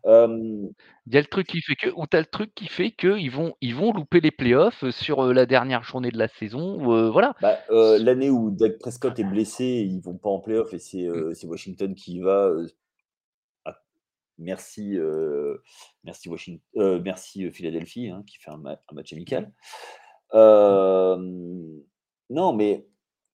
Il 0.03 1.13
y 1.13 1.17
a 1.17 1.21
le 1.21 1.27
truc 1.27 1.47
qui 1.47 1.61
fait 1.61 1.75
que 1.75 1.89
ou 1.95 2.07
tu 2.07 2.17
as 2.17 2.21
le 2.21 2.25
truc 2.25 2.53
qui 2.55 2.67
fait 2.67 2.91
qu'ils 2.91 3.29
vont 3.31 3.53
ils 3.61 3.75
vont 3.75 3.93
louper 3.93 4.19
les 4.19 4.31
play-offs, 4.31 4.83
heu, 4.83 4.91
sur, 4.91 5.31
la 5.31 5.45
dernière 5.45 5.83
journée 5.83 6.09
de 6.11 6.17
la 6.17 6.27
saison 6.27 6.77
voilà. 7.11 7.35
Bah, 7.41 7.59
l'année 7.69 8.29
où 8.31 8.49
Dak 8.51 8.79
Prescott 8.79 9.17
est 9.19 9.23
blessé, 9.23 9.65
ils 9.65 10.01
vont 10.01 10.17
pas 10.17 10.29
en 10.29 10.39
play-off 10.39 10.73
et 10.73 10.79
c'est, 10.79 11.07
Mmh. 11.07 11.35
c'est 11.35 11.47
Washington 11.47 11.93
qui 11.95 12.15
y 12.15 12.19
va, 12.19 12.51
ah, 13.65 13.77
merci, 14.39 14.97
merci 16.03 16.29
Washing 16.29 16.59
heu, 16.77 16.99
merci, 16.99 17.49
Philadelphie, 17.51 18.09
hein, 18.09 18.23
qui 18.27 18.37
fait 18.39 18.51
un 18.51 18.57
ma 18.57 18.71
un 18.89 18.95
match 18.95 19.13
amical. 19.13 19.53
Mmh. 20.33 21.81
Non, 22.31 22.53
mais 22.53 22.87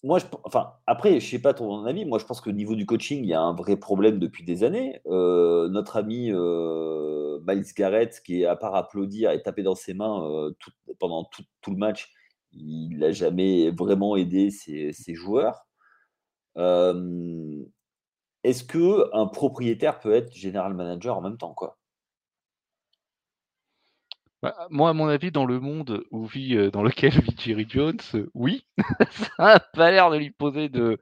moi 0.04 0.20
je 0.20 0.26
enfin, 0.44 0.74
après, 0.88 1.20
je 1.20 1.30
sais 1.30 1.40
pas 1.40 1.54
ton 1.54 1.84
avis, 1.86 2.06
moi 2.06 2.20
je 2.20 2.26
pense 2.26 2.42
qu'au 2.42 2.52
niveau 2.52 2.76
du 2.76 2.86
coaching, 2.86 3.20
il 3.24 3.28
y 3.30 3.34
a 3.34 3.42
un 3.42 3.54
vrai 3.54 3.78
problème 3.78 4.20
depuis 4.20 4.44
des 4.44 4.64
années. 4.64 5.02
Heu, 5.08 5.68
notre 5.72 5.98
ami, 5.98 6.32
heu, 6.32 7.42
Myles 7.48 7.66
Garrett 7.76 8.22
qui 8.24 8.42
est 8.44 8.46
à 8.46 8.56
part 8.56 8.76
applaudir 8.76 9.32
et 9.32 9.42
taper 9.42 9.64
dans 9.64 9.76
ses 9.76 9.94
mains, 9.94 10.52
tout 10.60 10.72
pendant 11.00 11.26
tout 11.62 11.72
le 11.72 11.78
match, 11.78 12.12
il 12.54 13.04
a 13.04 13.12
jamais 13.12 13.72
vraiment 13.72 14.16
aidé 14.16 14.52
ses 14.52 14.94
ses 14.94 15.16
joueurs. 15.16 15.66
Est-ce 18.44 18.64
qu'un 18.64 19.28
propriétaire 19.28 20.00
peut 20.00 20.12
être 20.12 20.34
general 20.36 20.74
manager 20.74 21.16
en 21.18 21.22
même 21.22 21.38
temps, 21.38 21.54
quoi? 21.54 21.77
Bah, 24.44 24.56
moi, 24.70 24.90
à 24.90 24.94
mon 24.94 25.08
avis, 25.08 25.32
dans 25.32 25.46
le 25.46 25.60
monde 25.60 26.04
où 26.12 26.26
vit, 26.26 26.56
heu, 26.56 26.70
dans 26.70 26.84
lequel 26.84 27.12
vit 27.12 27.36
Jerry 27.40 27.66
Jones, 27.68 27.98
heu, 28.14 28.30
oui, 28.36 28.66
ça 29.12 29.30
a 29.40 29.60
pas 29.60 29.90
l'air 29.92 30.12
de 30.12 30.18
lui 30.18 30.30
poser 30.32 30.70
de 30.70 31.00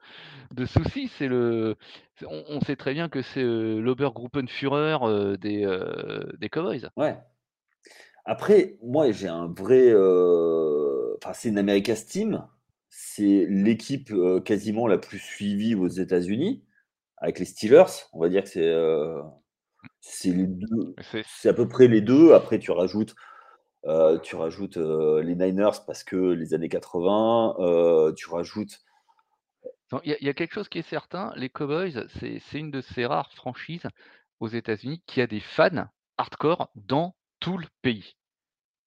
de 0.54 0.66
soucis. 0.66 1.08
C'est 1.18 1.28
le 1.28 1.76
on 2.28 2.60
sait 2.62 2.76
très 2.76 2.94
bien 2.94 3.08
que 3.10 3.22
c'est, 3.22 3.42
heu, 3.42 3.80
l'Obergruppenführer, 3.80 4.98
des, 5.38 5.66
des 6.38 6.48
Cowboys. 6.48 6.88
Ouais. 6.96 7.16
Après, 8.24 8.76
moi, 8.82 9.12
j'ai 9.12 9.28
un 9.28 9.46
vrai, 9.46 9.92
enfin, 11.16 11.32
c'est 11.32 11.48
une 11.48 11.58
America's 11.58 12.06
team. 12.06 12.44
C'est 12.88 13.46
l'équipe, 13.48 14.12
quasiment 14.44 14.86
la 14.86 14.98
plus 14.98 15.18
suivie 15.18 15.74
aux 15.74 15.88
États-Unis, 15.88 16.64
avec 17.18 17.38
les 17.38 17.44
Steelers. 17.44 17.84
On 18.12 18.20
va 18.20 18.28
dire 18.28 18.44
que 18.44 18.50
c'est, 18.50 18.74
c'est 20.08 20.32
les 20.32 20.46
2, 20.46 20.96
C'est 21.00 21.22
c 21.24 21.30
c'est 21.34 21.48
à 21.48 21.54
peu 21.54 21.68
près 21.68 21.88
les 21.88 22.00
2. 22.00 22.32
Après 22.34 22.58
tu 22.58 22.70
rajoutes, 22.70 23.14
heu, 23.86 24.20
tu 24.22 24.36
rajoutes, 24.36 24.78
heu, 24.78 25.20
les 25.22 25.36
Niners 25.36 25.84
parce 25.86 26.04
que 26.04 26.16
les 26.16 26.54
années 26.54 26.68
80, 26.70 27.56
heu, 27.60 28.14
tu 28.16 28.28
rajoutes 28.30 28.80
il 30.04 30.10
y 30.10 30.12
a 30.14 30.16
il 30.20 30.26
y 30.26 30.28
a 30.28 30.34
quelque 30.34 30.52
chose 30.54 30.68
qui 30.68 30.78
est 30.78 30.82
certain, 30.82 31.32
les 31.36 31.48
Cowboys, 31.50 32.06
c'est 32.20 32.38
c'est 32.38 32.58
une 32.60 32.70
de 32.70 32.80
ces 32.80 33.04
rares 33.06 33.32
franchises 33.32 33.86
aux 34.40 34.46
États-Unis 34.48 35.02
qui 35.06 35.20
a 35.20 35.26
des 35.26 35.40
fans 35.40 35.88
hardcore 36.18 36.70
dans 36.76 37.16
tout 37.40 37.58
le 37.58 37.66
pays. 37.82 38.14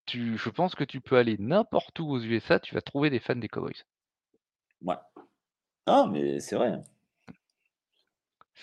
Tu 0.08 0.38
je 0.38 0.50
pense 0.50 0.76
que 0.76 0.84
tu 0.86 1.02
peux 1.02 1.18
aller 1.18 1.38
n'importe 1.40 2.00
où 2.00 2.10
aux 2.10 2.22
USA, 2.22 2.60
tu 2.60 2.76
vas 2.76 2.82
trouver 2.82 3.10
des 3.12 3.20
fans 3.20 3.36
des 3.38 3.50
Cowboys. 3.50 3.84
Ouais. 4.82 4.96
Ah, 5.88 6.08
mais 6.12 6.40
c'est 6.42 6.56
vrai, 6.58 6.70
hein. 6.70 6.84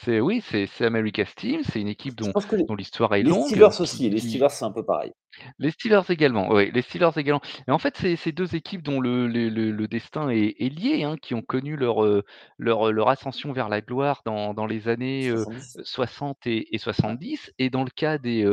C'est 0.02 0.20
oui, 0.20 0.42
c'est 0.48 0.66
c'est 0.66 0.84
America's 0.86 1.34
team, 1.34 1.62
c'est 1.64 1.80
une 1.80 1.88
équipe 1.88 2.14
Je 2.22 2.26
dont 2.26 2.32
pense 2.32 2.46
que 2.46 2.56
les 2.56 2.66
dont 2.68 2.74
l'histoire 2.74 3.14
est 3.14 3.22
les 3.22 3.30
longue, 3.30 3.46
Steelers 3.46 3.70
qui 3.70 3.80
aussi, 3.80 4.08
les 4.10 4.20
qui 4.20 4.20
Steelers, 4.20 4.50
c'est 4.50 4.64
un 4.64 4.72
peu 4.72 4.84
pareil. 4.84 5.12
Les 5.58 5.70
Steelers 5.70 6.02
également, 6.10 6.50
oui, 6.52 6.70
les 6.70 6.82
Steelers 6.82 7.12
également. 7.16 7.40
Et 7.66 7.70
en 7.70 7.78
fait, 7.78 7.96
c'est 7.96 8.16
c'est 8.16 8.32
2 8.32 8.54
équipes 8.54 8.82
dont 8.82 9.00
le 9.00 9.26
le 9.26 9.48
le 9.48 9.70
le 9.70 9.88
destin 9.88 10.28
est 10.28 10.54
est 10.58 10.68
lié, 10.68 11.02
hein, 11.04 11.16
qui 11.20 11.32
ont 11.34 11.40
connu 11.40 11.76
leur, 11.76 12.04
heu, 12.04 12.24
leur, 12.58 12.88
heu, 12.88 12.92
leur 12.92 13.08
ascension 13.08 13.52
vers 13.52 13.70
la 13.70 13.80
gloire 13.80 14.20
dans 14.26 14.52
dans 14.52 14.66
les 14.66 14.86
années, 14.88 15.28
heu, 15.30 15.46
70. 15.46 15.78
60 15.82 16.46
et 16.46 16.74
et 16.74 16.78
Ouais. 16.98 17.16
70 17.18 17.50
et 17.58 17.70
dans 17.70 17.84
le 17.84 17.90
cas 17.90 18.18
des, 18.18 18.44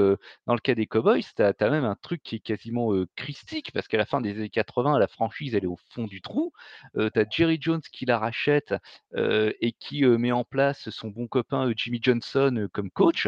dans 0.48 0.54
le 0.54 0.60
cas 0.62 0.76
des 0.76 0.88
Cowboys, 0.88 1.24
tu 1.36 1.42
as 1.44 1.70
même 1.70 1.84
un 1.84 1.96
truc 2.02 2.24
qui 2.24 2.36
est 2.38 2.40
quasiment, 2.40 2.94
heu, 2.94 3.08
christique 3.18 3.72
parce 3.74 3.90
qu'à 3.90 3.98
la 3.98 4.06
fin 4.06 4.22
des 4.22 4.32
années 4.38 4.50
80, 4.50 4.98
la 4.98 5.08
franchise, 5.08 5.56
elle 5.56 5.66
est 5.66 5.68
au 5.68 5.78
fond 5.92 6.06
du 6.06 6.22
trou. 6.22 6.54
Tu 6.96 7.20
as 7.20 7.26
Jerry 7.30 7.58
Jones 7.60 7.82
qui 7.92 8.06
la 8.06 8.18
rachète, 8.18 8.74
et 9.16 9.74
qui, 9.74 10.04
met 10.06 10.32
en 10.32 10.46
place 10.46 10.90
son 10.90 11.10
bon 11.10 11.28
copain, 11.28 11.70
Jimmy 11.76 12.00
Johnson, 12.02 12.68
comme 12.72 12.90
coach 12.92 13.28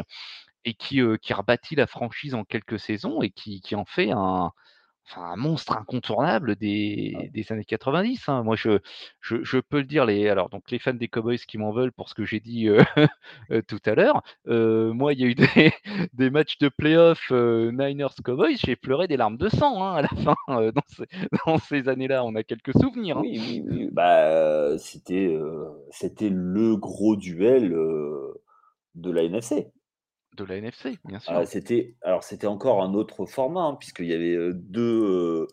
et 0.65 0.73
qui, 0.73 1.01
qui 1.21 1.33
rebâtit 1.33 1.75
la 1.75 1.87
franchise 1.87 2.35
en 2.35 2.43
quelques 2.43 2.79
saisons 2.79 3.21
et 3.21 3.29
qui 3.31 3.61
qui 3.61 3.75
en 3.75 3.85
fait 3.85 4.11
un 4.11 4.51
enfin 5.07 5.21
un 5.33 5.35
monstre 5.35 5.77
incontournable 5.77 6.55
Ouais. 7.13 7.27
des 7.27 7.29
des 7.33 7.51
années 7.51 7.65
90, 7.65 8.27
hein. 8.29 8.43
Moi, 8.43 8.55
je 8.55 8.79
je 9.21 9.43
je 9.43 9.59
peux 9.59 9.77
le 9.79 9.83
dire, 9.85 10.05
les 10.05 10.27
alors 10.29 10.49
donc 10.49 10.71
les 10.71 10.79
fans 10.79 10.93
des 10.93 11.07
Cowboys 11.07 11.37
qui 11.37 11.57
m'en 11.59 11.71
veulent 11.71 11.91
pour 11.93 12.09
ce 12.09 12.15
que 12.15 12.25
j'ai 12.25 12.39
dit, 12.39 12.67
tout 13.67 13.79
à 13.85 13.95
l'heure, 13.95 14.23
heu, 14.47 14.91
moi, 14.93 15.13
il 15.13 15.19
y 15.19 15.23
a 15.23 15.27
eu 15.27 15.35
des 15.35 15.45
des 16.13 16.29
matchs 16.31 16.57
de 16.59 16.69
play-off, 16.69 17.31
heu, 17.31 17.71
Niners 17.71 18.15
Cowboys, 18.23 18.57
j'ai 18.57 18.75
pleuré 18.75 19.07
des 19.07 19.17
larmes 19.17 19.37
de 19.37 19.49
sang, 19.49 19.83
hein, 19.83 19.95
à 19.95 20.01
la 20.01 20.07
fin, 20.23 20.35
dans 20.47 20.81
ces 20.87 21.05
dans 21.45 21.57
ces 21.59 21.87
années-là. 21.89 22.23
On 22.25 22.35
a 22.35 22.43
quelques 22.43 22.73
souvenirs, 22.73 23.19
hein. 23.19 23.23
Oui, 23.23 23.39
oui, 23.39 23.63
oui, 23.65 23.89
bah, 23.91 24.77
c'était, 24.77 25.37
c'était 25.91 26.29
le 26.29 26.75
gros 26.75 27.15
duel, 27.15 27.73
de 28.95 29.11
la 29.11 29.23
NFC. 29.23 29.71
De 30.35 30.43
la 30.43 30.57
NFC, 30.57 30.99
bien 31.03 31.19
Ah, 31.27 31.43
sûr. 31.43 31.45
c'était 31.45 31.95
alors 32.03 32.23
c'était 32.23 32.45
encore 32.47 32.83
un 32.83 32.93
autre 32.93 33.25
format, 33.25 33.61
hein, 33.63 33.75
puisqu'il 33.75 34.05
y 34.05 34.13
avait, 34.13 34.35
heu, 34.35 34.53
2, 34.53 34.81
heu, 34.81 35.47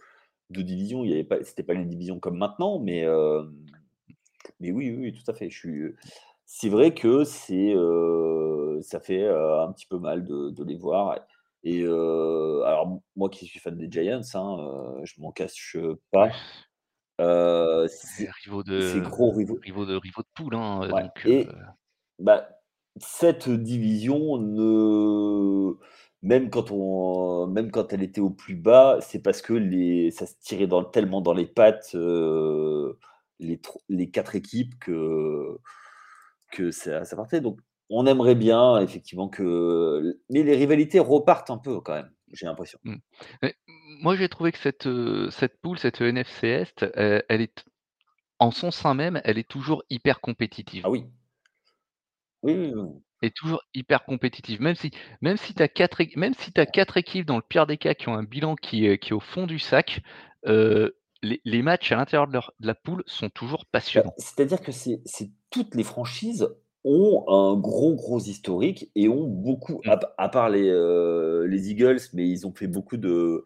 2 0.50 0.62
divisions. 0.64 1.02
Il 1.04 1.10
y 1.10 1.14
avait 1.14 1.24
pas 1.24 1.42
c'était 1.44 1.62
pas 1.62 1.72
les 1.74 1.86
divisions 1.86 2.20
comme 2.20 2.36
maintenant, 2.38 2.78
mais 2.78 3.00
hem, 3.00 3.54
mais 4.60 4.72
oui, 4.72 4.90
oui, 4.90 4.98
oui, 4.98 5.12
tout 5.12 5.30
à 5.30 5.34
fait. 5.34 5.50
Je 5.50 5.58
suis, 5.58 5.82
c'est 6.46 6.68
vrai 6.70 6.94
que 6.94 7.24
c'est, 7.24 7.74
ça 8.82 9.00
fait, 9.00 9.26
un 9.28 9.72
petit 9.72 9.86
peu 9.86 9.98
mal 9.98 10.24
de 10.24 10.50
de 10.50 10.64
les 10.64 10.76
voir 10.76 11.18
et 11.64 11.84
alors 11.84 13.00
moi 13.16 13.30
qui 13.30 13.46
suis 13.46 13.60
fan 13.60 13.76
des 13.78 13.90
Giants, 13.90 14.20
hein, 14.34 15.00
je 15.04 15.14
m'en 15.20 15.32
cache 15.32 15.76
pas. 16.10 16.44
C'est 17.86 18.30
rivaux 18.30 18.62
ces 18.78 19.00
gros 19.00 19.32
rivaux 19.32 19.60
rivaux 19.62 19.86
de 19.86 19.96
rivaux 19.96 20.22
de 20.22 20.28
poule, 20.34 20.54
hein, 20.56 20.80
ouais 20.80 20.94
donc 20.94 21.12
et 21.24 21.56
Bah, 22.18 22.50
cette 23.00 23.48
division 23.50 24.38
ne 24.38 25.74
même 26.22 26.50
quand 26.50 26.70
on 26.70 27.46
même 27.48 27.70
quand 27.70 27.92
elle 27.92 28.02
était 28.02 28.20
au 28.20 28.30
plus 28.30 28.54
bas, 28.54 28.98
c'est 29.00 29.20
parce 29.22 29.42
que 29.42 29.54
les 29.54 30.10
ça 30.12 30.26
se 30.26 30.34
tirait 30.40 30.66
dans 30.68 30.84
tellement 30.84 31.20
dans 31.20 31.32
les 31.34 31.46
pattes, 31.46 31.92
heu, 31.94 32.98
les 33.40 33.60
les 33.88 34.10
4 34.10 34.36
équipes 34.36 34.78
que 34.80 35.58
que 36.52 36.70
ça 36.72 37.04
ça 37.06 37.16
partait. 37.16 37.40
Donc 37.42 37.60
on 37.90 38.06
aimerait 38.06 38.36
bien 38.36 38.80
effectivement 38.80 39.28
que 39.28 40.18
mais 40.30 40.42
les 40.44 40.56
rivalités 40.56 41.00
repartent 41.00 41.50
un 41.50 41.58
peu 41.58 41.80
quand 41.80 41.94
même, 41.94 42.12
j'ai 42.32 42.46
l'impression. 42.46 42.78
Mmh. 42.84 42.96
Moi, 44.02 44.16
j'ai 44.16 44.28
trouvé 44.28 44.50
que 44.52 44.58
cette, 44.58 44.86
heu, 44.86 45.30
cette 45.30 45.60
poule, 45.60 45.78
cette 45.78 46.00
NFC 46.00 46.48
Est, 46.48 46.82
heu, 46.82 47.22
elle 47.28 47.40
est 47.40 47.64
en 48.40 48.50
son 48.52 48.70
sein 48.72 48.94
même, 48.94 49.20
elle 49.24 49.38
est 49.38 49.48
toujours 49.48 49.84
hyper 49.90 50.20
compétitive 50.20 50.84
Ah 50.84 50.90
oui. 50.90 51.12
Elle 53.22 53.28
est 53.28 53.36
toujours 53.36 53.62
hyper 53.74 54.04
compétitive. 54.04 54.60
Même 54.60 54.74
si 54.74 54.90
même 55.22 55.36
si 55.36 55.54
tu 55.54 55.62
as 55.62 55.68
4 55.68 56.00
éq 56.00 56.16
même 56.16 56.34
si 56.34 56.52
tu 56.52 56.60
as 56.60 56.66
4 56.66 56.96
équipes 56.98 57.26
dans 57.26 57.36
le 57.36 57.42
pire 57.42 57.66
des 57.66 57.78
cas 57.78 57.94
qui 57.94 58.08
ont 58.08 58.14
un 58.14 58.22
bilan 58.24 58.54
qui 58.56 58.86
est 58.86 58.98
qui 58.98 59.10
est 59.10 59.14
au 59.14 59.20
fond 59.20 59.46
du 59.46 59.58
sac, 59.58 60.02
les 60.44 61.40
les 61.44 61.62
matchs 61.62 61.90
à 61.90 61.96
l'intérieur 61.96 62.28
de 62.28 62.32
leur 62.32 62.52
de 62.60 62.66
la 62.68 62.74
poule 62.76 63.02
sont 63.06 63.28
toujours 63.30 63.66
Bah, 63.94 64.02
passionnants. 64.04 64.14
c'est-à-dire 64.16 64.60
que 64.62 64.72
c'est 64.72 65.02
c'est 65.04 65.30
toutes 65.50 65.74
les 65.74 65.84
franchises 65.84 66.48
ont 66.84 67.24
un 67.28 67.56
gros, 67.56 67.94
gros 67.94 68.18
historique 68.18 68.90
et 68.96 69.08
ont 69.08 69.26
beaucoup 69.28 69.82
Mmh. 69.84 69.90
à 69.90 69.96
p 69.98 70.06
à 70.18 70.28
part 70.28 70.48
les, 70.50 70.62
les 71.48 71.70
Eagles, 71.70 72.00
mais 72.14 72.28
ils 72.28 72.46
ont 72.46 72.52
fait 72.54 72.66
beaucoup 72.66 72.96
de, 72.96 73.44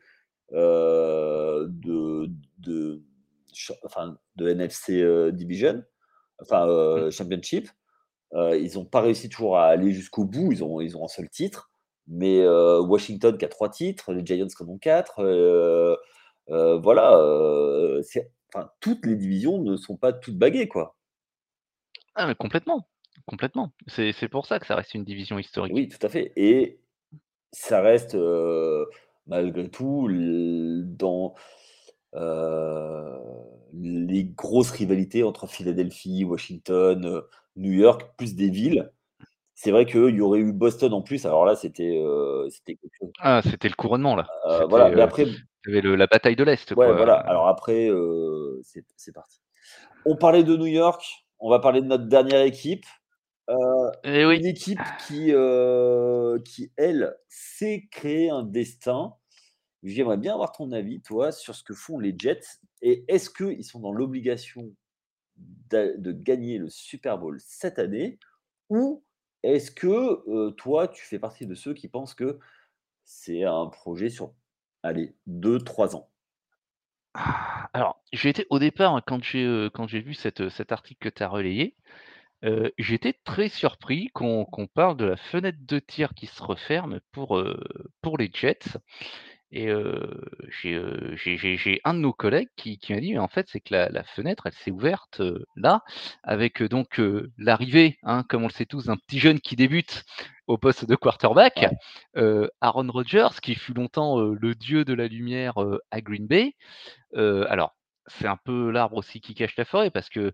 de 0.53 2.31
de 2.59 3.03
enfin 3.85 4.19
de 4.37 4.49
NFC, 4.49 5.33
division, 5.33 5.83
enfin, 6.41 6.67
Mmh. 6.95 7.11
championship. 7.11 7.69
Heu, 8.35 8.61
ils 8.61 8.79
ont 8.79 8.85
pas 8.85 9.01
réussi 9.01 9.29
toujours 9.29 9.59
à 9.59 9.67
aller 9.67 9.93
jusqu'au 9.93 10.25
bout, 10.25 10.53
ils 10.53 10.65
ont 10.65 10.81
ils 10.81 10.97
ont 10.97 11.05
un 11.05 11.09
seul 11.09 11.29
titre, 11.29 11.71
mais 12.09 12.41
heu, 12.41 12.81
Washington 12.81 13.37
qui 13.39 13.45
a 13.45 13.49
3 13.49 13.71
titres, 13.71 14.13
les 14.13 14.25
Giants 14.25 14.47
qui 14.47 14.63
en 14.63 14.69
ont 14.69 14.79
4, 14.79 15.23
heu 15.23 15.97
heu, 16.51 16.79
voilà, 16.83 17.13
enfin 18.55 18.71
toutes 18.81 19.07
les 19.07 19.17
divisions 19.17 19.59
ne 19.59 19.77
sont 19.77 19.97
pas 19.97 20.13
toutes 20.13 20.39
baguées, 20.39 20.69
quoi. 20.69 20.97
Ah 22.15 22.27
mais 22.27 22.35
complètement, 22.35 22.89
complètement. 23.27 23.73
C'est 23.89 24.29
pour 24.29 24.47
ça 24.47 24.59
que 24.59 24.67
ça 24.67 24.77
reste 24.77 24.95
une 24.95 25.05
division 25.05 25.39
historique. 25.39 25.75
Oui, 25.75 25.89
tout 25.89 26.05
à 26.05 26.09
fait 26.09 26.33
et 26.37 26.81
ça 27.53 27.81
reste, 27.81 28.17
malgré 29.27 29.69
tout 29.71 30.09
dans, 30.11 31.35
les 33.73 34.25
grosses 34.25 34.71
rivalités 34.71 35.23
entre 35.23 35.47
Philadelphie, 35.47 36.25
Washington, 36.25 37.23
New 37.57 37.73
York, 37.73 38.11
plus 38.17 38.35
des 38.35 38.51
villes. 38.51 38.91
C'est 39.55 39.71
vrai 39.71 39.87
qu'il 39.87 40.15
y 40.15 40.21
aurait 40.21 40.41
eu 40.41 40.53
Boston 40.53 40.93
en 40.93 41.03
plus, 41.03 41.25
alors 41.25 41.47
là, 41.47 41.57
c'était, 41.57 41.97
heu, 41.97 42.47
c'était 42.51 42.75
quelque 42.77 42.93
chose. 42.99 43.11
Ah, 43.21 43.41
c'était 43.43 43.69
le 43.69 43.75
couronnement 43.75 44.15
là. 44.15 44.27
C'était, 44.51 44.65
voilà, 44.69 44.91
mais 44.91 44.97
heu, 44.97 45.03
après 45.03 45.23
il 45.25 45.35
y 45.67 45.71
avait 45.71 45.81
le 45.81 45.97
la 45.97 46.07
bataille 46.07 46.37
de 46.37 46.45
l'Est, 46.45 46.71
Ouais, 46.73 46.87
quoi, 46.87 46.93
voilà. 46.93 47.15
Alors 47.15 47.49
après, 47.49 47.89
heu, 47.89 48.61
c'est 48.63 49.13
parti. 49.13 49.41
On 50.05 50.17
parlait 50.17 50.45
de 50.45 50.57
New 50.57 50.67
York, 50.67 51.03
on 51.39 51.49
va 51.49 51.59
parler 51.59 51.81
de 51.81 51.87
notre 51.87 52.05
dernière 52.05 52.43
équipe. 52.43 52.85
Eh 54.05 54.27
oui. 54.27 54.39
une 54.39 54.47
équipe 54.47 54.81
qui, 55.07 55.33
qui 56.45 56.73
elle, 56.77 57.17
sait 57.29 57.89
créer 57.91 58.29
un 58.29 58.43
destin. 58.43 59.15
J'aimerais 59.83 60.17
bien 60.17 60.35
avoir 60.35 60.53
ton 60.53 60.73
avis, 60.73 61.01
toi, 61.01 61.33
sur 61.33 61.55
ce 61.55 61.63
que 61.63 61.73
font 61.73 61.99
les 61.99 62.15
Jets 62.17 62.41
et 62.83 63.05
est-ce 63.09 63.31
qu'ils 63.31 63.65
sont 63.65 63.81
dans 63.81 63.93
l'obligation 63.93 64.73
de 65.71 66.13
gagner 66.13 66.59
le 66.59 66.69
Super 66.71 67.19
Bowl 67.19 67.39
cette 67.41 67.79
année? 67.79 68.19
Ou 68.69 69.05
est-ce 69.43 69.71
que, 69.71 70.51
toi, 70.53 70.89
tu 70.89 71.05
fais 71.05 71.19
partie 71.19 71.47
de 71.47 71.55
ceux 71.55 71.75
qui 71.75 71.89
pensent 71.89 72.15
que 72.15 72.39
c'est 73.05 73.45
un 73.45 73.67
projet 73.67 74.11
sur, 74.11 74.35
allez, 74.83 75.15
2-3 75.29 75.97
ans? 75.97 76.11
Alors, 77.73 78.03
j'ai 78.13 78.29
été 78.31 78.47
au 78.51 78.59
départ, 78.59 79.01
quand 79.07 79.23
j'ai, 79.23 79.69
quand 79.73 79.87
j'ai 79.87 80.01
vu 80.01 80.15
cet, 80.15 80.41
article 80.73 81.11
que 81.11 81.15
tu 81.15 81.23
as 81.23 81.29
relayé, 81.29 81.77
j'étais 82.79 83.15
très 83.25 83.49
surpris 83.49 84.09
qu'on 84.09 84.47
parle 84.75 84.97
de 84.97 85.05
la 85.05 85.17
fenêtre 85.17 85.59
de 85.61 85.79
tir 85.79 86.15
qui 86.15 86.27
se 86.27 86.43
referme 86.43 87.01
pour 87.13 87.39
les 88.19 88.31
Jets 88.33 88.79
et 89.53 89.69
j'ai, 90.51 91.81
un 91.85 91.95
de 91.95 91.99
nos 92.01 92.13
collègues 92.13 92.49
qui 92.57 92.79
qui 92.79 92.93
m'a 92.95 93.01
dit: 93.01 93.13
«Mais 93.13 93.19
en 93.19 93.29
fait, 93.29 93.47
c'est 93.49 93.61
que 93.61 93.75
la 93.75 93.89
la 93.89 94.05
fenêtre, 94.05 94.47
elle 94.47 94.53
s'est 94.53 94.71
ouverte, 94.71 95.23
là, 95.57 95.83
avec, 96.23 96.63
donc, 96.63 97.01
l'arrivée, 97.39 97.99
hein, 98.03 98.25
comme 98.29 98.43
on 98.45 98.49
le 98.49 98.53
sait 98.53 98.67
tous, 98.67 98.87
d'un 98.87 98.97
petit 98.97 99.19
jeune 99.19 99.41
qui 99.41 99.57
débute 99.57 100.05
au 100.47 100.59
poste 100.59 100.85
de 100.87 100.97
quarterback, 100.97 101.67
Aaron 102.61 102.89
Rodgers, 102.91 103.41
qui 103.43 103.55
fut 103.55 103.75
longtemps, 103.75 104.21
le 104.21 104.55
dieu 104.55 104.85
de 104.85 104.95
la 104.95 105.09
lumière, 105.09 105.55
à 105.91 106.01
Green 106.01 106.27
Bay». 106.27 106.53
Alors, 107.15 107.75
c'est 108.07 108.27
un 108.27 108.37
peu 108.37 108.71
l'arbre 108.71 108.97
aussi 108.97 109.21
qui 109.21 109.35
cache 109.35 109.57
la 109.57 109.65
forêt 109.65 109.91
parce 109.91 110.09
qu'ils 110.09 110.33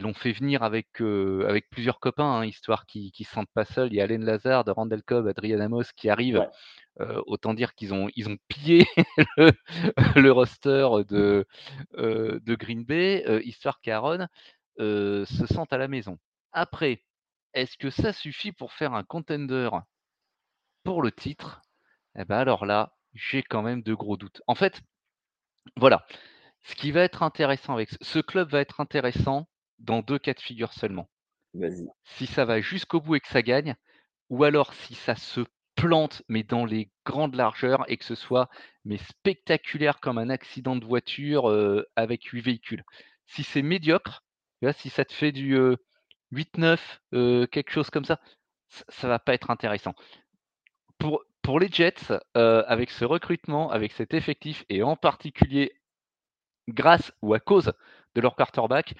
l'ont 0.00 0.14
fait 0.14 0.32
venir 0.32 0.62
avec, 0.62 1.00
avec 1.00 1.70
plusieurs 1.70 2.00
copains, 2.00 2.40
hein, 2.40 2.44
histoire 2.44 2.86
qu'ils 2.86 3.12
qu'ils 3.12 3.26
se 3.26 3.32
sentent 3.32 3.52
pas 3.54 3.64
seuls. 3.64 3.92
Il 3.92 3.96
y 3.96 4.00
a 4.00 4.04
Allen 4.04 4.24
Lazard, 4.24 4.64
Randall 4.66 5.02
Cobb, 5.02 5.28
Adrian 5.28 5.60
Amos 5.60 5.84
qui 5.96 6.08
arrivent. 6.08 6.38
Ouais. 6.38 6.48
Autant 7.26 7.54
dire 7.54 7.74
qu'ils 7.74 7.92
ont 7.92 8.08
ils 8.14 8.28
ont 8.28 8.36
pillé 8.46 8.86
le 9.36 9.52
le 10.14 10.30
roster 10.30 10.88
de, 11.08 11.44
de 11.92 12.54
Green 12.54 12.84
Bay, 12.84 13.24
histoire 13.44 13.80
qu'Aaron, 13.80 14.28
se 14.78 15.46
sente 15.48 15.72
à 15.72 15.78
la 15.78 15.88
maison. 15.88 16.18
Après, 16.52 17.02
est-ce 17.54 17.76
que 17.78 17.90
ça 17.90 18.12
suffit 18.12 18.52
pour 18.52 18.72
faire 18.72 18.94
un 18.94 19.04
contender 19.04 19.70
pour 20.82 21.02
le 21.02 21.12
titre? 21.12 21.62
Et 22.16 22.24
bah, 22.24 22.38
alors 22.40 22.66
là, 22.66 22.96
j'ai 23.14 23.42
quand 23.42 23.62
même 23.62 23.82
de 23.82 23.94
gros 23.94 24.16
doutes. 24.16 24.42
En 24.46 24.54
fait, 24.54 24.82
voilà, 25.76 26.06
ce 26.64 26.74
qui 26.74 26.90
va 26.92 27.02
être 27.02 27.22
intéressant 27.22 27.74
avec 27.74 27.90
ce 28.00 28.18
club 28.20 28.50
va 28.50 28.60
être 28.60 28.80
intéressant 28.80 29.48
dans 29.78 30.00
2 30.02 30.18
cas 30.18 30.34
de 30.34 30.40
figure 30.40 30.72
seulement. 30.72 31.08
Si 32.04 32.26
ça 32.26 32.44
va 32.44 32.60
jusqu'au 32.60 33.00
bout 33.00 33.16
et 33.16 33.20
que 33.20 33.28
ça 33.28 33.42
gagne, 33.42 33.74
ou 34.30 34.44
alors 34.44 34.74
si 34.74 34.94
ça 34.94 35.16
se 35.16 35.42
plante, 35.76 36.22
mais 36.28 36.42
dans 36.44 36.64
les 36.66 36.92
grandes 37.06 37.34
largeurs 37.36 37.84
et 37.90 37.96
que 37.98 38.04
ce 38.04 38.14
soit, 38.14 38.48
mais 38.84 38.98
spectaculaire 38.98 40.00
comme 40.00 40.18
un 40.18 40.30
accident 40.30 40.76
de 40.76 40.84
voiture, 40.84 41.50
heu, 41.50 41.86
avec 41.96 42.24
8 42.24 42.42
véhicules. 42.42 42.84
Si 43.26 43.42
c'est 43.44 43.62
médiocre, 43.62 44.24
si 44.74 44.90
ça 44.90 45.04
te 45.04 45.12
fait 45.12 45.32
du, 45.32 45.56
heu, 45.56 45.76
8-9, 46.30 47.00
heu, 47.14 47.46
quelque 47.46 47.70
chose 47.72 47.90
comme 47.90 48.04
ça, 48.04 48.20
ça 48.88 49.08
va 49.08 49.18
pas 49.18 49.34
être 49.34 49.50
intéressant. 49.50 49.94
Pour 50.98 51.22
pour 51.42 51.60
les 51.60 51.68
Jets, 51.68 52.18
avec 52.34 52.90
ce 52.90 53.04
recrutement, 53.04 53.70
avec 53.70 53.92
cet 53.92 54.14
effectif 54.14 54.64
et 54.70 54.82
en 54.82 54.96
particulier 54.96 55.72
grâce 56.68 57.12
ou 57.22 57.34
à 57.34 57.40
cause 57.40 57.72
de 58.14 58.20
leur 58.20 58.36
quarterback, 58.36 58.94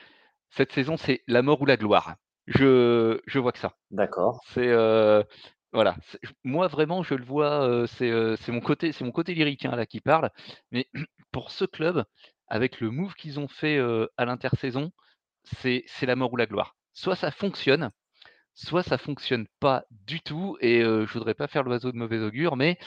cette 0.50 0.72
saison, 0.72 0.96
c'est 0.96 1.22
la 1.26 1.42
mort 1.42 1.60
ou 1.62 1.66
la 1.66 1.76
gloire. 1.76 2.16
Je 2.46 3.20
je 3.26 3.38
vois 3.38 3.52
que 3.52 3.58
ça. 3.58 3.74
D'accord. 3.90 4.40
C'est, 4.46 4.68
heu, 4.68 5.24
voilà, 5.72 5.96
moi 6.44 6.68
vraiment 6.68 7.02
je 7.02 7.14
le 7.14 7.24
vois, 7.24 7.86
c'est, 7.88 8.10
heu, 8.10 8.36
c'est 8.36 8.52
mon 8.52 8.60
côté 8.60 8.92
c'est 8.92 9.04
mon 9.04 9.12
côté 9.12 9.34
lyrique, 9.34 9.64
hein, 9.64 9.76
là 9.76 9.86
qui 9.86 10.00
parle, 10.00 10.30
mais 10.70 10.88
pour 11.32 11.50
ce 11.50 11.64
club, 11.64 12.04
avec 12.48 12.80
le 12.80 12.90
move 12.90 13.14
qu'ils 13.14 13.40
ont 13.40 13.48
fait, 13.48 13.78
à 14.16 14.24
l'intersaison, 14.24 14.92
c'est 15.44 15.84
la 16.02 16.16
mort 16.16 16.32
ou 16.32 16.36
la 16.36 16.46
gloire. 16.46 16.76
Soit 16.94 17.16
ça 17.16 17.30
fonctionne, 17.30 17.90
soit 18.54 18.82
ça 18.82 18.98
fonctionne 18.98 19.46
pas 19.60 19.84
du 19.90 20.20
tout 20.20 20.56
et 20.60 20.80
je 20.82 21.12
voudrais 21.12 21.34
pas 21.34 21.48
faire 21.48 21.62
l'oiseau 21.64 21.92
de 21.92 21.96
mauvais 21.98 22.20
augure, 22.20 22.56
mais 22.56 22.78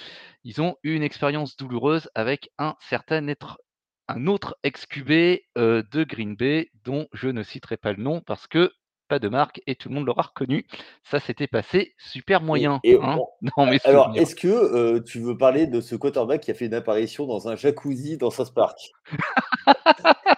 ils 0.44 0.62
ont 0.62 0.78
eu 0.84 0.96
une 0.96 1.04
expérience 1.04 1.58
douloureuse 1.58 2.10
avec 2.16 2.52
un 2.58 2.76
certain 2.82 3.28
être 3.28 3.60
un 4.08 4.28
autre 4.28 4.58
ex-QB, 4.64 5.42
heu, 5.58 5.84
de 5.92 6.04
Green 6.04 6.36
Bay 6.36 6.70
dont 6.86 7.08
je 7.14 7.30
ne 7.30 7.44
citerai 7.44 7.78
pas 7.78 7.94
le 7.94 8.02
nom 8.02 8.22
parce 8.22 8.48
que 8.48 8.72
pas 9.08 9.20
de 9.20 9.30
marque 9.30 9.62
et 9.68 9.76
tout 9.76 9.90
le 9.90 9.96
monde 9.96 10.06
l'aura 10.06 10.24
reconnu. 10.24 10.66
Ça 11.04 11.20
s'était 11.20 11.48
passé 11.48 11.96
super 11.98 12.42
moyen, 12.42 12.80
et 12.84 12.98
hein, 13.02 13.18
on 13.56 13.68
alors, 13.86 14.12
est-ce 14.16 14.36
que, 14.36 14.48
heu, 14.48 15.04
tu 15.04 15.20
veux 15.20 15.38
parler 15.38 15.68
de 15.68 15.82
ce 15.82 15.96
quarterback 15.96 16.42
qui 16.42 16.52
a 16.52 16.54
fait 16.54 16.66
une 16.66 16.74
apparition 16.74 17.26
dans 17.26 17.48
un 17.48 17.56
jacuzzi 17.56 18.18
dans 18.18 18.30
South 18.30 18.54
Park? 18.54 18.78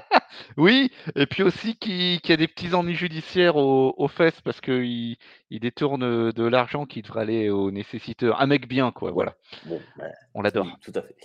Oui 0.57 0.91
et 1.15 1.25
puis 1.25 1.43
aussi 1.43 1.75
qui 1.75 2.19
qui 2.21 2.33
a 2.33 2.37
des 2.37 2.47
petits 2.47 2.73
ennuis 2.73 2.95
judiciaires 2.95 3.55
aux 3.55 3.93
aux 3.97 4.07
fesses 4.07 4.41
parce 4.41 4.59
qu'il 4.59 5.15
il 5.49 5.59
détourne, 5.59 6.31
de 6.31 6.43
l'argent 6.43 6.85
qui 6.85 7.01
devrait 7.01 7.21
aller 7.21 7.49
aux 7.49 7.71
nécessiteurs. 7.71 8.41
Un 8.41 8.47
mec 8.47 8.67
bien 8.67 8.91
quoi, 8.91 9.11
voilà. 9.11 9.35
bon, 9.65 9.79
bah, 9.97 10.05
On 10.33 10.41
l'adore. 10.41 10.67
tout 10.81 10.91
à 10.95 11.01
fait. 11.01 11.15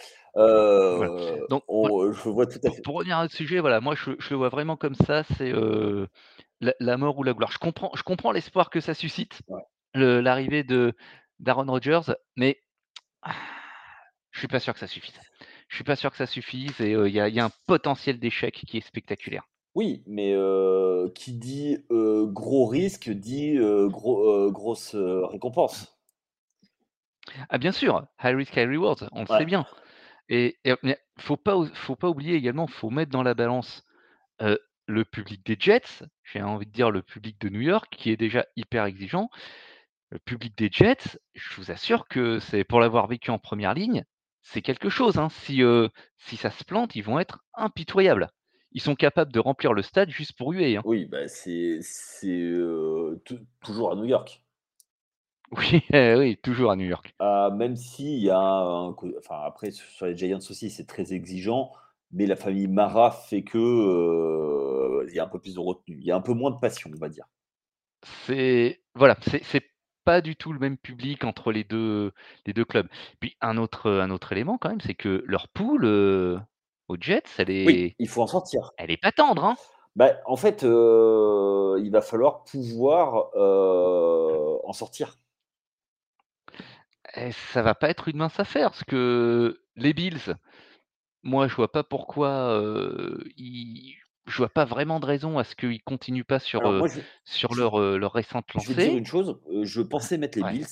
Voilà. 0.91 1.13
Heu, 1.17 1.47
Donc 1.49 1.65
voilà, 1.81 1.95
on 1.99 2.13
je 2.13 2.29
vois 2.29 2.47
tout 2.47 2.61
à 2.65 2.71
pour 2.71 2.71
fait. 2.71 2.83
pour 2.83 2.97
revenir 2.97 3.19
à 3.19 3.23
notre 3.23 3.35
sujet, 3.35 3.61
voilà, 3.61 3.81
moi 3.81 3.95
je 3.97 4.13
je 4.19 4.31
le 4.31 4.37
vois 4.37 4.49
vraiment 4.51 4.77
comme 4.77 4.95
ça, 4.95 5.25
c'est, 5.25 5.53
heu, 5.53 6.09
la 6.61 6.75
la 6.81 6.97
mort 6.99 7.19
ou 7.19 7.25
la 7.25 7.35
gloire. 7.35 7.53
Je 7.53 7.59
comprends 7.59 7.93
je 7.97 8.03
comprends 8.05 8.33
l'espoir 8.33 8.71
que 8.71 8.81
ça 8.81 8.95
suscite, 8.95 9.43
Ouais. 9.49 9.63
l'arrivée 9.95 10.65
de 10.65 10.95
d'Aaron 11.41 11.67
Rodgers, 11.67 12.03
mais 12.37 12.63
je 14.33 14.39
suis 14.39 14.49
pas 14.49 14.61
sûr 14.61 14.75
que 14.75 14.81
ça 14.81 14.87
suffise. 14.87 15.19
Je 15.69 15.77
suis 15.77 15.85
pas 15.85 15.97
sûr 15.97 16.11
que 16.11 16.17
ça 16.19 16.27
suffise 16.27 16.79
et 16.81 16.93
il 16.93 17.09
y 17.09 17.21
a 17.21 17.29
il 17.29 17.35
y 17.35 17.41
a 17.41 17.47
un 17.47 17.51
potentiel 17.67 18.19
d'échec 18.19 18.55
qui 18.67 18.77
est 18.77 18.87
spectaculaire. 18.87 19.45
Oui, 19.77 20.03
mais 20.07 20.35
qui 21.15 21.33
dit, 21.33 21.79
gros 21.91 22.67
risque 22.67 23.11
dit, 23.11 23.57
gros, 23.89 24.51
grosse, 24.51 24.95
récompense. 24.97 25.97
Ah 27.49 27.57
bien 27.59 27.73
sûr, 27.73 28.07
high 28.23 28.37
risk, 28.37 28.55
high 28.57 28.69
rewards, 28.69 29.09
on 29.13 29.23
le 29.23 29.27
sait 29.27 29.45
bien 29.47 29.65
et 30.29 30.57
et 30.65 30.75
mais 30.83 30.99
faut 31.19 31.37
pas 31.37 31.57
faut 31.75 31.97
pas 31.97 32.09
oublier 32.09 32.35
également, 32.35 32.67
faut 32.67 32.91
mettre 32.91 33.11
dans 33.11 33.23
la 33.23 33.35
balance, 33.35 33.85
le 34.87 35.05
public 35.05 35.45
des 35.47 35.57
Jets, 35.59 36.05
j'ai 36.23 36.43
envie 36.43 36.67
de 36.67 36.73
dire 36.73 36.91
le 36.91 37.03
public 37.03 37.41
de 37.41 37.49
New 37.49 37.63
York 37.63 37.95
qui 37.97 38.11
est 38.11 38.17
déjà 38.17 38.45
hyper 38.57 38.85
exigeant. 38.85 39.31
Le 40.11 40.19
public 40.19 40.57
des 40.57 40.69
Jets, 40.71 41.19
je 41.35 41.55
vous 41.57 41.71
assure 41.71 42.07
que 42.07 42.39
c'est 42.39 42.63
pour 42.63 42.81
l'avoir 42.81 43.07
vécu 43.07 43.31
en 43.31 43.39
première 43.39 43.75
ligne, 43.75 44.05
c'est 44.43 44.63
quelque 44.63 44.91
chose, 44.91 45.19
hein. 45.19 45.29
Si, 45.31 45.63
si 46.19 46.37
ça 46.37 46.51
se 46.51 46.63
plante, 46.65 46.95
ils 46.95 47.03
vont 47.03 47.19
être 47.19 47.41
impitoyables. 47.55 48.29
Ils 48.73 48.83
sont 48.83 48.95
capables 48.95 49.33
de 49.33 49.41
remplir 49.41 49.73
le 49.73 49.83
stade 49.83 50.11
juste 50.11 50.37
pour 50.37 50.53
huer, 50.53 50.77
hein. 50.77 50.83
Oui, 50.85 51.07
bah, 51.07 51.27
c'est 51.27 51.81
tou 53.25 53.39
toujours 53.65 53.93
à 53.93 53.97
New 53.97 54.05
York. 54.05 54.44
Oui, 55.57 55.83
eh 55.93 56.15
oui, 56.17 56.37
toujours 56.37 56.71
à 56.71 56.77
New 56.77 56.85
York. 56.87 57.15
Ah, 57.21 57.51
même 57.55 57.77
s'il 57.77 58.19
y 58.19 58.31
a 58.31 58.39
un 58.39 58.93
co 58.93 59.09
enfin, 59.19 59.41
après 59.45 59.71
sur 59.71 60.07
les 60.07 60.17
Giants 60.17 60.39
aussi, 60.51 60.69
c'est 60.71 60.87
très 60.87 61.13
exigeant, 61.13 61.73
mais 62.13 62.27
la 62.27 62.35
famille 62.37 62.67
Mara 62.67 63.11
fait 63.13 63.45
que, 63.45 63.59
heu, 63.59 65.07
il 65.09 65.15
y 65.15 65.21
a 65.21 65.25
un 65.25 65.29
peu 65.29 65.39
plus 65.41 65.55
de 65.55 65.61
retenue. 65.61 65.97
Il 66.01 66.05
y 66.05 66.11
a 66.13 66.17
un 66.17 66.21
peu 66.21 66.33
moins 66.35 66.51
de 66.51 66.59
passion, 66.59 66.91
on 66.95 66.99
va 66.99 67.09
dire. 67.09 67.27
C'est 68.27 68.83
voilà, 68.95 69.17
c'est 69.23 69.43
c'est 69.45 69.65
pas 70.05 70.21
du 70.21 70.37
tout 70.37 70.53
le 70.53 70.59
même 70.59 70.77
public 70.79 71.25
entre 71.25 71.53
les 71.53 71.65
2 71.65 72.13
les 72.47 72.53
2 72.53 72.65
clubs. 72.65 72.89
Puis 73.21 73.37
un 73.41 73.57
autre, 73.57 73.91
un 73.91 74.11
autre 74.11 74.33
élément 74.33 74.59
quand 74.59 74.69
même, 74.71 74.81
c'est 74.81 74.95
que 74.95 75.23
leur 75.27 75.49
poule, 75.49 75.85
heu, 75.87 76.39
aux 76.89 76.97
Jets, 77.01 77.23
elle 77.39 77.51
Oui, 77.65 77.81
est 77.81 77.97
il 77.99 78.09
faut 78.09 78.23
en 78.23 78.27
sortir. 78.29 78.75
elle 78.79 78.91
est 78.93 78.99
pas 78.99 79.13
tendre, 79.13 79.45
hein? 79.45 79.57
Bah, 79.97 80.17
en 80.27 80.37
fait, 80.37 80.65
heu, 80.65 81.77
il 81.81 81.91
va 81.91 82.01
falloir 82.03 82.43
pouvoir, 82.45 83.31
en 83.37 84.73
sortir. 84.73 85.19
Et 87.17 87.33
ça 87.33 87.63
va 87.63 87.75
pas 87.75 87.91
être 87.91 88.09
une 88.09 88.17
mince 88.19 88.39
affaire 88.41 88.71
parce 88.71 88.85
que 88.85 89.61
les 89.77 89.93
Bills, 89.95 90.37
moi 91.23 91.49
je 91.49 91.57
vois 91.57 91.73
pas 91.73 91.85
pourquoi, 91.85 92.63
ils 93.37 93.97
je 94.27 94.39
vois 94.39 94.51
pas 94.51 94.65
vraiment 94.67 95.01
de 95.01 95.07
raison 95.07 95.39
à 95.39 95.45
ce 95.45 95.57
qu'ils 95.57 95.83
continuent 95.83 96.25
pas 96.25 96.41
sur, 96.41 96.67
Alors 96.67 96.73
heu, 96.73 96.85
moi, 96.85 96.89
je 96.89 97.01
sur 97.25 97.55
leur, 97.55 97.79
heu, 97.81 97.99
leur 97.99 98.13
récente 98.15 98.55
je 98.57 98.69
vais 98.69 98.75
te 98.75 98.81
dire 98.81 98.95
lancée. 98.95 98.99
une 98.99 99.07
chose, 99.07 99.39
je 99.63 99.81
pensais 99.83 100.19
mettre 100.19 100.39
les 100.39 100.43
Ouais. 100.43 100.45
Bills, 100.45 100.67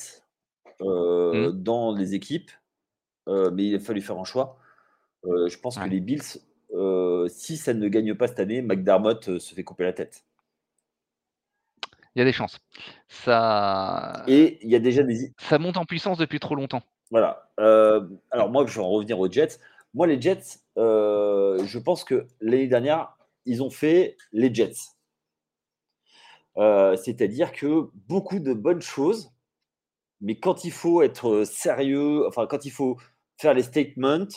Mmh. 1.32 1.52
dans 1.52 1.94
les 1.94 2.14
équipes, 2.14 2.50
mais 3.28 3.68
il 3.68 3.76
a 3.76 3.80
fallu 3.80 4.02
faire 4.02 4.18
un 4.18 4.24
choix. 4.24 4.58
Je 5.24 5.58
pense 5.58 5.78
que 5.78 5.88
Ouais. 5.88 5.90
les 5.90 6.00
Bills, 6.00 6.22
si 7.28 7.58
ça 7.58 7.74
ne 7.74 7.88
gagne 7.88 8.14
pas 8.16 8.28
cette 8.28 8.40
année, 8.40 8.62
McDermott, 8.62 9.38
se 9.38 9.54
fait 9.54 9.64
couper 9.64 9.84
la 9.84 9.94
tête 9.94 10.26
Il 12.14 12.18
y 12.18 12.22
a 12.22 12.24
des 12.24 12.32
chances. 12.32 12.58
Ça 13.08 14.24
et 14.26 14.58
il 14.62 14.70
y 14.70 14.76
a 14.76 14.78
déjà 14.78 15.02
des 15.02 15.32
ça 15.38 15.58
monte 15.58 15.76
en 15.76 15.84
puissance 15.84 16.18
depuis 16.18 16.40
trop 16.40 16.54
longtemps. 16.54 16.82
voilà, 17.10 17.50
hem, 17.58 18.18
alors 18.30 18.50
moi, 18.50 18.66
je 18.66 18.74
vais 18.74 18.84
en 18.84 18.90
revenir 18.90 19.18
aux 19.18 19.30
Jets. 19.30 19.58
Moi, 19.94 20.06
les 20.06 20.20
Jets, 20.20 20.60
euh, 20.78 21.64
je 21.66 21.78
pense 21.78 22.04
que 22.04 22.26
l'année 22.40 22.66
dernière, 22.66 23.14
ils 23.44 23.62
ont 23.62 23.70
fait 23.70 24.16
les 24.32 24.54
Jets. 24.54 24.72
Euh, 26.58 26.96
c'est-à-dire 26.96 27.52
que 27.52 27.88
beaucoup 27.94 28.38
de 28.38 28.52
bonnes 28.52 28.82
choses, 28.82 29.30
mais 30.20 30.38
quand 30.38 30.64
il 30.64 30.72
faut 30.72 31.02
être 31.02 31.44
sérieux, 31.44 32.26
enfin, 32.26 32.46
quand 32.46 32.64
il 32.64 32.70
faut 32.70 32.98
faire 33.38 33.54
les 33.54 33.62
statements, 33.62 34.28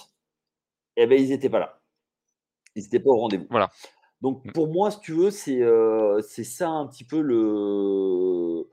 eh 0.95 1.07
ben, 1.07 1.21
ils 1.21 1.29
n'étaient 1.29 1.49
pas 1.49 1.59
là. 1.59 1.81
Ils 2.75 2.83
n'étaient 2.83 2.99
pas 2.99 3.09
au 3.09 3.19
rendez-vous. 3.19 3.47
Voilà. 3.49 3.69
Donc, 4.21 4.43
mmh. 4.45 4.51
pour 4.53 4.71
moi, 4.71 4.91
si 4.91 4.99
tu 5.01 5.13
veux, 5.13 5.31
c'est 5.31 5.61
euh, 5.61 6.21
ça 6.21 6.69
un 6.69 6.87
petit 6.87 7.03
peu 7.03 7.21
le, 7.21 8.67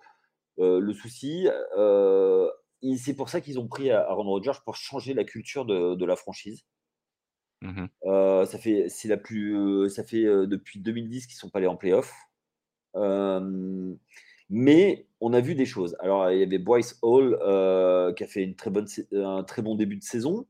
euh, 0.59 0.80
le 0.80 0.93
souci. 0.93 1.49
Euh, 1.76 2.49
c'est 2.97 3.14
pour 3.14 3.28
ça 3.28 3.40
qu'ils 3.40 3.59
ont 3.61 3.68
pris 3.68 3.90
Aaron 3.90 4.24
Rodgers 4.24 4.59
pour 4.64 4.76
changer 4.76 5.14
la 5.14 5.24
culture 5.24 5.64
de, 5.64 5.95
de 5.95 6.05
la 6.05 6.16
franchise. 6.16 6.64
Mmh 7.61 7.86
ça 8.45 8.59
fait, 8.59 8.88
c'est 8.88 9.07
la 9.07 9.16
plus, 9.16 9.88
ça 9.88 10.03
fait 10.03 10.24
depuis 10.24 10.80
2010 10.80 11.28
qu'ils 11.28 11.36
sont 11.36 11.49
pas 11.49 11.61
allés 11.61 11.68
en 11.68 11.76
playoff. 11.76 12.12
mais 14.51 15.07
on 15.20 15.32
a 15.32 15.40
vu 15.40 15.55
des 15.55 15.64
choses. 15.64 15.97
Alors, 16.01 16.28
il 16.32 16.40
y 16.40 16.43
avait 16.43 16.59
Bryce 16.59 16.99
Hall 17.03 17.38
qui 18.16 18.24
a 18.24 18.26
fait 18.26 18.43
une 18.43 18.57
très 18.57 18.70
bonne, 18.70 18.88
un 19.12 19.45
très 19.45 19.62
bon 19.62 19.76
début 19.76 19.97
de 19.97 20.03
saison. 20.03 20.49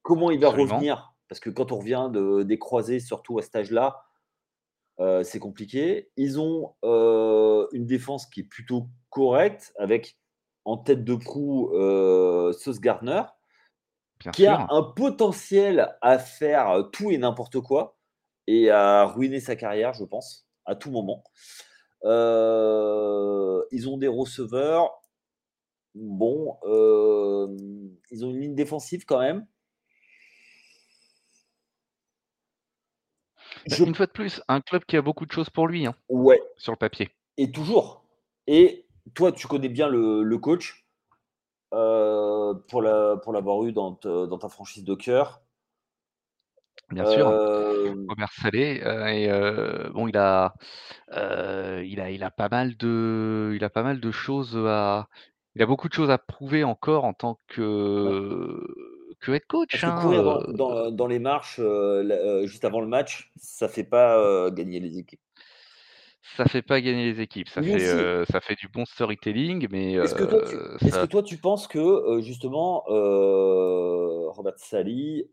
Comment 0.00 0.30
il 0.30 0.40
va 0.40 0.48
revenir? 0.48 1.14
Parce 1.28 1.38
que 1.38 1.50
quand 1.50 1.70
on 1.70 1.80
revient 1.80 2.08
de, 2.10 2.42
des 2.44 2.58
croisés, 2.58 2.98
surtout 2.98 3.38
à 3.38 3.42
cet 3.42 3.54
âge-là, 3.54 4.07
euh, 5.00 5.22
c'est 5.22 5.38
compliqué. 5.38 6.10
Ils 6.16 6.40
ont 6.40 6.74
euh, 6.84 7.66
une 7.72 7.86
défense 7.86 8.26
qui 8.26 8.40
est 8.40 8.48
plutôt 8.48 8.88
correcte, 9.10 9.72
avec 9.78 10.18
en 10.64 10.76
tête 10.76 11.04
de 11.04 11.14
proue 11.14 11.72
euh, 11.74 12.52
Sauce 12.52 12.80
Gardner, 12.80 13.22
qui 14.32 14.46
a 14.46 14.66
un 14.70 14.82
potentiel 14.82 15.96
à 16.02 16.18
faire 16.18 16.88
tout 16.92 17.10
et 17.10 17.18
n'importe 17.18 17.60
quoi 17.60 17.96
et 18.48 18.70
à 18.70 19.04
ruiner 19.04 19.40
sa 19.40 19.54
carrière, 19.54 19.94
je 19.94 20.04
pense, 20.04 20.48
à 20.64 20.74
tout 20.74 20.90
moment. 20.90 21.22
ils 22.04 23.88
ont 23.88 23.98
des 23.98 24.08
receveurs. 24.08 24.90
Bon, 25.94 26.58
ils 28.10 28.24
ont 28.24 28.30
une 28.30 28.40
ligne 28.40 28.54
défensive 28.54 29.04
quand 29.04 29.20
même. 29.20 29.46
Une 33.78 33.94
fois 33.94 34.06
de 34.06 34.12
plus, 34.12 34.42
un 34.48 34.60
club 34.60 34.84
qui 34.84 34.96
a 34.96 35.02
beaucoup 35.02 35.26
de 35.26 35.32
choses 35.32 35.50
pour 35.50 35.68
lui, 35.68 35.86
hein, 35.86 35.94
Ouais. 36.08 36.40
sur 36.56 36.72
le 36.72 36.78
papier. 36.78 37.10
Et 37.36 37.50
toujours. 37.50 38.04
Et 38.46 38.86
toi, 39.14 39.32
tu 39.32 39.46
connais 39.46 39.68
bien 39.68 39.88
le, 39.88 40.36
coach 40.38 40.86
euh, 41.74 42.54
pour 42.68 42.82
l'avoir 42.82 43.64
eu 43.64 43.72
dans, 43.72 43.98
dans, 44.02 44.38
ta 44.38 44.48
franchise 44.48 44.84
de 44.84 44.94
cœur. 44.94 45.42
Bien 46.90 47.04
sûr, 47.04 47.28
euh, 47.28 47.94
Robert 48.08 48.32
Salé. 48.32 48.80
Euh, 48.82 49.86
et 49.86 49.90
bon, 49.90 50.08
il 50.08 50.16
a, 50.16 50.54
il 51.12 52.00
a, 52.00 52.10
il 52.10 52.24
a 52.24 52.30
pas 52.30 52.48
mal 52.48 52.76
de, 52.76 53.52
il 53.54 53.62
a 53.64 53.70
pas 53.70 53.82
mal 53.82 54.00
de 54.00 54.10
choses 54.10 54.56
à, 54.56 55.08
il 55.54 55.62
a 55.62 55.66
beaucoup 55.66 55.88
de 55.88 55.92
choses 55.92 56.10
à 56.10 56.18
prouver 56.18 56.64
encore 56.64 57.04
en 57.04 57.12
tant 57.12 57.40
que 57.48 58.64
que 59.20 59.32
être 59.32 59.46
coach. 59.46 59.82
Hein, 59.84 59.98
courir 60.00 60.22
dans, 60.52 60.90
dans, 60.90 61.06
les 61.06 61.18
marches 61.18 61.60
juste 62.44 62.64
avant 62.64 62.80
le 62.80 62.86
match, 62.86 63.32
ça 63.36 63.68
fait 63.68 63.84
pas 63.84 64.50
gagner 64.50 64.80
les 64.80 64.98
équipes. 64.98 65.20
Ça 66.36 66.44
fait 66.44 66.62
pas 66.62 66.80
gagner 66.80 67.12
les 67.12 67.20
équipes. 67.22 67.48
Ça, 67.48 67.62
fait, 67.62 68.24
ça 68.30 68.40
fait 68.40 68.54
du 68.54 68.68
bon 68.68 68.84
storytelling, 68.84 69.66
mais. 69.70 69.94
Est-ce 69.94 70.14
que, 70.14 70.24
toi, 70.24 70.42
tu, 70.42 70.56
que 70.90 71.06
toi, 71.06 71.22
tu 71.22 71.38
penses 71.38 71.66
que 71.66 72.20
justement, 72.20 72.84
Robert 72.86 74.58
Sally, 74.58 75.24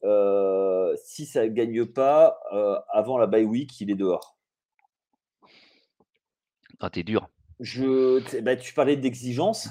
si 1.04 1.26
ça 1.26 1.48
gagne 1.48 1.86
pas 1.86 2.40
avant 2.90 3.18
la 3.18 3.28
bye 3.28 3.44
week, 3.44 3.80
il 3.82 3.92
est 3.92 3.96
dehors? 3.96 4.36
Ah, 6.80 6.90
t'es 6.90 7.04
dur. 7.04 7.30
Je, 7.60 8.42
bah, 8.42 8.56
tu 8.56 8.74
parlais 8.74 8.98
d'exigence. 8.98 9.70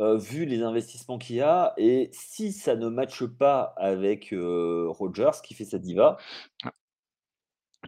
Euh, 0.00 0.16
vu 0.16 0.46
les 0.46 0.62
investissements 0.62 1.18
qu'il 1.18 1.36
y 1.36 1.42
a 1.42 1.74
et 1.76 2.08
si 2.12 2.52
ça 2.52 2.74
ne 2.74 2.88
matche 2.88 3.26
pas 3.26 3.74
avec, 3.76 4.32
euh, 4.32 4.86
Rogers 4.88 5.42
qui 5.44 5.52
fait 5.52 5.66
sa 5.66 5.78
diva 5.78 6.16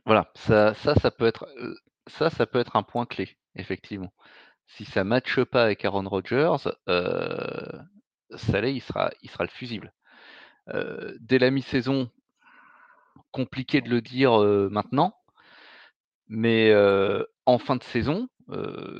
Voilà, 0.05 0.31
ça 0.35 0.75
ça 0.75 0.95
ça 0.95 1.11
peut 1.11 1.25
être, 1.25 1.47
euh, 1.57 1.75
ça 2.09 2.29
ça 2.29 2.45
peut 2.45 2.59
être 2.59 2.77
un 2.77 2.83
point 2.83 3.07
clé, 3.07 3.39
effectivement. 3.57 4.13
Si 4.67 4.85
ça 4.85 5.05
matche 5.05 5.43
pas 5.45 5.65
avec 5.65 5.87
Aaron 5.87 6.07
Rodgers, 6.07 6.57
sera 8.37 9.11
il 9.23 9.31
sera 9.31 9.45
le 9.45 9.49
fusible. 9.49 9.93
dès 11.21 11.39
la 11.39 11.51
mi-saison, 11.51 12.11
compliqué 13.31 13.81
de 13.81 13.89
le 13.89 14.03
dire, 14.03 14.33
maintenant 14.71 15.15
mais 16.29 16.75
en 17.47 17.59
fin 17.59 17.77
de 17.77 17.83
saison, 17.85 18.29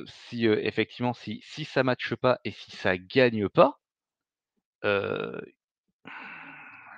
si, 0.05 0.45
effectivement, 0.45 1.13
si 1.13 1.65
ça 1.65 1.83
matche 1.83 2.15
pas 2.15 2.39
et 2.43 2.51
si 2.51 2.71
ça 2.71 2.97
gagne 2.97 3.49
pas 3.49 3.79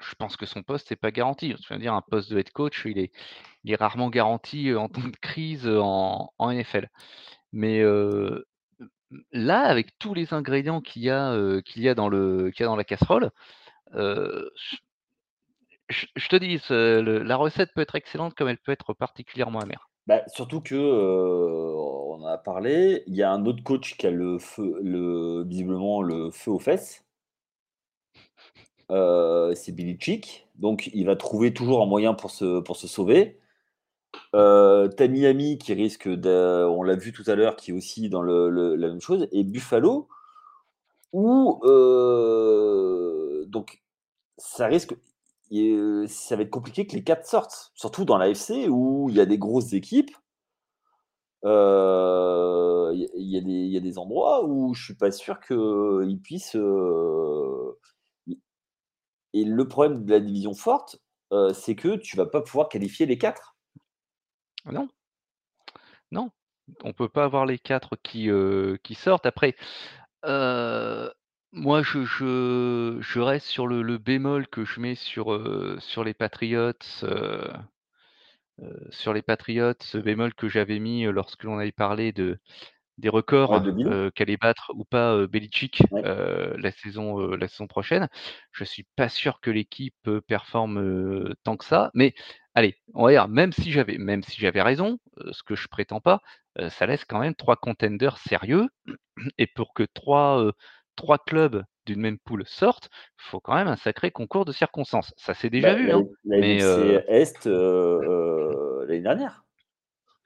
je 0.01 0.13
pense 0.19 0.37
que 0.37 0.45
son 0.45 0.61
poste 0.61 0.91
n'est 0.91 0.97
pas 0.97 1.09
garanti. 1.09 1.55
Tu 1.55 1.73
veux 1.73 1.79
dire 1.79 1.93
un 1.93 2.01
poste 2.01 2.31
de 2.31 2.37
head 2.37 2.51
coach, 2.51 2.85
il 2.85 2.99
est 2.99 3.75
rarement 3.75 4.09
garanti, 4.09 4.73
en 4.75 4.87
temps 4.87 5.07
de 5.07 5.17
crise, 5.17 5.67
en 5.67 6.29
NFL. 6.39 6.89
Mais, 7.53 7.81
là, 9.31 9.61
avec 9.61 9.97
tous 9.97 10.13
les 10.13 10.33
ingrédients 10.33 10.81
qu'il 10.81 11.03
y 11.03 11.09
a 11.09 11.55
dans 11.95 12.09
la 12.09 12.83
casserole, 12.83 13.31
je 13.93 14.49
te 16.27 16.35
dis, 16.35 16.61
la 16.69 17.35
recette 17.35 17.73
peut 17.73 17.81
être 17.81 17.95
excellente 17.95 18.35
comme 18.35 18.49
elle 18.49 18.59
peut 18.59 18.73
être 18.73 18.93
particulièrement 18.93 19.59
amère. 19.59 19.89
Bah, 20.07 20.21
surtout 20.27 20.61
que, 20.61 20.75
on 20.75 22.21
en 22.21 22.25
a 22.27 22.37
parlé, 22.37 23.03
il 23.07 23.15
y 23.15 23.23
a 23.23 23.31
un 23.31 23.45
autre 23.45 23.63
coach 23.63 23.97
qui 23.97 24.05
a 24.05 24.11
le 24.11 24.37
feu 24.37 24.79
le 24.83 25.43
visiblement 25.43 26.01
le 26.03 26.29
feu 26.31 26.51
aux 26.51 26.59
fesses. 26.59 27.03
c'est 28.89 29.71
Billy 29.71 29.97
Chick, 29.99 30.47
donc 30.55 30.89
il 30.93 31.05
va 31.05 31.15
trouver 31.15 31.53
toujours 31.53 31.81
un 31.81 31.85
moyen 31.87 32.13
pour 32.13 32.31
se 32.31 32.59
pour 32.59 32.75
se 32.77 32.87
sauver. 32.87 33.39
Euh, 34.35 34.89
Miami 34.99 35.57
qui 35.57 35.73
risque 35.73 36.07
on 36.07 36.83
l'a 36.83 36.95
vu 36.95 37.11
tout 37.11 37.23
à 37.27 37.35
l'heure, 37.35 37.55
qui 37.55 37.71
est 37.71 37.73
aussi 37.73 38.09
dans 38.09 38.21
le 38.21 38.75
la 38.75 38.87
même 38.89 39.01
chose 39.01 39.27
et 39.31 39.43
Buffalo 39.43 40.07
où, 41.13 41.59
donc 43.47 43.81
ça 44.37 44.67
risque 44.67 44.95
ça 46.07 46.35
va 46.35 46.41
être 46.41 46.49
compliqué 46.49 46.87
que 46.87 46.95
les 46.95 47.03
4 47.03 47.25
sortent, 47.25 47.71
surtout 47.75 48.05
dans 48.05 48.17
l'AFC 48.17 48.67
où 48.69 49.07
il 49.09 49.15
y 49.15 49.19
a 49.19 49.25
des 49.25 49.37
grosses 49.37 49.73
équipes. 49.73 50.15
Il 51.43 51.49
y, 53.13 53.77
a 53.77 53.79
des 53.79 53.97
endroits 53.97 54.45
où 54.45 54.73
je 54.73 54.83
suis 54.83 54.95
pas 54.95 55.11
sûr 55.11 55.39
qu'ils 55.39 56.19
puissent. 56.23 56.55
Et 59.33 59.43
le 59.43 59.67
problème 59.67 60.05
de 60.05 60.11
la 60.11 60.19
division 60.19 60.53
forte, 60.53 60.99
c'est 61.53 61.75
que 61.75 61.97
tu 61.97 62.17
vas 62.17 62.25
pas 62.25 62.41
pouvoir 62.41 62.69
qualifier 62.69 63.05
les 63.05 63.17
4. 63.17 63.55
Non. 64.71 64.87
Non. 66.11 66.31
On 66.83 66.93
peut 66.93 67.09
pas 67.09 67.25
avoir 67.25 67.45
les 67.45 67.59
4 67.59 67.95
qui, 68.01 68.29
qui 68.83 68.95
sortent. 68.95 69.27
Après, 69.27 69.55
moi, 71.55 71.81
je, 71.83 72.03
je, 72.03 72.97
je, 72.99 73.19
reste 73.19 73.47
sur 73.47 73.65
le, 73.65 73.81
le, 73.81 73.97
bémol 73.97 74.47
que 74.47 74.65
je 74.65 74.79
mets 74.81 74.95
sur, 74.95 75.33
euh, 75.33 75.77
sur 75.79 76.03
les 76.03 76.13
Patriots, 76.13 76.73
euh, 77.03 77.47
euh, 78.61 78.73
sur 78.89 79.13
les 79.13 79.21
Patriots, 79.21 79.73
ce 79.79 79.97
bémol 79.97 80.33
que 80.33 80.49
j'avais 80.49 80.79
mis 80.79 81.03
lorsque 81.05 81.43
l'on 81.45 81.57
avait 81.57 81.71
parlé 81.71 82.11
de, 82.11 82.39
des 82.97 83.09
records 83.09 83.63
qu'allait 84.15 84.37
battre 84.37 84.71
ou 84.75 84.83
pas 84.83 85.27
Belichick 85.27 85.81
la, 85.91 86.71
saison, 86.71 87.19
la 87.19 87.47
saison 87.47 87.67
prochaine. 87.67 88.09
Je 88.51 88.65
suis 88.65 88.85
pas 88.97 89.09
sûr 89.09 89.39
que 89.39 89.49
l'équipe 89.49 90.09
performe 90.27 91.33
tant 91.43 91.57
que 91.57 91.65
ça, 91.65 91.89
mais 91.93 92.13
allez, 92.53 92.75
on 92.93 93.05
va 93.05 93.11
dire, 93.11 93.27
même 93.29 93.53
si 93.53 93.71
j'avais, 93.71 93.97
même 93.97 94.23
si 94.23 94.39
j'avais 94.39 94.61
raison, 94.61 94.99
ce 95.31 95.43
que 95.43 95.55
je 95.55 95.67
prétends 95.67 96.01
pas, 96.01 96.21
ça 96.69 96.85
laisse 96.85 97.03
quand 97.05 97.19
même 97.19 97.35
trois 97.35 97.57
contenders 97.57 98.17
sérieux. 98.17 98.67
Et 99.37 99.47
pour 99.47 99.73
que 99.73 99.83
trois 99.83 100.53
trois 100.95 101.17
clubs 101.17 101.63
d'une 101.85 102.01
même 102.01 102.17
poule 102.17 102.43
sortent, 102.45 102.89
il 103.19 103.29
faut 103.29 103.39
quand 103.39 103.55
même 103.55 103.67
un 103.67 103.75
sacré 103.75 104.11
concours 104.11 104.45
de 104.45 104.51
circonstances. 104.51 105.13
Ça 105.17 105.33
s'est 105.33 105.49
déjà 105.49 105.73
bah, 105.73 105.79
vu. 105.79 105.91
hein, 105.91 106.03
mais 106.25 106.61
euh... 106.63 107.01
Est 107.07 107.47
euh, 107.47 107.99
euh, 108.01 108.85
l'année 108.87 109.01
dernière. 109.01 109.45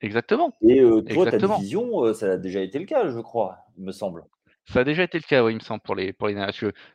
Exactement. 0.02 0.56
Et 0.62 0.80
euh, 0.80 1.02
toi, 1.02 1.30
ta 1.30 1.38
division, 1.38 2.14
ça 2.14 2.34
a 2.34 2.38
déjà 2.38 2.62
été 2.62 2.80
le 2.80 2.86
cas, 2.86 3.10
je 3.10 3.20
crois, 3.20 3.58
il 3.78 3.84
me 3.84 3.92
semble. 3.92 4.24
Ça 4.66 4.82
a 4.82 4.84
déjà 4.84 5.04
été 5.04 5.18
le 5.18 5.24
cas, 5.24 5.44
oui, 5.44 5.54
il 5.54 5.56
me 5.56 5.62
semble, 5.62 5.82
pour 5.82 5.96
les, 5.96 6.14
pour 6.14 6.28
les 6.28 6.36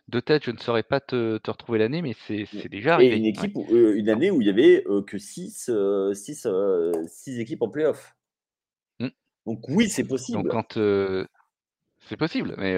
De 0.08 0.20
tête, 0.20 0.44
je 0.44 0.52
ne 0.52 0.58
saurais 0.58 0.84
pas 0.84 1.00
te, 1.00 1.38
te 1.38 1.50
retrouver 1.50 1.80
l'année, 1.80 2.02
mais 2.02 2.14
c'est 2.26 2.68
déjà 2.68 2.94
arrivé. 2.94 3.16
Et 3.16 3.18
une, 3.18 3.26
équipe, 3.26 3.56
une 3.68 4.08
année 4.08 4.30
où 4.30 4.40
il 4.40 4.46
y 4.46 4.50
avait 4.50 4.84
que 5.06 5.18
6 5.18 5.70
six, 6.14 6.46
six, 7.08 7.40
équipes 7.40 7.62
en 7.62 7.68
playoff. 7.68 8.14
Mmh. 9.00 9.08
Donc 9.46 9.68
oui, 9.68 9.88
c'est 9.88 10.06
possible. 10.06 10.44
Donc 10.44 10.52
quand 10.52 10.78
c'est 12.06 12.16
possible, 12.16 12.54
mais 12.58 12.76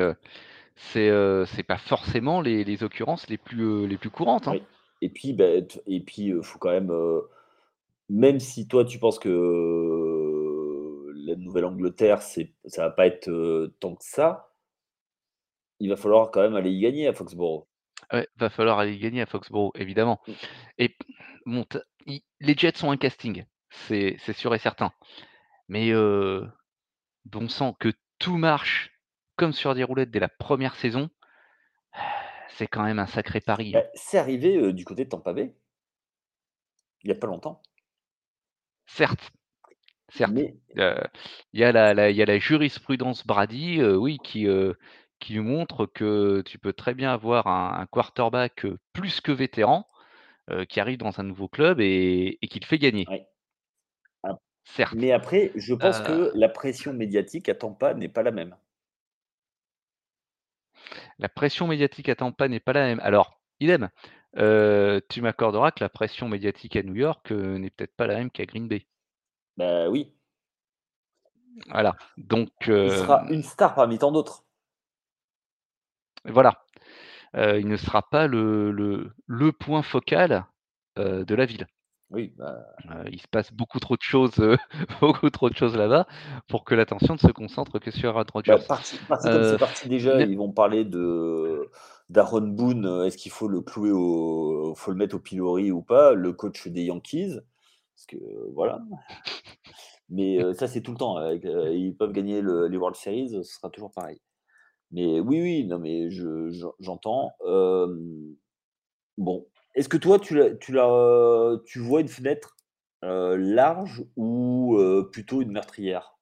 c'est 0.76 1.10
c'est 1.46 1.62
pas 1.62 1.78
forcément 1.78 2.40
les, 2.40 2.64
les, 2.64 2.82
occurrences 2.84 3.28
les 3.28 3.38
plus, 3.38 3.86
les 3.86 3.96
plus 3.96 4.10
courantes. 4.10 4.48
Hein. 4.48 4.58
Et 5.02 5.08
puis, 5.08 5.32
beh, 5.32 5.66
t 5.66 5.80
et 5.86 6.00
puis, 6.00 6.30
heu, 6.30 6.42
faut 6.42 6.58
quand 6.58 6.70
même, 6.70 6.90
heu, 6.90 7.28
même 8.08 8.40
si 8.40 8.68
toi 8.68 8.84
tu 8.84 8.98
penses 8.98 9.18
que, 9.18 9.30
la 11.26 11.34
Nouvelle-Angleterre, 11.36 12.22
c'est 12.22 12.52
ça 12.66 12.82
va 12.82 12.90
pas 12.90 13.06
être, 13.06 13.72
tant 13.80 13.96
que 13.96 14.04
ça 14.04 14.52
il 15.78 15.90
va 15.90 15.96
falloir 15.96 16.30
quand 16.30 16.40
même 16.40 16.56
aller 16.56 16.70
y 16.70 16.80
gagner 16.80 17.06
à 17.06 17.12
Foxborough. 17.12 17.66
Ouais, 18.12 18.26
va 18.36 18.50
falloir 18.50 18.78
aller 18.78 18.98
gagner 18.98 19.20
à 19.20 19.26
Foxborough, 19.26 19.72
évidemment. 19.74 20.20
Mmh. 20.26 20.32
Et 20.78 20.96
bon, 21.44 21.66
i 22.06 22.22
les 22.40 22.54
Jets 22.54 22.84
ont 22.84 22.90
un 22.90 22.96
casting, 22.96 23.44
c'est 23.70 24.16
c'est 24.20 24.32
sûr 24.32 24.54
et 24.54 24.58
certain. 24.58 24.92
Mais, 25.68 25.92
bon 27.24 27.48
sang, 27.48 27.74
que 27.74 27.92
tout 28.18 28.36
marche 28.36 28.95
comme 29.36 29.52
sur 29.52 29.74
des 29.74 29.84
roulettes 29.84 30.10
dès 30.10 30.20
la 30.20 30.28
1re 30.28 30.74
saison, 30.76 31.10
c'est 32.48 32.66
quand 32.68 32.84
même 32.84 32.98
un 32.98 33.06
sacré 33.06 33.40
pari, 33.40 33.74
Bah, 33.74 33.80
hein. 33.80 33.84
c'est 33.94 34.18
arrivé, 34.18 34.56
heu, 34.58 34.72
du 34.72 34.84
côté 34.84 35.04
de 35.04 35.08
Tampa 35.10 35.32
Bay. 35.32 35.56
Il 37.04 37.08
y 37.08 37.12
a 37.12 37.14
pas 37.14 37.26
longtemps. 37.26 37.62
Certes, 38.88 39.32
certes, 40.10 40.36
Mais 40.36 40.56
heu, 40.78 40.96
il 41.54 41.60
y 41.60 41.64
a 41.64 41.72
la 41.72 41.94
la 41.94 42.10
il 42.10 42.16
y 42.16 42.22
a 42.22 42.26
la 42.26 42.38
jurisprudence 42.38 43.26
Brady, 43.26 43.80
heu, 43.80 43.96
oui, 43.98 44.18
qui, 44.22 44.46
qui 45.20 45.38
montre 45.40 45.86
que 45.86 46.42
tu 46.46 46.58
peux 46.58 46.72
très 46.74 46.94
bien 46.94 47.12
avoir 47.12 47.48
un 47.48 47.78
un 47.80 47.86
quarterback, 47.86 48.66
plus 48.94 49.20
que 49.22 49.32
vétéran, 49.32 49.88
qui 50.70 50.80
arrive 50.80 50.98
dans 50.98 51.20
un 51.20 51.24
nouveau 51.24 51.48
club 51.48 51.80
et 51.80 52.38
et 52.42 52.48
qui 52.48 52.60
te 52.60 52.66
fait 52.66 52.78
gagner. 52.78 53.08
Ouais. 53.08 53.26
Ap 54.24 54.40
Certes, 54.64 54.98
mais 54.98 55.12
après, 55.12 55.52
je 55.56 55.74
pense 55.74 56.00
que 56.00 56.32
la 56.34 56.48
pression 56.50 56.92
médiatique 56.94 57.48
à 57.50 57.54
Tampa 57.56 57.94
n'est 57.94 58.08
pas 58.10 58.22
la 58.24 58.32
même. 58.32 58.56
La 61.18 61.28
pression 61.28 61.66
médiatique 61.66 62.08
à 62.08 62.14
Tampa 62.16 62.48
n'est 62.48 62.60
pas 62.60 62.72
la 62.72 62.86
même. 62.86 63.00
Alors, 63.00 63.40
idem, 63.60 63.88
heu, 64.38 65.00
tu 65.08 65.22
m'accorderas 65.22 65.70
que 65.70 65.82
la 65.82 65.88
pression 65.88 66.28
médiatique 66.28 66.76
à 66.76 66.82
New 66.82 66.94
York, 66.94 67.32
heu, 67.32 67.58
n'est 67.58 67.70
peut-être 67.70 67.96
pas 67.96 68.06
la 68.06 68.16
même 68.16 68.30
qu'à 68.30 68.44
Green 68.46 68.68
Bay. 68.68 68.86
Bah, 69.56 69.88
oui. 69.88 70.12
Voilà, 71.70 71.96
donc 72.16 72.50
Il 72.84 72.90
sera 72.90 73.26
hem 73.28 73.28
une 73.28 73.42
star 73.42 73.74
parmi 73.74 73.98
tant 73.98 74.10
d'autres. 74.12 74.46
Voilà, 76.24 76.64
heu, 77.36 77.60
il 77.60 77.68
ne 77.68 77.76
sera 77.76 78.02
pas 78.10 78.26
le 78.28 78.72
le 78.72 79.12
le 79.26 79.52
point 79.52 79.82
focal, 79.82 80.46
de 80.96 81.34
la 81.34 81.46
ville. 81.46 81.66
Oui, 82.10 82.32
bah 82.36 82.64
il 83.10 83.20
se 83.20 83.26
passe 83.28 83.52
beaucoup 83.52 83.80
trop 83.80 83.96
de 83.96 84.02
choses, 84.02 84.36
beaucoup 85.00 85.30
trop 85.30 85.50
de 85.50 85.56
choses 85.56 85.76
là-bas 85.76 86.06
pour 86.48 86.64
que 86.64 86.74
l'attention 86.74 87.14
ne 87.14 87.18
se 87.18 87.28
concentre 87.28 87.78
que 87.78 87.90
sur 87.90 88.10
Aaron 88.10 88.24
Bah, 88.24 88.32
Rodgers. 88.32 88.56
comme 89.22 89.44
c'est 89.44 89.58
parti 89.58 89.88
déjà, 89.88 90.20
ils 90.22 90.36
vont 90.36 90.52
parler 90.52 90.84
de 90.84 91.68
d'Aaron 92.08 92.42
Boone, 92.42 93.02
est-ce 93.04 93.16
qu'il 93.16 93.32
faut 93.32 93.48
le 93.48 93.60
clouer 93.60 93.90
au 93.90 94.74
faut 94.76 94.92
le 94.92 94.96
mettre 94.96 95.16
au 95.16 95.18
pilori 95.18 95.72
ou 95.72 95.82
pas, 95.82 96.14
le 96.14 96.32
coach 96.32 96.68
des 96.68 96.84
Yankees? 96.84 97.40
Parce 97.94 98.06
que 98.06 98.16
voilà. 98.52 98.80
Mais, 100.08 100.38
ça, 100.54 100.68
c'est 100.68 100.82
tout 100.82 100.92
le 100.92 100.98
temps 100.98 101.18
ils 101.30 101.96
peuvent 101.96 102.12
gagner 102.12 102.40
le 102.40 102.68
les 102.68 102.76
World 102.76 102.96
Series, 102.96 103.30
ce 103.30 103.42
sera 103.42 103.70
toujours 103.70 103.90
pareil. 103.90 104.20
Mais 104.92 105.18
oui, 105.18 105.42
oui, 105.42 105.64
non, 105.64 105.80
mais 105.80 106.10
je 106.10 106.50
j'en 106.50 106.72
j'entends, 106.78 107.32
bon, 109.18 109.46
est-ce 109.76 109.88
que 109.88 109.96
toi 109.96 110.18
tu 110.18 110.34
la 110.34 110.54
tu 110.56 110.72
la 110.72 111.56
tu 111.66 111.78
vois 111.78 112.00
une 112.00 112.08
fenêtre, 112.08 112.56
heu, 113.04 113.36
large 113.36 114.02
ou, 114.16 114.76
heu, 114.78 115.08
plutôt 115.12 115.42
une 115.42 115.52
meurtrière? 115.52 116.16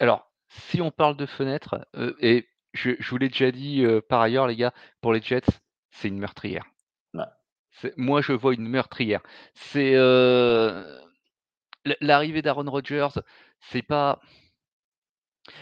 Alors, 0.00 0.32
si 0.48 0.80
on 0.80 0.90
parle 0.90 1.16
de 1.16 1.26
fenêtre, 1.26 1.86
et 2.20 2.48
je 2.72 2.92
je 2.98 3.10
vous 3.10 3.18
l'ai 3.18 3.28
déjà 3.28 3.50
dit, 3.50 3.84
par 4.08 4.20
ailleurs 4.20 4.46
les 4.46 4.56
gars, 4.56 4.72
pour 5.00 5.12
les 5.12 5.20
Jets, 5.20 5.60
c'est 5.90 6.08
une 6.08 6.18
meurtrière. 6.18 6.64
Ouais. 7.14 7.24
C'est 7.70 7.96
moi 7.98 8.22
je 8.22 8.32
vois 8.32 8.54
une 8.54 8.68
meurtrière. 8.68 9.20
C'est, 9.54 9.92
l'arrivée 12.00 12.42
d'Aaron 12.42 12.70
Rodgers, 12.70 13.08
c'est 13.60 13.82
pas 13.82 14.20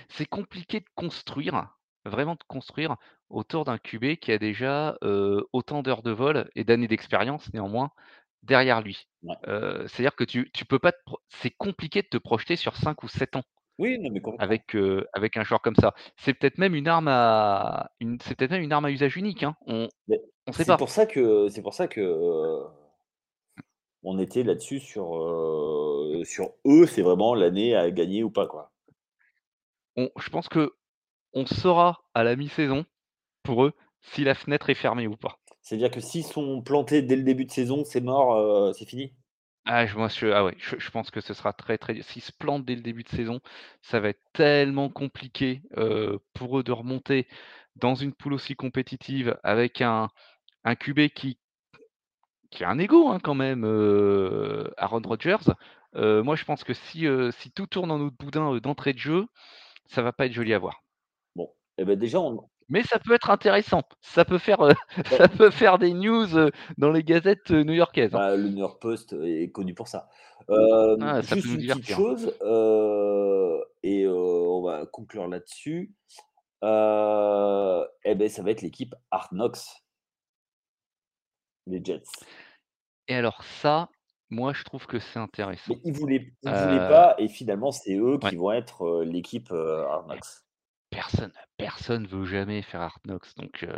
c'est 0.08 0.26
compliqué 0.26 0.80
de 0.80 0.88
construire, 0.94 1.78
vraiment 2.04 2.34
de 2.34 2.44
construire 2.46 2.96
autour 3.30 3.64
d'un 3.64 3.78
QB 3.78 4.16
qui 4.16 4.32
a 4.32 4.38
déjà, 4.38 4.98
autant 5.52 5.82
d'heures 5.82 6.02
de 6.02 6.10
vol 6.10 6.50
et 6.54 6.64
d'années 6.64 6.88
d'expérience 6.88 7.52
néanmoins 7.54 7.90
derrière 8.42 8.82
lui. 8.82 9.06
Ouais. 9.22 9.34
C'est-à-dire 9.86 10.16
que 10.16 10.24
tu 10.24 10.50
tu 10.52 10.64
peux 10.64 10.78
pas 10.78 10.92
pro 11.04 11.18
c'est 11.28 11.50
compliqué 11.50 12.02
de 12.02 12.08
te 12.08 12.18
projeter 12.18 12.56
sur 12.56 12.76
5 12.76 13.02
ou 13.02 13.08
7 13.08 13.36
ans 13.36 13.42
Oui, 13.78 13.98
non, 13.98 14.10
mais 14.10 14.20
complètement. 14.20 14.44
avec, 14.44 14.76
avec 15.12 15.36
un 15.36 15.44
joueur 15.44 15.60
comme 15.62 15.76
ça. 15.76 15.94
C'est 16.16 16.34
peut-être 16.34 16.58
même 16.58 16.74
une 16.74 16.88
arme 16.88 17.08
à 17.08 17.90
une 18.00 18.18
c'est 18.20 18.34
peut-être 18.34 18.50
même 18.50 18.62
une 18.62 18.72
arme 18.72 18.84
à 18.86 18.90
usage 18.90 19.16
unique, 19.16 19.42
hein, 19.42 19.56
on 19.66 19.88
on 20.46 20.52
sait 20.52 20.64
c'est 20.64 20.66
pas. 20.66 20.76
pour 20.76 20.88
ça 20.90 21.06
que 21.06 21.48
c'est 21.48 21.62
pour 21.62 21.74
ça 21.74 21.86
que, 21.88 22.62
on 24.02 24.18
était 24.18 24.42
là-dessus 24.42 24.80
sur, 24.80 25.04
sur 26.24 26.52
eux, 26.66 26.86
c'est 26.86 27.02
vraiment 27.02 27.34
l'année 27.34 27.76
à 27.76 27.90
gagner 27.90 28.24
ou 28.24 28.30
pas, 28.30 28.46
quoi. 28.46 28.72
On 29.96 30.10
je 30.18 30.30
pense 30.30 30.48
qu'on 30.48 31.46
saura 31.46 32.02
à 32.14 32.24
la 32.24 32.34
mi-saison, 32.36 32.84
pour 33.42 33.64
eux, 33.64 33.72
si 34.00 34.24
la 34.24 34.34
fenêtre 34.34 34.70
est 34.70 34.74
fermée 34.74 35.06
ou 35.06 35.16
pas. 35.16 35.38
C'est-à-dire 35.62 35.90
que 35.90 36.00
s'ils 36.00 36.24
sont 36.24 36.60
plantés 36.62 37.02
dès 37.02 37.16
le 37.16 37.22
début 37.22 37.44
de 37.44 37.50
saison, 37.50 37.84
c'est 37.84 38.00
mort, 38.00 38.74
c'est 38.74 38.86
fini? 38.86 39.14
Ah 39.66 39.84
je 39.86 39.94
moi 39.96 40.08
je 40.08 40.26
ah 40.28 40.44
ouais, 40.44 40.56
je 40.58 40.78
je 40.78 40.90
pense 40.90 41.10
que 41.10 41.20
ce 41.20 41.34
sera 41.34 41.52
très, 41.52 41.76
très 41.76 42.00
s'ils 42.02 42.22
se 42.22 42.32
plantent 42.32 42.64
dès 42.64 42.74
le 42.74 42.80
début 42.82 43.02
de 43.02 43.08
saison, 43.10 43.40
ça 43.82 44.00
va 44.00 44.08
être 44.08 44.22
tellement 44.32 44.88
compliqué, 44.88 45.62
pour 46.34 46.58
eux 46.58 46.62
de 46.62 46.72
remonter 46.72 47.28
dans 47.76 47.94
une 47.94 48.12
poule 48.14 48.32
aussi 48.34 48.56
compétitive 48.56 49.38
avec 49.42 49.80
un 49.82 50.08
un 50.64 50.76
QB 50.76 51.08
qui 51.14 51.38
qui 52.50 52.64
a 52.64 52.70
un 52.70 52.78
ego, 52.78 53.08
hein, 53.08 53.18
quand 53.22 53.34
même, 53.34 53.64
heu, 53.64 54.72
Aaron 54.76 55.02
Rodgers. 55.04 55.52
Moi 55.94 56.36
je 56.36 56.44
pense 56.44 56.64
que 56.64 56.74
si, 56.74 57.06
si 57.32 57.50
tout 57.52 57.66
tourne 57.66 57.90
en 57.90 57.98
de 57.98 58.10
boudin, 58.10 58.56
d'entrée 58.58 58.92
de 58.92 58.98
jeu, 58.98 59.26
ça 59.88 60.02
va 60.02 60.12
pas 60.12 60.26
être 60.26 60.32
joli 60.32 60.54
à 60.54 60.58
voir. 60.58 60.82
Bon, 61.36 61.50
et 61.78 61.84
bah, 61.84 61.96
déjà 61.96 62.20
on 62.20 62.48
Mais 62.70 62.84
ça 62.84 63.00
peut 63.00 63.14
être 63.14 63.30
intéressant, 63.30 63.82
ça 64.00 64.24
peut 64.24 64.38
faire, 64.38 64.62
heu, 64.64 64.72
ça 65.06 65.28
Beh 65.28 65.28
peut 65.28 65.50
faire 65.50 65.78
des 65.78 65.92
news, 65.92 66.36
heu, 66.38 66.52
dans 66.78 66.90
les 66.92 67.02
gazettes, 67.02 67.50
heu, 67.50 67.64
new-yorkaises, 67.64 68.14
hein. 68.14 68.22
Bah, 68.22 68.34
le 68.36 68.48
New 68.48 68.58
York 68.58 68.80
Post 68.82 69.12
est 69.12 69.50
connu 69.52 69.74
pour 69.74 69.86
ça. 69.88 70.08
Ah, 70.98 71.22
ça 71.22 71.36
juste 71.36 71.54
une 71.54 71.64
petite 71.64 71.86
chose, 71.86 72.36
et 73.82 74.06
on 74.08 74.62
va 74.62 74.86
conclure 74.86 75.28
là-dessus, 75.28 75.94
et 76.62 78.14
beh, 78.16 78.28
ça 78.30 78.42
va 78.42 78.50
être 78.52 78.62
l'équipe 78.62 78.94
Knocks 79.32 79.82
les 81.66 81.80
Jets. 81.84 82.26
Et 83.08 83.14
alors 83.14 83.42
ça, 83.44 83.88
moi 84.30 84.52
je 84.52 84.62
trouve 84.64 84.86
que 84.86 84.98
c'est 84.98 85.18
intéressant. 85.18 85.76
Mais 85.76 85.80
ils 85.84 85.92
voulaient 85.92 86.32
ils 86.42 86.54
voulaient 86.54 86.80
pas 86.80 87.14
et 87.18 87.28
finalement 87.28 87.70
c'est 87.70 87.94
eux 87.96 88.18
Ouais. 88.22 88.30
qui 88.30 88.36
vont 88.36 88.52
être, 88.52 89.02
l'équipe, 89.04 89.50
Knocks. 90.06 90.40
Personne 90.90 91.32
personne 91.56 92.06
veut 92.06 92.24
jamais 92.26 92.62
faire 92.62 92.80
Hard 92.82 93.00
Knocks 93.06 93.34
donc, 93.36 93.62
heu, 93.64 93.72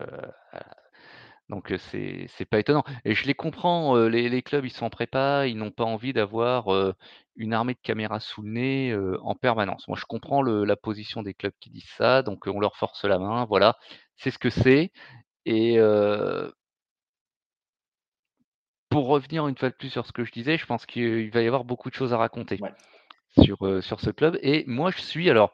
donc, 1.51 1.73
heu, 1.73 1.79
c'est 1.79 2.27
c'est 2.29 2.45
pas 2.47 2.59
étonnant 2.61 2.85
et 3.05 3.15
je 3.15 3.27
les 3.27 3.35
comprends, 3.35 3.97
heu, 3.97 4.09
les 4.09 4.29
les 4.31 4.43
clubs 4.43 4.65
ils 4.67 4.71
sont 4.73 4.87
en 4.87 4.91
prépa, 4.91 5.47
ils 5.49 5.57
n'ont 5.57 5.71
pas 5.73 5.85
envie 5.85 6.13
d'avoir, 6.15 6.73
heu, 6.75 6.95
une 7.37 7.53
armée 7.55 7.75
de 7.75 7.81
caméras 7.83 8.21
sous 8.21 8.43
le 8.43 8.51
nez, 8.51 8.91
heu, 8.93 9.19
en 9.23 9.35
permanence. 9.37 9.89
Moi 9.89 9.99
je 10.01 10.05
comprends 10.07 10.43
le 10.43 10.65
la 10.65 10.77
position 10.77 11.23
des 11.23 11.35
clubs 11.35 11.55
qui 11.61 11.71
disent 11.71 11.91
ça, 11.99 12.23
donc, 12.23 12.47
heu, 12.49 12.53
on 12.55 12.61
leur 12.61 12.77
force 12.77 13.05
la 13.05 13.19
main, 13.19 13.45
voilà, 13.47 13.77
c'est 14.17 14.31
ce 14.31 14.39
que 14.39 14.51
c'est 14.51 14.93
et 15.47 15.79
heu 15.79 16.55
pour 18.91 19.07
revenir 19.07 19.49
une 19.49 19.57
fois 19.57 19.71
de 19.71 19.75
plus 19.75 19.89
sur 19.91 20.07
ce 20.07 20.13
que 20.13 20.25
je 20.25 20.33
disais, 20.33 20.59
je 20.59 20.67
pense 20.67 20.87
qu'il 20.87 21.31
va 21.31 21.43
y 21.43 21.47
avoir 21.47 21.65
beaucoup 21.65 21.89
de 21.91 21.95
choses 21.95 22.13
à 22.13 22.19
raconter 22.19 22.61
Ouais. 22.61 22.73
sur, 23.45 23.67
heu, 23.67 23.81
sur 23.83 24.01
ce 24.01 24.11
club 24.11 24.39
et 24.43 24.65
moi 24.69 24.91
je 24.93 25.01
suis 25.03 25.31
alors, 25.31 25.53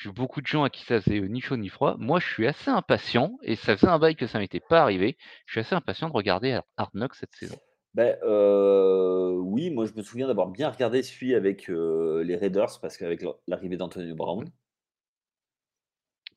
j'ai 0.00 0.12
beaucoup 0.12 0.40
de 0.40 0.46
gens 0.46 0.62
à 0.62 0.70
qui 0.70 0.84
ça 0.84 1.00
faisait, 1.00 1.18
heu, 1.18 1.26
ni 1.26 1.40
chaud 1.40 1.56
ni 1.56 1.68
froid. 1.68 1.96
Moi 1.98 2.20
je 2.20 2.26
suis 2.26 2.46
assez 2.46 2.70
impatient 2.70 3.36
et 3.42 3.56
ça 3.56 3.76
faisait 3.76 3.90
un 3.90 3.98
bail 3.98 4.14
que 4.14 4.26
ça 4.26 4.38
m'était 4.38 4.60
pas 4.60 4.80
arrivé. 4.80 5.16
Je 5.46 5.52
suis 5.52 5.60
assez 5.60 5.74
impatient 5.74 6.08
de 6.08 6.14
regarder 6.14 6.52
Har 6.52 6.64
Hard 6.76 6.90
Knocks 6.94 7.16
cette 7.16 7.34
saison. 7.34 7.56
Beh, 7.94 8.14
heu, 8.22 9.32
oui, 9.40 9.70
moi 9.70 9.86
je 9.86 9.94
me 9.94 10.02
souviens 10.02 10.28
d'avoir 10.28 10.48
bien 10.48 10.70
regardé 10.70 11.02
celui 11.02 11.34
avec, 11.34 11.68
heu, 11.68 12.22
les 12.24 12.36
Raiders 12.36 12.78
parce 12.80 12.96
qu'avec 12.96 13.24
l'arrivée 13.48 13.76
d'Antonio 13.76 14.14
Brown. 14.14 14.48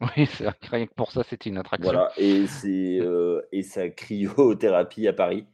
Oui, 0.01 0.27
rien 0.71 0.87
que 0.87 0.93
pour 0.95 1.11
ça, 1.11 1.21
c'était 1.23 1.49
une 1.51 1.59
attraction. 1.59 1.91
Voilà 1.91 2.11
et 2.17 2.47
c'est, 2.47 2.99
et 3.51 3.61
sa 3.61 3.89
cryothérapie 3.89 5.07
à 5.07 5.13
Paris. 5.13 5.45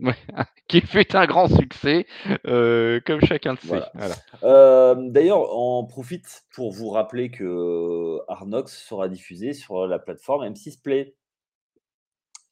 Ouais, 0.00 0.14
qui 0.68 0.80
fut 0.80 1.14
un 1.16 1.26
grand 1.26 1.48
succès, 1.48 2.06
heu, 2.46 3.00
comme 3.06 3.20
chacun 3.20 3.52
le 3.52 3.58
sait, 3.58 3.68
Voilà. 3.68 3.92
voilà. 3.94 4.16
Hem, 4.42 5.10
d'ailleurs, 5.12 5.52
on 5.56 5.78
en 5.78 5.84
profite 5.84 6.44
pour 6.54 6.72
vous 6.72 6.90
rappeler 6.90 7.30
que 7.30 8.18
Knocks 8.44 8.68
sera 8.68 9.08
diffusé 9.08 9.52
sur 9.52 9.86
la 9.86 9.98
plateforme 9.98 10.44
M6 10.44 10.76
Play. 10.82 11.14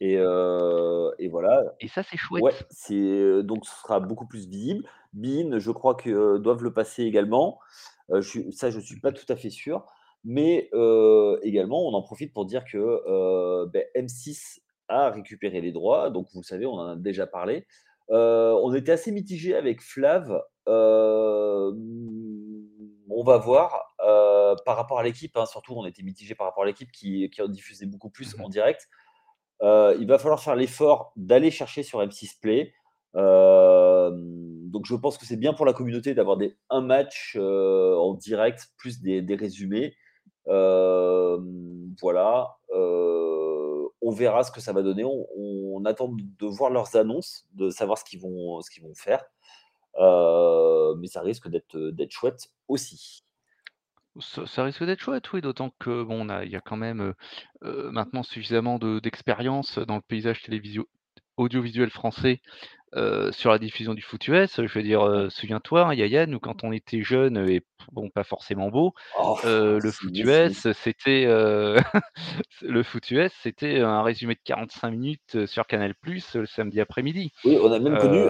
Et 0.01 0.17
heu 0.17 1.13
et 1.19 1.29
voilà. 1.29 1.63
Et 1.81 1.89
ça, 1.89 2.03
c'est 2.03 2.17
Ouais, 2.17 2.53
chouette. 2.53 2.67
c'est, 2.71 3.43
donc 3.43 3.65
ce 3.65 3.75
sera 3.81 4.01
beaucoup 4.01 4.27
plus 4.27 4.49
visible. 4.49 4.85
beIN, 5.13 5.59
je 5.59 5.71
crois 5.71 5.95
que 5.95 6.39
doivent 6.39 6.65
le 6.65 6.73
passer 6.73 7.05
également. 7.05 7.59
Je 8.13 8.21
suis 8.21 8.53
ça, 8.53 8.71
je 8.71 8.81
suis 8.81 8.97
Mmh 8.97 9.01
pas 9.01 9.13
tout 9.13 9.27
à 9.33 9.37
fait 9.37 9.51
sûr. 9.51 9.87
Mais, 10.25 10.71
également, 11.43 11.87
on 11.87 11.93
en 11.95 12.03
profite 12.03 12.33
pour 12.33 12.47
dire 12.47 12.65
que, 12.65 13.67
beh, 13.67 13.87
M6 13.95 14.61
à 14.89 15.11
récupérer 15.11 15.61
les 15.61 15.73
droits. 15.73 16.11
Donc, 16.11 16.29
vous 16.35 16.43
savez, 16.43 16.67
on 16.67 16.75
en 16.75 16.89
a 16.89 16.97
déjà 16.97 17.27
parlé. 17.27 17.67
on 18.09 18.75
était 18.75 18.93
assez 18.93 19.13
mitigé 19.13 19.55
avec 19.55 19.83
Flav. 19.83 20.43
on 20.67 21.75
va 23.25 23.39
voir 23.39 23.95
par 24.65 24.77
rapport 24.77 24.99
à 24.99 25.03
l'équipe. 25.03 25.37
Hein, 25.37 25.47
surtout, 25.47 25.75
on 25.77 25.87
était 25.87 26.03
mitigé 26.03 26.35
par 26.35 26.47
rapport 26.47 26.65
à 26.65 26.67
l'équipe 26.67 26.91
qui, 26.93 27.31
qui 27.31 27.43
en 27.43 27.49
diffusait 27.49 27.87
beaucoup 27.87 28.11
plus 28.11 28.37
en 28.41 28.49
direct. 28.49 28.89
il 29.63 30.07
va 30.07 30.19
falloir 30.19 30.41
faire 30.41 30.57
l'effort 30.57 31.13
d'aller 31.17 31.51
chercher 31.51 31.83
sur 31.83 32.01
M6 32.01 32.41
Play. 32.41 32.75
donc 33.15 34.87
je 34.87 34.95
pense 34.95 35.19
que 35.19 35.27
c'est 35.27 35.37
bien 35.37 35.55
pour 35.55 35.67
la 35.67 35.73
communauté 35.73 36.15
d'avoir 36.15 36.39
un 36.71 36.81
match 36.81 37.37
en 37.37 38.15
direct 38.15 38.69
plus 38.77 39.01
des, 39.01 39.23
des 39.23 39.37
résumés. 39.37 39.97
voilà. 40.47 42.57
On 44.05 44.11
verra 44.11 44.45
ce 44.45 44.53
que 44.53 44.61
ça 44.61 44.73
va 44.73 44.83
donner. 44.83 45.05
On, 45.05 45.85
attend 45.85 46.09
de 46.13 46.47
voir 46.47 46.71
leurs 46.71 46.97
annonces, 46.97 47.47
de 47.53 47.69
savoir 47.69 47.99
ce 47.99 48.05
qu'ils 48.05 48.21
vont, 48.21 48.59
vont 48.59 48.95
faire. 48.95 49.25
mais 49.99 51.09
ça 51.09 51.21
risque 51.21 51.49
d'être 51.49 52.11
chouette 52.11 52.51
aussi. 52.69 53.25
Ça, 54.21 54.63
risque 54.63 54.85
d'être 54.85 55.01
chouette, 55.01 55.33
oui, 55.33 55.41
d'autant 55.41 55.71
que 55.81 56.05
bon, 56.05 56.27
il 56.43 56.51
y 56.51 56.57
a 56.57 56.61
quand 56.61 56.77
même 56.77 57.13
maintenant 57.63 58.23
suffisamment 58.23 58.79
d'expérience 58.79 59.79
dans 59.79 59.97
le 59.97 60.03
paysage 60.03 60.43
télévisuel 60.43 60.87
audiovisuel 61.37 61.91
français 61.91 62.41
sur 63.33 63.51
la 63.51 63.59
diffusion 63.59 63.95
du 63.95 64.03
foot 64.03 64.27
US. 64.29 64.57
Je 64.57 64.73
veux 64.73 64.83
dire, 64.83 65.29
souviens-toi, 65.31 65.87
hein, 65.87 65.95
Yaya, 65.95 66.27
nous, 66.27 66.41
quand 66.41 66.65
on 66.65 66.73
était 66.73 67.03
jeunes 67.03 67.49
et 67.49 67.63
bon, 67.93 68.11
pas 68.11 68.25
forcément 68.25 68.71
beau, 68.71 68.95
oh, 69.19 69.39
le 69.45 69.91
foot 69.91 70.17
US, 70.17 70.73
c'était 70.73 71.27
le 71.27 72.83
foot 72.83 73.11
US, 73.11 73.33
c'était 73.43 73.81
un 73.81 74.03
résumé 74.03 74.35
de 74.35 74.41
45 74.45 74.91
minutes 74.91 75.47
sur 75.47 75.67
Canal+ 75.67 75.95
le 76.35 76.47
samedi 76.47 76.81
après-midi. 76.81 77.33
Oui, 77.45 77.59
on 77.63 77.73
a 77.73 77.79
même 77.79 77.99
connu 77.99 78.23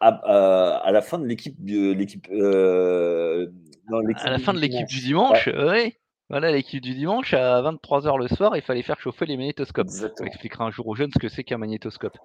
à, 0.00 0.90
la 0.90 1.02
fin 1.02 1.18
de 1.18 1.26
l'équipe 1.26 1.56
l'équipe 1.60 2.26
à 2.30 4.30
la 4.30 4.38
fin 4.38 4.54
de 4.54 4.58
l'équipe 4.58 4.86
du 4.86 5.00
dimanche, 5.00 5.48
oui. 5.48 5.94
Voilà, 6.30 6.50
l'équipe 6.50 6.80
du 6.80 6.94
dimanche, 6.94 7.34
à 7.34 7.60
23h 7.60 8.18
le 8.18 8.28
soir, 8.28 8.56
il 8.56 8.62
fallait 8.62 8.82
faire 8.82 8.98
chauffer 8.98 9.26
les 9.26 9.36
magnétoscopes. 9.36 9.88
On 10.20 10.24
expliquera 10.24 10.64
un 10.64 10.70
jour 10.70 10.86
aux 10.86 10.94
jeunes 10.94 11.10
ce 11.12 11.18
que 11.18 11.28
c'est 11.28 11.44
qu'un 11.44 11.58
magnétoscope. 11.58 12.16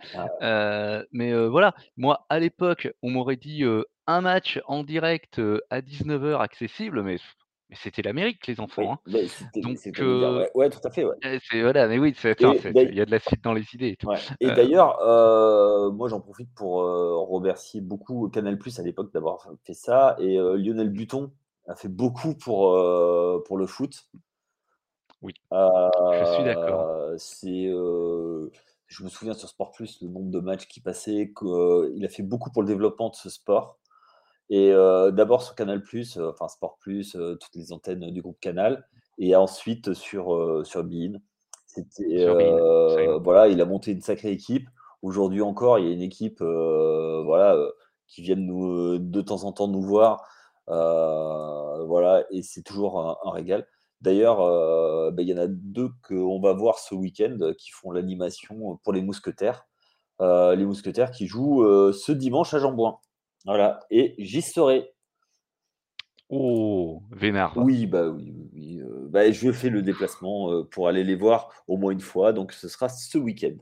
Euh, 0.41 1.03
mais 1.11 1.33
euh, 1.33 1.47
voilà, 1.47 1.73
moi, 1.97 2.25
à 2.29 2.39
l'époque, 2.39 2.89
on 3.01 3.09
m'aurait 3.09 3.35
dit 3.35 3.63
euh, 3.63 3.83
un 4.05 4.21
match 4.21 4.61
en 4.67 4.83
direct 4.83 5.41
à 5.69 5.81
19h 5.81 6.39
accessible, 6.39 7.03
mais, 7.03 7.17
mais 7.69 7.75
c'était 7.75 8.01
l'Amérique, 8.01 8.47
les 8.47 8.61
enfants. 8.61 8.93
Hein. 8.93 9.19
Donc, 9.55 9.77
ouais. 10.55 10.69
tout 10.69 10.79
à 10.87 10.89
fait. 10.89 11.05
Eh, 11.23 11.61
voilà, 11.61 11.89
mais 11.89 11.99
oui, 11.99 12.15
il 12.23 12.95
y 12.95 13.01
a 13.01 13.05
de 13.05 13.11
la 13.11 13.19
suite 13.19 13.43
dans 13.43 13.53
les 13.53 13.65
idées. 13.73 13.97
Et, 14.39 14.47
d'ailleurs, 14.47 14.99
moi, 15.91 16.07
j'en 16.07 16.21
profite 16.21 16.53
pour 16.55 16.75
remercier 16.75 17.81
beaucoup 17.81 18.29
Canal 18.29 18.57
Plus 18.57 18.79
à 18.79 18.83
l'époque 18.83 19.11
d'avoir 19.11 19.49
fait 19.65 19.73
ça 19.73 20.15
et 20.19 20.37
Lionel 20.37 20.91
Buton 20.91 21.31
a 21.67 21.75
fait 21.75 21.89
beaucoup 21.89 22.33
pour, 22.33 22.73
euh, 22.73 23.43
pour 23.45 23.57
le 23.57 23.67
foot. 23.67 24.09
Oui, 25.21 25.33
je 25.51 26.33
suis 26.35 26.43
d'accord. 26.43 26.81
Euh, 26.89 27.15
c'est, 27.17 27.67
euh, 27.67 28.49
je 28.87 29.03
me 29.03 29.09
souviens 29.09 29.33
sur 29.33 29.49
Sport 29.49 29.71
Plus, 29.71 30.01
le 30.01 30.07
nombre 30.07 30.31
de 30.31 30.39
matchs 30.39 30.67
qui 30.67 30.79
passaient, 30.79 31.33
qu'il 31.37 32.05
a 32.05 32.09
fait 32.09 32.23
beaucoup 32.23 32.51
pour 32.51 32.61
le 32.61 32.67
développement 32.67 33.09
de 33.09 33.15
ce 33.15 33.29
sport. 33.29 33.79
Et 34.49 34.71
d'abord 34.71 35.41
sur 35.41 35.55
Canal 35.55 35.83
Plus, 35.83 36.17
enfin 36.17 36.47
Sport 36.47 36.77
Plus, 36.79 37.11
toutes 37.11 37.55
les 37.55 37.73
antennes 37.73 38.11
du 38.11 38.21
groupe 38.21 38.39
Canal, 38.39 38.87
et 39.17 39.35
ensuite 39.35 39.93
sur, 39.93 40.65
sur 40.65 40.85
Bein. 40.85 41.19
C'était, 41.65 42.25
voilà, 43.19 43.49
il 43.49 43.59
a 43.59 43.65
monté 43.65 43.91
une 43.91 43.99
sacrée 43.99 44.31
équipe. 44.31 44.69
Aujourd'hui 45.01 45.41
encore, 45.41 45.79
il 45.79 45.87
y 45.87 45.89
a 45.89 45.93
une 45.93 46.01
équipe, 46.01 46.41
voilà, 46.41 47.57
qui 48.07 48.21
viennent 48.21 48.45
nous, 48.45 48.99
de 48.99 49.21
temps 49.21 49.43
en 49.43 49.51
temps 49.51 49.67
nous 49.67 49.81
voir 49.81 50.23
voilà, 50.67 52.25
et 52.31 52.41
c'est 52.43 52.63
toujours 52.63 52.99
un, 52.99 53.31
régal. 53.31 53.67
D'ailleurs, 54.01 54.41
euh, 54.41 55.11
bah, 55.11 55.23
il 55.23 55.29
y 55.29 55.33
en 55.33 55.37
a 55.37 55.47
deux 55.47 55.89
qu'on 56.07 56.39
va 56.39 56.53
voir 56.53 56.77
ce 56.77 56.93
week-end 56.93 57.37
qui 57.57 57.71
font 57.71 57.91
l'animation 57.91 58.77
pour 58.83 58.93
les 58.93 59.01
mousquetaires. 59.01 59.65
Euh, 60.21 60.55
les 60.55 60.65
mousquetaires 60.65 61.11
qui 61.11 61.27
jouent 61.27 61.91
ce 61.93 62.11
dimanche 62.11 62.53
à 62.53 62.59
Jambouin. 62.59 62.99
Voilà, 63.45 63.79
et 63.89 64.15
j'y 64.17 64.41
serai. 64.41 64.93
Oh, 66.29 67.01
Vénard. 67.11 67.55
Oui, 67.55 67.85
bah 67.85 68.09
oui, 68.09 68.33
oui. 68.53 68.81
Bah, 69.09 69.31
je 69.31 69.51
fais 69.51 69.69
le 69.69 69.81
déplacement 69.81 70.63
pour 70.65 70.89
aller 70.89 71.05
les 71.05 71.15
voir 71.15 71.49
au 71.67 71.77
moins 71.77 71.91
une 71.91 72.01
fois, 72.01 72.33
donc 72.33 72.51
ce 72.51 72.67
sera 72.67 72.89
ce 72.89 73.17
week-end. 73.17 73.55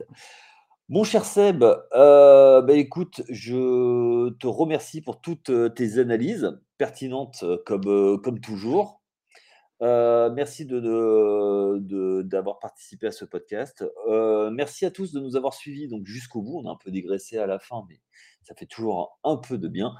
Mon 0.88 1.02
cher 1.02 1.24
Seb, 1.24 1.64
euh, 1.64 2.62
bah, 2.62 2.74
écoute, 2.74 3.22
je 3.28 4.28
te 4.34 4.46
remercie 4.46 5.00
pour 5.00 5.20
toutes 5.20 5.50
euh, 5.50 5.68
tes 5.68 5.98
analyses 5.98 6.60
pertinentes 6.78 7.42
euh, 7.42 7.58
comme, 7.66 8.38
toujours. 8.38 9.02
merci 9.80 10.64
de, 10.64 12.22
d'avoir 12.22 12.60
participé 12.60 13.08
à 13.08 13.10
ce 13.10 13.24
podcast. 13.24 13.84
merci 14.52 14.86
à 14.86 14.92
tous 14.92 15.12
de 15.12 15.18
nous 15.18 15.34
avoir 15.34 15.54
suivis 15.54 15.90
jusqu'au 16.04 16.40
bout. 16.40 16.60
On 16.62 16.68
a 16.68 16.70
un 16.70 16.78
peu 16.82 16.92
dégraissé 16.92 17.36
à 17.36 17.48
la 17.48 17.58
fin, 17.58 17.84
mais 17.88 18.00
ça 18.44 18.54
fait 18.54 18.66
toujours 18.66 19.18
un, 19.24 19.38
peu 19.38 19.58
de 19.58 19.66
bien. 19.66 19.92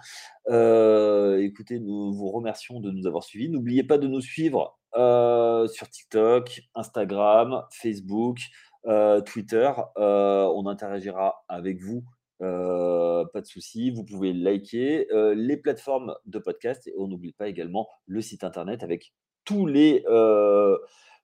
écoutez, 0.47 1.81
nous 1.81 2.13
vous 2.13 2.31
remercions 2.31 2.79
de 2.79 2.93
nous 2.93 3.09
avoir 3.09 3.25
suivis. 3.25 3.49
N'oubliez 3.49 3.83
pas 3.83 3.99
de 3.99 4.07
nous 4.07 4.21
suivre 4.21 4.79
sur 4.95 5.91
TikTok, 5.91 6.61
Instagram, 6.77 7.65
Facebook. 7.73 8.39
Euh, 8.87 9.21
Twitter. 9.21 9.71
Euh, 9.99 10.51
on 10.55 10.67
interagira 10.67 11.45
avec 11.49 11.81
vous. 11.81 12.05
Euh, 12.43 13.25
pas 13.33 13.41
de 13.41 13.47
souci, 13.47 13.91
vous 13.91 14.05
pouvez 14.05 14.33
liker 14.33 15.09
les 15.35 15.57
plateformes 15.57 16.15
de 16.27 16.39
podcast 16.39 16.87
et 16.87 16.95
on 16.99 17.09
n'oublie 17.09 17.33
pas 17.33 17.49
également 17.49 17.89
le 18.07 18.21
site 18.21 18.45
internet 18.45 18.83
avec 18.83 19.13
tous 19.45 19.67
les, 19.67 20.05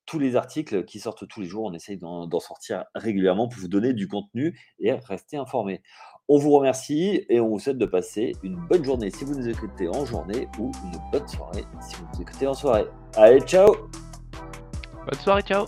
tous 0.07 0.19
les 0.19 0.37
articles 0.37 0.85
qui 0.85 1.01
sortent 1.01 1.29
tous 1.29 1.41
les 1.41 1.47
jours. 1.47 1.65
On 1.65 1.75
essaye 1.75 1.99
d'en 1.99 2.41
sortir 2.41 2.85
régulièrement 2.95 3.49
pour 3.49 3.61
vous 3.61 3.69
donner 3.69 3.93
du 3.93 4.09
contenu 4.09 4.59
et 4.79 4.93
rester 4.93 5.37
informé. 5.37 5.83
On 6.29 6.39
vous 6.39 6.53
remercie 6.53 7.27
et 7.29 7.41
on 7.41 7.49
vous 7.49 7.59
souhaite 7.59 7.79
de 7.79 7.87
passer 7.87 8.33
une 8.43 8.57
bonne 8.69 8.85
journée 8.85 9.11
si 9.11 9.25
vous 9.25 9.35
nous 9.35 9.49
écoutez 9.49 9.89
en 9.89 10.07
journée 10.07 10.49
ou 10.59 10.71
une 10.85 11.11
bonne 11.11 11.29
soirée 11.29 11.65
si 11.81 11.97
vous 11.97 12.07
nous 12.15 12.23
écoutez 12.23 12.47
en 12.47 12.55
soirée. 12.55 12.87
Allez, 13.17 13.41
ciao 13.41 13.75
Bonne 15.05 15.21
soirée, 15.21 15.43
ciao 15.43 15.67